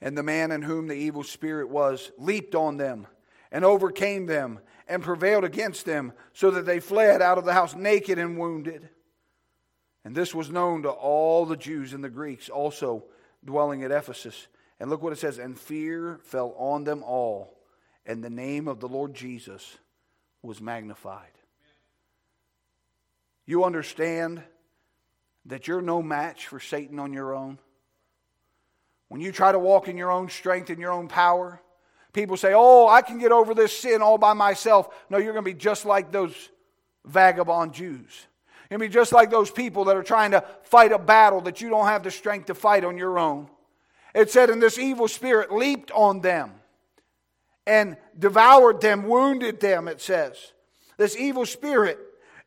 And 0.00 0.16
the 0.16 0.22
man 0.22 0.52
in 0.52 0.62
whom 0.62 0.88
the 0.88 0.94
evil 0.94 1.22
spirit 1.22 1.68
was 1.68 2.10
leaped 2.16 2.54
on 2.54 2.78
them 2.78 3.06
and 3.52 3.62
overcame 3.62 4.24
them 4.24 4.60
and 4.88 5.02
prevailed 5.02 5.44
against 5.44 5.84
them, 5.84 6.12
so 6.32 6.50
that 6.50 6.66
they 6.66 6.80
fled 6.80 7.22
out 7.22 7.38
of 7.38 7.44
the 7.44 7.52
house 7.52 7.76
naked 7.76 8.18
and 8.18 8.36
wounded. 8.36 8.88
And 10.04 10.16
this 10.16 10.34
was 10.34 10.50
known 10.50 10.82
to 10.82 10.90
all 10.90 11.46
the 11.46 11.56
Jews 11.56 11.92
and 11.92 12.02
the 12.02 12.08
Greeks 12.08 12.48
also 12.48 13.04
dwelling 13.44 13.84
at 13.84 13.92
Ephesus. 13.92 14.48
And 14.80 14.90
look 14.90 15.02
what 15.02 15.12
it 15.12 15.20
says 15.20 15.38
and 15.38 15.56
fear 15.56 16.18
fell 16.24 16.54
on 16.58 16.82
them 16.82 17.04
all 17.04 17.59
and 18.06 18.22
the 18.22 18.30
name 18.30 18.68
of 18.68 18.80
the 18.80 18.88
Lord 18.88 19.14
Jesus 19.14 19.78
was 20.42 20.60
magnified. 20.60 21.30
You 23.46 23.64
understand 23.64 24.42
that 25.46 25.66
you're 25.66 25.80
no 25.80 26.02
match 26.02 26.46
for 26.46 26.60
Satan 26.60 26.98
on 26.98 27.12
your 27.12 27.34
own? 27.34 27.58
When 29.08 29.20
you 29.20 29.32
try 29.32 29.50
to 29.50 29.58
walk 29.58 29.88
in 29.88 29.96
your 29.96 30.12
own 30.12 30.28
strength 30.28 30.70
and 30.70 30.78
your 30.78 30.92
own 30.92 31.08
power, 31.08 31.60
people 32.12 32.36
say, 32.36 32.52
Oh, 32.54 32.86
I 32.86 33.02
can 33.02 33.18
get 33.18 33.32
over 33.32 33.54
this 33.54 33.76
sin 33.76 34.02
all 34.02 34.18
by 34.18 34.34
myself. 34.34 34.88
No, 35.10 35.18
you're 35.18 35.32
going 35.32 35.44
to 35.44 35.50
be 35.50 35.58
just 35.58 35.84
like 35.84 36.12
those 36.12 36.34
vagabond 37.04 37.74
Jews. 37.74 38.26
You're 38.70 38.78
going 38.78 38.88
to 38.88 38.92
be 38.92 39.00
just 39.00 39.12
like 39.12 39.30
those 39.30 39.50
people 39.50 39.86
that 39.86 39.96
are 39.96 40.02
trying 40.04 40.30
to 40.30 40.44
fight 40.62 40.92
a 40.92 40.98
battle 40.98 41.40
that 41.42 41.60
you 41.60 41.70
don't 41.70 41.86
have 41.86 42.04
the 42.04 42.10
strength 42.12 42.46
to 42.46 42.54
fight 42.54 42.84
on 42.84 42.96
your 42.96 43.18
own. 43.18 43.48
It 44.14 44.30
said, 44.30 44.48
And 44.48 44.62
this 44.62 44.78
evil 44.78 45.08
spirit 45.08 45.50
leaped 45.52 45.90
on 45.90 46.20
them 46.20 46.59
and 47.70 47.96
devoured 48.18 48.80
them, 48.80 49.04
wounded 49.04 49.60
them, 49.60 49.86
it 49.86 50.00
says. 50.00 50.52
This 50.96 51.16
evil 51.16 51.46
spirit 51.46 51.98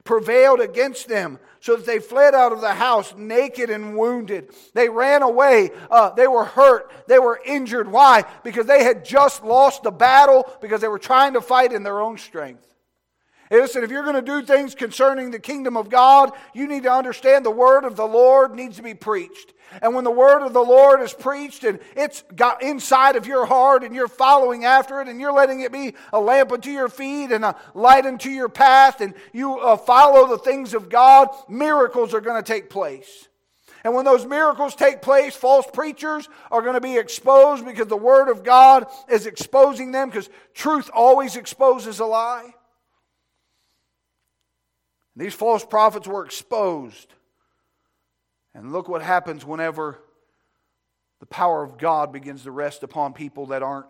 prevailed 0.03 0.59
against 0.59 1.07
them 1.07 1.39
so 1.61 1.77
that 1.77 1.85
they 1.85 1.99
fled 1.99 2.35
out 2.35 2.51
of 2.51 2.59
the 2.59 2.73
house 2.73 3.15
naked 3.15 3.69
and 3.69 3.97
wounded. 3.97 4.49
They 4.73 4.89
ran 4.89 5.21
away. 5.21 5.71
Uh, 5.89 6.09
they 6.09 6.27
were 6.27 6.43
hurt. 6.43 6.91
They 7.07 7.19
were 7.19 7.39
injured. 7.45 7.89
Why? 7.89 8.25
Because 8.43 8.65
they 8.65 8.83
had 8.83 9.05
just 9.05 9.45
lost 9.45 9.83
the 9.83 9.91
battle 9.91 10.45
because 10.59 10.81
they 10.81 10.89
were 10.89 10.99
trying 10.99 11.33
to 11.33 11.41
fight 11.41 11.71
in 11.71 11.83
their 11.83 12.01
own 12.01 12.17
strength. 12.17 12.67
Listen, 13.49 13.83
if 13.83 13.91
you're 13.91 14.03
going 14.03 14.15
to 14.15 14.21
do 14.21 14.41
things 14.45 14.75
concerning 14.75 15.31
the 15.31 15.39
kingdom 15.39 15.77
of 15.77 15.89
God, 15.89 16.31
you 16.53 16.67
need 16.67 16.83
to 16.83 16.91
understand 16.91 17.45
the 17.45 17.51
word 17.51 17.85
of 17.85 17.95
the 17.95 18.05
Lord 18.05 18.55
needs 18.55 18.75
to 18.75 18.83
be 18.83 18.93
preached. 18.93 19.53
And 19.81 19.95
when 19.95 20.03
the 20.03 20.11
word 20.11 20.45
of 20.45 20.53
the 20.53 20.63
Lord 20.63 21.01
is 21.01 21.13
preached 21.13 21.63
and 21.63 21.79
it's 21.95 22.23
got 22.35 22.61
inside 22.61 23.15
of 23.15 23.25
your 23.25 23.45
heart 23.45 23.83
and 23.83 23.95
you're 23.95 24.07
following 24.07 24.65
after 24.65 25.01
it 25.01 25.07
and 25.07 25.19
you're 25.19 25.33
letting 25.33 25.61
it 25.61 25.71
be 25.71 25.95
a 26.11 26.19
lamp 26.19 26.51
unto 26.51 26.69
your 26.69 26.89
feet 26.89 27.31
and 27.31 27.43
a 27.43 27.55
light 27.73 28.05
unto 28.05 28.29
your 28.29 28.49
path 28.49 29.01
and 29.01 29.13
you 29.31 29.59
uh, 29.59 29.77
follow 29.77 30.27
the 30.27 30.37
things 30.37 30.73
of 30.73 30.89
God, 30.89 31.29
miracles 31.49 32.13
are 32.13 32.21
going 32.21 32.41
to 32.41 32.47
take 32.47 32.69
place. 32.69 33.27
And 33.83 33.93
when 33.93 34.05
those 34.05 34.25
miracles 34.25 34.75
take 34.75 35.01
place, 35.01 35.35
false 35.35 35.65
preachers 35.73 36.29
are 36.49 36.61
going 36.61 36.75
to 36.75 36.81
be 36.81 36.97
exposed 36.97 37.65
because 37.65 37.87
the 37.87 37.97
Word 37.97 38.29
of 38.29 38.43
God 38.43 38.87
is 39.09 39.25
exposing 39.25 39.91
them 39.91 40.09
because 40.09 40.29
truth 40.53 40.89
always 40.93 41.35
exposes 41.35 41.99
a 41.99 42.05
lie. 42.05 42.53
These 45.15 45.33
false 45.33 45.65
prophets 45.65 46.07
were 46.07 46.25
exposed. 46.25 47.13
And 48.53 48.71
look 48.71 48.87
what 48.87 49.01
happens 49.01 49.45
whenever 49.45 49.99
the 51.19 51.25
power 51.25 51.63
of 51.63 51.77
God 51.77 52.11
begins 52.11 52.43
to 52.43 52.51
rest 52.51 52.83
upon 52.83 53.13
people 53.13 53.47
that 53.47 53.63
aren't 53.63 53.87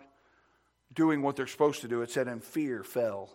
doing 0.93 1.21
what 1.21 1.35
they're 1.35 1.47
supposed 1.47 1.81
to 1.81 1.87
do. 1.87 2.01
It 2.01 2.11
said, 2.11 2.27
and 2.27 2.43
fear 2.43 2.83
fell 2.83 3.29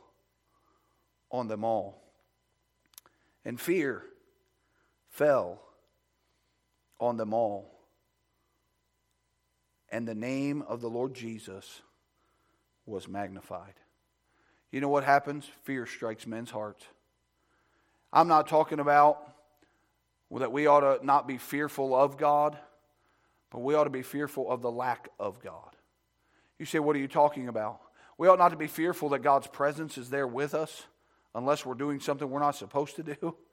on 1.31 1.49
them 1.49 1.65
all. 1.65 2.03
And 3.45 3.61
fear 3.61 4.05
fell 5.09 5.61
on 7.01 7.17
them 7.17 7.35
all. 7.35 7.75
And 9.91 10.07
the 10.07 10.15
name 10.15 10.63
of 10.63 10.81
the 10.81 10.91
Lord 10.91 11.15
Jesus 11.15 11.83
was 12.87 13.09
magnified. 13.09 13.75
You 14.71 14.81
know 14.81 14.89
what 14.89 15.05
happens? 15.05 15.49
Fear 15.65 15.87
strikes 15.87 16.27
men's 16.27 16.51
hearts. 16.51 16.85
I'm 18.13 18.29
not 18.29 18.49
talking 18.49 18.81
about 18.81 19.35
well, 20.31 20.41
that 20.41 20.53
we 20.53 20.67
ought 20.67 20.81
to 20.81 21.05
not 21.05 21.27
be 21.27 21.39
fearful 21.39 21.95
of 21.95 22.17
God, 22.17 22.59
but 23.51 23.61
we 23.61 23.75
ought 23.75 23.85
to 23.85 23.91
be 23.91 24.03
fearful 24.03 24.51
of 24.51 24.61
the 24.61 24.71
lack 24.71 25.09
of 25.19 25.41
God. 25.41 25.77
You 26.59 26.67
say, 26.67 26.79
What 26.79 26.97
are 26.97 27.01
you 27.01 27.09
talking 27.09 27.49
about? 27.49 27.81
We 28.19 28.29
ought 28.29 28.39
not 28.39 28.51
to 28.51 28.57
be 28.57 28.67
fearful 28.67 29.11
that 29.11 29.21
God's 29.21 29.47
presence 29.47 29.97
is 29.97 30.11
there 30.11 30.27
with 30.27 30.55
us 30.55 30.85
unless 31.35 31.65
we're 31.65 31.75
doing 31.75 32.01
something 32.01 32.29
we're 32.29 32.41
not 32.41 32.57
supposed 32.57 32.97
to 32.97 33.03
do. 33.03 33.37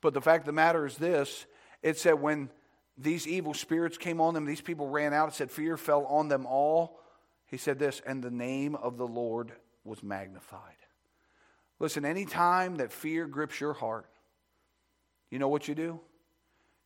But 0.00 0.14
the 0.14 0.20
fact 0.20 0.42
of 0.42 0.46
the 0.46 0.52
matter 0.52 0.84
is 0.84 0.96
this 0.96 1.46
it 1.80 1.96
said, 1.96 2.14
when 2.14 2.50
these 2.98 3.26
evil 3.26 3.54
spirits 3.54 3.96
came 3.96 4.20
on 4.20 4.34
them, 4.34 4.44
these 4.44 4.60
people 4.60 4.88
ran 4.88 5.14
out. 5.14 5.28
It 5.28 5.34
said, 5.34 5.50
Fear 5.50 5.76
fell 5.76 6.04
on 6.06 6.28
them 6.28 6.44
all. 6.44 6.98
He 7.46 7.56
said 7.56 7.78
this, 7.78 8.02
and 8.06 8.22
the 8.22 8.30
name 8.30 8.74
of 8.74 8.96
the 8.96 9.06
Lord 9.06 9.52
was 9.84 10.02
magnified. 10.02 10.60
Listen, 11.78 12.04
anytime 12.04 12.76
that 12.76 12.92
fear 12.92 13.26
grips 13.26 13.60
your 13.60 13.74
heart, 13.74 14.06
you 15.30 15.38
know 15.38 15.48
what 15.48 15.68
you 15.68 15.74
do? 15.74 16.00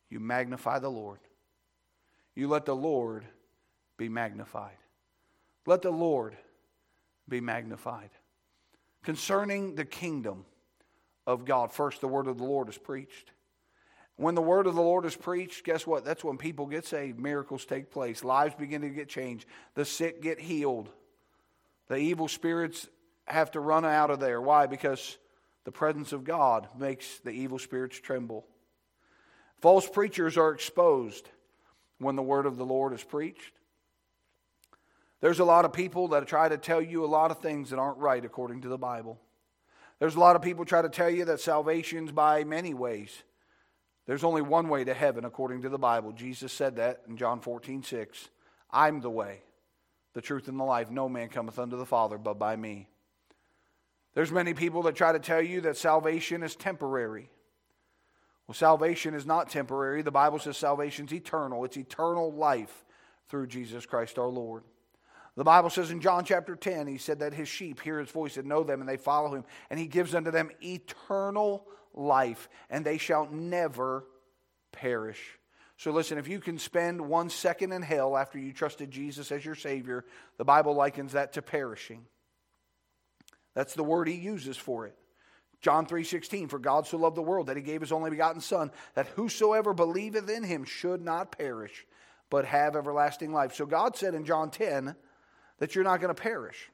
You 0.09 0.19
magnify 0.19 0.79
the 0.79 0.89
Lord. 0.89 1.19
You 2.35 2.47
let 2.47 2.65
the 2.65 2.75
Lord 2.75 3.25
be 3.97 4.09
magnified. 4.09 4.77
Let 5.65 5.81
the 5.81 5.91
Lord 5.91 6.37
be 7.27 7.41
magnified. 7.41 8.11
Concerning 9.03 9.75
the 9.75 9.85
kingdom 9.85 10.45
of 11.25 11.45
God, 11.45 11.71
first 11.71 12.01
the 12.01 12.07
word 12.07 12.27
of 12.27 12.37
the 12.37 12.43
Lord 12.43 12.69
is 12.69 12.77
preached. 12.77 13.31
When 14.15 14.33
the 14.33 14.41
word 14.41 14.65
of 14.65 14.75
the 14.75 14.81
Lord 14.81 15.05
is 15.05 15.15
preached, 15.15 15.63
guess 15.63 15.85
what? 15.85 16.03
That's 16.03 16.23
when 16.23 16.37
people 16.37 16.65
get 16.65 16.85
saved, 16.85 17.19
miracles 17.19 17.65
take 17.65 17.91
place, 17.91 18.23
lives 18.23 18.55
begin 18.55 18.81
to 18.81 18.89
get 18.89 19.09
changed, 19.09 19.45
the 19.75 19.85
sick 19.85 20.21
get 20.21 20.39
healed, 20.39 20.89
the 21.87 21.97
evil 21.97 22.27
spirits 22.27 22.87
have 23.25 23.51
to 23.51 23.59
run 23.59 23.85
out 23.85 24.09
of 24.09 24.19
there. 24.19 24.41
Why? 24.41 24.65
Because 24.65 25.17
the 25.65 25.71
presence 25.71 26.13
of 26.13 26.23
God 26.23 26.67
makes 26.77 27.19
the 27.19 27.29
evil 27.29 27.59
spirits 27.59 27.99
tremble. 27.99 28.45
False 29.59 29.89
preachers 29.89 30.37
are 30.37 30.51
exposed 30.51 31.29
when 31.99 32.15
the 32.15 32.23
word 32.23 32.45
of 32.45 32.57
the 32.57 32.65
Lord 32.65 32.93
is 32.93 33.03
preached. 33.03 33.53
There's 35.19 35.39
a 35.39 35.45
lot 35.45 35.65
of 35.65 35.73
people 35.73 36.09
that 36.09 36.27
try 36.27 36.47
to 36.47 36.57
tell 36.57 36.81
you 36.81 37.03
a 37.03 37.07
lot 37.07 37.31
of 37.31 37.39
things 37.39 37.71
that 37.71 37.79
aren't 37.79 37.97
right 37.97 38.23
according 38.23 38.61
to 38.61 38.67
the 38.67 38.77
Bible. 38.77 39.19
There's 39.99 40.15
a 40.15 40.19
lot 40.19 40.35
of 40.35 40.43
people 40.43 40.63
try 40.63 40.83
to 40.83 40.89
tell 40.89 41.09
you 41.09 41.25
that 41.25 41.39
salvation's 41.39 42.11
by 42.11 42.43
many 42.43 42.75
ways. 42.75 43.23
There's 44.05 44.23
only 44.23 44.43
one 44.43 44.69
way 44.69 44.83
to 44.83 44.93
heaven 44.93 45.25
according 45.25 45.63
to 45.63 45.69
the 45.69 45.79
Bible. 45.79 46.11
Jesus 46.11 46.53
said 46.53 46.75
that 46.75 47.01
in 47.07 47.17
John 47.17 47.39
14, 47.39 47.81
6. 47.81 48.29
I'm 48.71 49.01
the 49.01 49.09
way, 49.09 49.41
the 50.13 50.21
truth, 50.21 50.47
and 50.47 50.59
the 50.59 50.63
life. 50.63 50.91
No 50.91 51.09
man 51.09 51.29
cometh 51.29 51.57
unto 51.57 51.77
the 51.77 51.85
Father 51.85 52.17
but 52.17 52.37
by 52.37 52.55
me. 52.55 52.87
There's 54.13 54.31
many 54.31 54.53
people 54.53 54.83
that 54.83 54.95
try 54.95 55.11
to 55.11 55.19
tell 55.19 55.41
you 55.41 55.61
that 55.61 55.77
salvation 55.77 56.43
is 56.43 56.55
temporary. 56.55 57.29
Well, 58.47 58.55
salvation 58.55 59.13
is 59.13 59.25
not 59.25 59.49
temporary. 59.49 60.01
The 60.01 60.11
Bible 60.11 60.39
says 60.39 60.57
salvation 60.57 61.05
is 61.05 61.13
eternal. 61.13 61.65
It's 61.65 61.77
eternal 61.77 62.31
life 62.31 62.85
through 63.29 63.47
Jesus 63.47 63.85
Christ 63.85 64.17
our 64.17 64.27
Lord. 64.27 64.63
The 65.35 65.43
Bible 65.43 65.69
says 65.69 65.91
in 65.91 66.01
John 66.01 66.25
chapter 66.25 66.55
10, 66.55 66.87
he 66.87 66.97
said 66.97 67.19
that 67.19 67.33
his 67.33 67.47
sheep 67.47 67.81
hear 67.81 67.99
his 67.99 68.09
voice 68.09 68.37
and 68.37 68.47
know 68.47 68.63
them 68.63 68.79
and 68.79 68.89
they 68.89 68.97
follow 68.97 69.35
him. 69.35 69.43
And 69.69 69.79
he 69.79 69.85
gives 69.85 70.15
unto 70.15 70.31
them 70.31 70.49
eternal 70.63 71.67
life, 71.93 72.49
and 72.69 72.85
they 72.85 72.97
shall 72.97 73.27
never 73.29 74.05
perish. 74.71 75.37
So 75.77 75.91
listen, 75.91 76.17
if 76.17 76.27
you 76.27 76.39
can 76.39 76.57
spend 76.57 77.01
one 77.01 77.29
second 77.29 77.71
in 77.71 77.83
hell 77.83 78.17
after 78.17 78.39
you 78.39 78.51
trusted 78.51 78.89
Jesus 78.89 79.31
as 79.31 79.45
your 79.45 79.55
Savior, 79.55 80.05
the 80.37 80.45
Bible 80.45 80.73
likens 80.73 81.11
that 81.11 81.33
to 81.33 81.43
perishing. 81.43 82.05
That's 83.53 83.75
the 83.75 83.83
word 83.83 84.07
he 84.07 84.15
uses 84.15 84.57
for 84.57 84.87
it. 84.87 84.95
John 85.61 85.85
3:16 85.85 86.49
For 86.49 86.59
God 86.59 86.87
so 86.87 86.97
loved 86.97 87.17
the 87.17 87.21
world 87.21 87.47
that 87.47 87.57
he 87.57 87.63
gave 87.63 87.81
his 87.81 87.91
only 87.91 88.09
begotten 88.09 88.41
son 88.41 88.71
that 88.93 89.07
whosoever 89.07 89.73
believeth 89.73 90.29
in 90.29 90.43
him 90.43 90.63
should 90.63 91.01
not 91.01 91.31
perish 91.31 91.85
but 92.29 92.45
have 92.45 92.75
everlasting 92.75 93.31
life. 93.31 93.55
So 93.55 93.65
God 93.65 93.95
said 93.95 94.13
in 94.13 94.25
John 94.25 94.51
10 94.51 94.95
that 95.59 95.75
you're 95.75 95.83
not 95.83 96.01
going 96.01 96.13
to 96.13 96.21
perish 96.21 96.69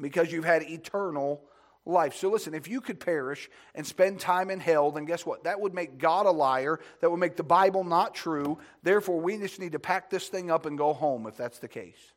because 0.00 0.32
you've 0.32 0.44
had 0.44 0.62
eternal 0.62 1.42
life. 1.84 2.14
So 2.16 2.28
listen, 2.28 2.52
if 2.52 2.68
you 2.68 2.80
could 2.80 2.98
perish 2.98 3.48
and 3.74 3.86
spend 3.86 4.18
time 4.18 4.50
in 4.50 4.60
hell, 4.60 4.90
then 4.90 5.04
guess 5.04 5.24
what? 5.24 5.44
That 5.44 5.60
would 5.60 5.72
make 5.72 5.98
God 5.98 6.26
a 6.26 6.30
liar. 6.30 6.80
That 7.00 7.10
would 7.10 7.20
make 7.20 7.36
the 7.36 7.44
Bible 7.44 7.84
not 7.84 8.14
true. 8.14 8.58
Therefore, 8.82 9.20
we 9.20 9.38
just 9.38 9.60
need 9.60 9.72
to 9.72 9.78
pack 9.78 10.10
this 10.10 10.28
thing 10.28 10.50
up 10.50 10.66
and 10.66 10.76
go 10.76 10.92
home 10.92 11.26
if 11.26 11.36
that's 11.36 11.60
the 11.60 11.68
case. 11.68 12.12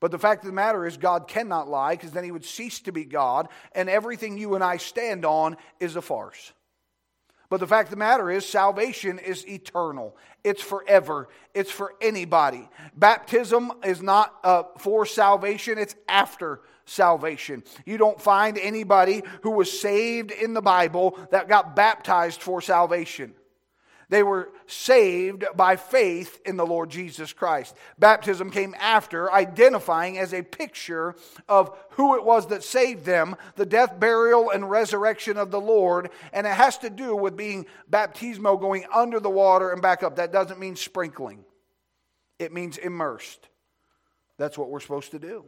But 0.00 0.10
the 0.10 0.18
fact 0.18 0.42
of 0.42 0.46
the 0.46 0.54
matter 0.54 0.86
is, 0.86 0.96
God 0.96 1.28
cannot 1.28 1.68
lie 1.68 1.94
because 1.94 2.12
then 2.12 2.24
he 2.24 2.32
would 2.32 2.44
cease 2.44 2.80
to 2.80 2.92
be 2.92 3.04
God, 3.04 3.48
and 3.72 3.88
everything 3.88 4.38
you 4.38 4.54
and 4.54 4.64
I 4.64 4.78
stand 4.78 5.24
on 5.24 5.56
is 5.78 5.94
a 5.94 6.02
farce. 6.02 6.52
But 7.50 7.60
the 7.60 7.66
fact 7.66 7.88
of 7.88 7.90
the 7.90 7.96
matter 7.96 8.30
is, 8.30 8.46
salvation 8.46 9.18
is 9.18 9.46
eternal. 9.46 10.16
It's 10.44 10.62
forever. 10.62 11.28
It's 11.52 11.70
for 11.70 11.94
anybody. 12.00 12.68
Baptism 12.96 13.72
is 13.84 14.00
not 14.00 14.34
uh, 14.44 14.62
for 14.78 15.04
salvation, 15.04 15.76
it's 15.76 15.96
after 16.08 16.60
salvation. 16.86 17.62
You 17.84 17.98
don't 17.98 18.20
find 18.20 18.56
anybody 18.56 19.22
who 19.42 19.50
was 19.50 19.80
saved 19.80 20.30
in 20.30 20.54
the 20.54 20.62
Bible 20.62 21.18
that 21.30 21.48
got 21.48 21.76
baptized 21.76 22.40
for 22.40 22.62
salvation. 22.62 23.34
They 24.10 24.24
were 24.24 24.50
saved 24.66 25.44
by 25.54 25.76
faith 25.76 26.40
in 26.44 26.56
the 26.56 26.66
Lord 26.66 26.90
Jesus 26.90 27.32
Christ. 27.32 27.76
Baptism 27.96 28.50
came 28.50 28.74
after, 28.78 29.32
identifying 29.32 30.18
as 30.18 30.34
a 30.34 30.42
picture 30.42 31.14
of 31.48 31.74
who 31.90 32.16
it 32.16 32.24
was 32.24 32.48
that 32.48 32.64
saved 32.64 33.04
them, 33.04 33.36
the 33.54 33.64
death, 33.64 33.98
burial, 34.00 34.50
and 34.50 34.68
resurrection 34.68 35.36
of 35.36 35.52
the 35.52 35.60
Lord. 35.60 36.10
And 36.32 36.44
it 36.44 36.54
has 36.54 36.76
to 36.78 36.90
do 36.90 37.14
with 37.14 37.36
being 37.36 37.66
baptismo, 37.88 38.60
going 38.60 38.84
under 38.92 39.20
the 39.20 39.30
water 39.30 39.70
and 39.72 39.80
back 39.80 40.02
up. 40.02 40.16
That 40.16 40.32
doesn't 40.32 40.58
mean 40.58 40.74
sprinkling, 40.74 41.44
it 42.38 42.52
means 42.52 42.78
immersed. 42.78 43.48
That's 44.38 44.58
what 44.58 44.70
we're 44.70 44.80
supposed 44.80 45.12
to 45.12 45.20
do. 45.20 45.44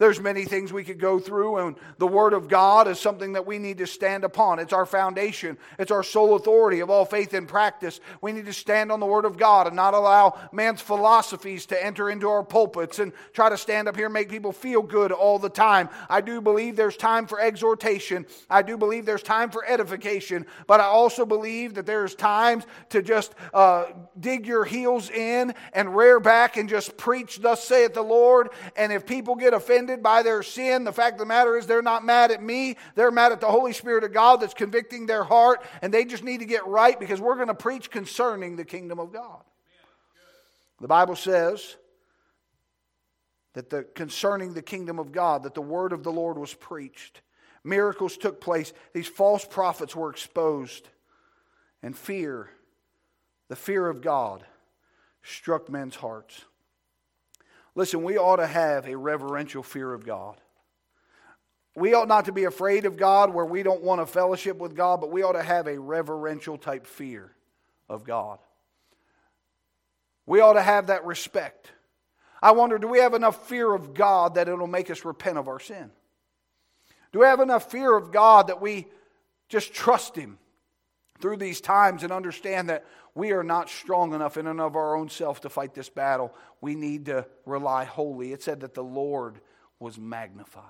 There's 0.00 0.18
many 0.18 0.46
things 0.46 0.72
we 0.72 0.82
could 0.82 0.98
go 0.98 1.18
through, 1.18 1.58
and 1.58 1.76
the 1.98 2.06
Word 2.06 2.32
of 2.32 2.48
God 2.48 2.88
is 2.88 2.98
something 2.98 3.34
that 3.34 3.46
we 3.46 3.58
need 3.58 3.76
to 3.78 3.86
stand 3.86 4.24
upon. 4.24 4.58
It's 4.58 4.72
our 4.72 4.86
foundation, 4.86 5.58
it's 5.78 5.90
our 5.90 6.02
sole 6.02 6.36
authority 6.36 6.80
of 6.80 6.88
all 6.88 7.04
faith 7.04 7.34
and 7.34 7.46
practice. 7.46 8.00
We 8.22 8.32
need 8.32 8.46
to 8.46 8.52
stand 8.54 8.90
on 8.90 8.98
the 8.98 9.04
Word 9.04 9.26
of 9.26 9.36
God 9.36 9.66
and 9.66 9.76
not 9.76 9.92
allow 9.92 10.38
man's 10.52 10.80
philosophies 10.80 11.66
to 11.66 11.84
enter 11.84 12.08
into 12.08 12.30
our 12.30 12.42
pulpits 12.42 12.98
and 12.98 13.12
try 13.34 13.50
to 13.50 13.58
stand 13.58 13.88
up 13.88 13.96
here 13.96 14.06
and 14.06 14.14
make 14.14 14.30
people 14.30 14.52
feel 14.52 14.80
good 14.80 15.12
all 15.12 15.38
the 15.38 15.50
time. 15.50 15.90
I 16.08 16.22
do 16.22 16.40
believe 16.40 16.76
there's 16.76 16.96
time 16.96 17.26
for 17.26 17.38
exhortation, 17.38 18.24
I 18.48 18.62
do 18.62 18.78
believe 18.78 19.04
there's 19.04 19.22
time 19.22 19.50
for 19.50 19.66
edification, 19.66 20.46
but 20.66 20.80
I 20.80 20.84
also 20.84 21.26
believe 21.26 21.74
that 21.74 21.84
there's 21.84 22.14
times 22.14 22.64
to 22.88 23.02
just 23.02 23.34
uh, 23.52 23.84
dig 24.18 24.46
your 24.46 24.64
heels 24.64 25.10
in 25.10 25.52
and 25.74 25.94
rear 25.94 26.20
back 26.20 26.56
and 26.56 26.70
just 26.70 26.96
preach, 26.96 27.42
Thus 27.42 27.62
saith 27.62 27.92
the 27.92 28.00
Lord. 28.00 28.48
And 28.76 28.94
if 28.94 29.04
people 29.04 29.34
get 29.34 29.52
offended, 29.52 29.89
offended 29.90 30.02
by 30.02 30.22
their 30.22 30.42
sin. 30.42 30.84
The 30.84 30.92
fact 30.92 31.14
of 31.14 31.18
the 31.18 31.26
matter 31.26 31.56
is, 31.56 31.66
they're 31.66 31.82
not 31.82 32.04
mad 32.04 32.30
at 32.30 32.42
me. 32.42 32.76
They're 32.94 33.10
mad 33.10 33.32
at 33.32 33.40
the 33.40 33.48
Holy 33.48 33.72
Spirit 33.72 34.04
of 34.04 34.12
God 34.12 34.40
that's 34.40 34.54
convicting 34.54 35.06
their 35.06 35.24
heart, 35.24 35.62
and 35.82 35.92
they 35.92 36.04
just 36.04 36.24
need 36.24 36.38
to 36.38 36.46
get 36.46 36.66
right 36.66 36.98
because 36.98 37.20
we're 37.20 37.34
going 37.34 37.48
to 37.48 37.54
preach 37.54 37.90
concerning 37.90 38.56
the 38.56 38.64
kingdom 38.64 38.98
of 38.98 39.12
God. 39.12 39.42
The 40.80 40.88
Bible 40.88 41.16
says 41.16 41.76
that 43.54 43.68
the, 43.68 43.82
concerning 43.94 44.54
the 44.54 44.62
kingdom 44.62 44.98
of 44.98 45.12
God, 45.12 45.42
that 45.42 45.54
the 45.54 45.60
word 45.60 45.92
of 45.92 46.02
the 46.02 46.12
Lord 46.12 46.38
was 46.38 46.54
preached. 46.54 47.20
Miracles 47.64 48.16
took 48.16 48.40
place. 48.40 48.72
These 48.94 49.08
false 49.08 49.44
prophets 49.44 49.94
were 49.94 50.10
exposed. 50.10 50.88
And 51.82 51.96
fear, 51.96 52.48
the 53.48 53.56
fear 53.56 53.86
of 53.88 54.00
God, 54.00 54.44
struck 55.22 55.68
men's 55.68 55.96
hearts. 55.96 56.44
Listen, 57.74 58.02
we 58.02 58.18
ought 58.18 58.36
to 58.36 58.46
have 58.46 58.86
a 58.86 58.96
reverential 58.96 59.62
fear 59.62 59.92
of 59.92 60.04
God. 60.04 60.36
We 61.76 61.94
ought 61.94 62.08
not 62.08 62.24
to 62.24 62.32
be 62.32 62.44
afraid 62.44 62.84
of 62.84 62.96
God 62.96 63.32
where 63.32 63.44
we 63.44 63.62
don't 63.62 63.82
want 63.82 64.00
a 64.00 64.06
fellowship 64.06 64.58
with 64.58 64.74
God, 64.74 65.00
but 65.00 65.12
we 65.12 65.22
ought 65.22 65.32
to 65.32 65.42
have 65.42 65.68
a 65.68 65.78
reverential 65.78 66.58
type 66.58 66.86
fear 66.86 67.32
of 67.88 68.04
God. 68.04 68.38
We 70.26 70.40
ought 70.40 70.54
to 70.54 70.62
have 70.62 70.88
that 70.88 71.04
respect. 71.06 71.70
I 72.42 72.52
wonder 72.52 72.78
do 72.78 72.88
we 72.88 72.98
have 72.98 73.14
enough 73.14 73.48
fear 73.48 73.72
of 73.72 73.94
God 73.94 74.34
that 74.34 74.48
it'll 74.48 74.66
make 74.66 74.90
us 74.90 75.04
repent 75.04 75.38
of 75.38 75.48
our 75.48 75.60
sin? 75.60 75.90
Do 77.12 77.20
we 77.20 77.26
have 77.26 77.40
enough 77.40 77.70
fear 77.70 77.96
of 77.96 78.12
God 78.12 78.48
that 78.48 78.60
we 78.60 78.86
just 79.48 79.72
trust 79.72 80.16
Him 80.16 80.38
through 81.20 81.36
these 81.36 81.60
times 81.60 82.02
and 82.02 82.12
understand 82.12 82.70
that 82.70 82.84
we 83.14 83.32
are 83.32 83.42
not 83.42 83.68
strong 83.68 84.14
enough 84.14 84.36
in 84.36 84.46
and 84.46 84.60
of 84.60 84.76
our 84.76 84.96
own 84.96 85.08
self 85.08 85.40
to 85.42 85.48
fight 85.48 85.74
this 85.74 85.88
battle. 85.88 86.34
We 86.60 86.74
need 86.74 87.06
to 87.06 87.26
rely 87.44 87.84
wholly. 87.84 88.32
It 88.32 88.42
said 88.42 88.60
that 88.60 88.74
the 88.74 88.84
Lord 88.84 89.40
was 89.78 89.98
magnified. 89.98 90.64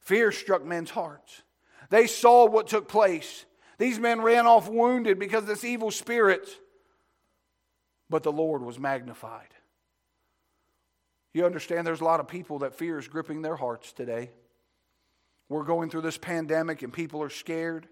Fear 0.00 0.32
struck 0.32 0.64
men's 0.64 0.90
hearts. 0.90 1.42
They 1.90 2.06
saw 2.06 2.46
what 2.46 2.66
took 2.66 2.88
place. 2.88 3.44
These 3.78 3.98
men 3.98 4.20
ran 4.20 4.46
off 4.46 4.68
wounded 4.68 5.18
because 5.18 5.42
of 5.42 5.48
this 5.48 5.64
evil 5.64 5.90
spirit, 5.90 6.48
but 8.10 8.22
the 8.22 8.32
Lord 8.32 8.62
was 8.62 8.78
magnified. 8.78 9.48
You 11.32 11.44
understand 11.46 11.86
there's 11.86 12.00
a 12.00 12.04
lot 12.04 12.20
of 12.20 12.28
people 12.28 12.60
that 12.60 12.74
fear 12.74 12.98
is 12.98 13.08
gripping 13.08 13.42
their 13.42 13.56
hearts 13.56 13.92
today. 13.92 14.30
We're 15.48 15.64
going 15.64 15.90
through 15.90 16.02
this 16.02 16.18
pandemic 16.18 16.82
and 16.82 16.92
people 16.92 17.22
are 17.22 17.30
scared. 17.30 17.88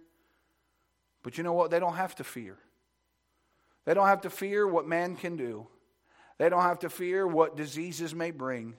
But 1.23 1.39
you 1.39 1.45
know 1.45 1.53
what? 1.53 1.71
They 1.71 1.81
don't 1.81 1.97
have 1.97 2.15
to 2.17 2.25
fear. 2.25 2.59
They 3.85 3.95
don't 3.95 4.07
have 4.07 4.23
to 4.23 4.31
fear 4.31 4.67
what 4.67 4.87
man 4.87 5.17
can 5.17 5.37
do. 5.37 5.67
They 6.39 6.49
don't 6.49 6.63
have 6.63 6.81
to 6.81 6.91
fear 6.91 7.27
what 7.27 7.57
diseases 7.57 8.15
may 8.15 8.31
bring. 8.31 8.75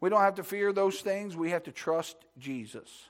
We 0.00 0.10
don't 0.10 0.20
have 0.20 0.36
to 0.36 0.44
fear 0.44 0.72
those 0.72 1.00
things. 1.00 1.36
We 1.36 1.50
have 1.50 1.64
to 1.64 1.72
trust 1.72 2.16
Jesus. 2.38 3.08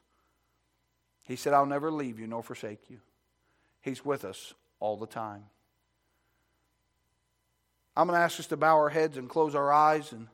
He 1.22 1.36
said, 1.36 1.52
I'll 1.52 1.66
never 1.66 1.90
leave 1.90 2.18
you 2.18 2.26
nor 2.26 2.42
forsake 2.42 2.90
you. 2.90 3.00
He's 3.80 4.04
with 4.04 4.24
us 4.24 4.54
all 4.80 4.96
the 4.96 5.06
time. 5.06 5.44
I'm 7.96 8.06
going 8.06 8.18
to 8.18 8.22
ask 8.24 8.40
us 8.40 8.46
to 8.48 8.56
bow 8.56 8.76
our 8.76 8.88
heads 8.88 9.16
and 9.16 9.28
close 9.28 9.54
our 9.54 9.72
eyes 9.72 10.12
and 10.12 10.28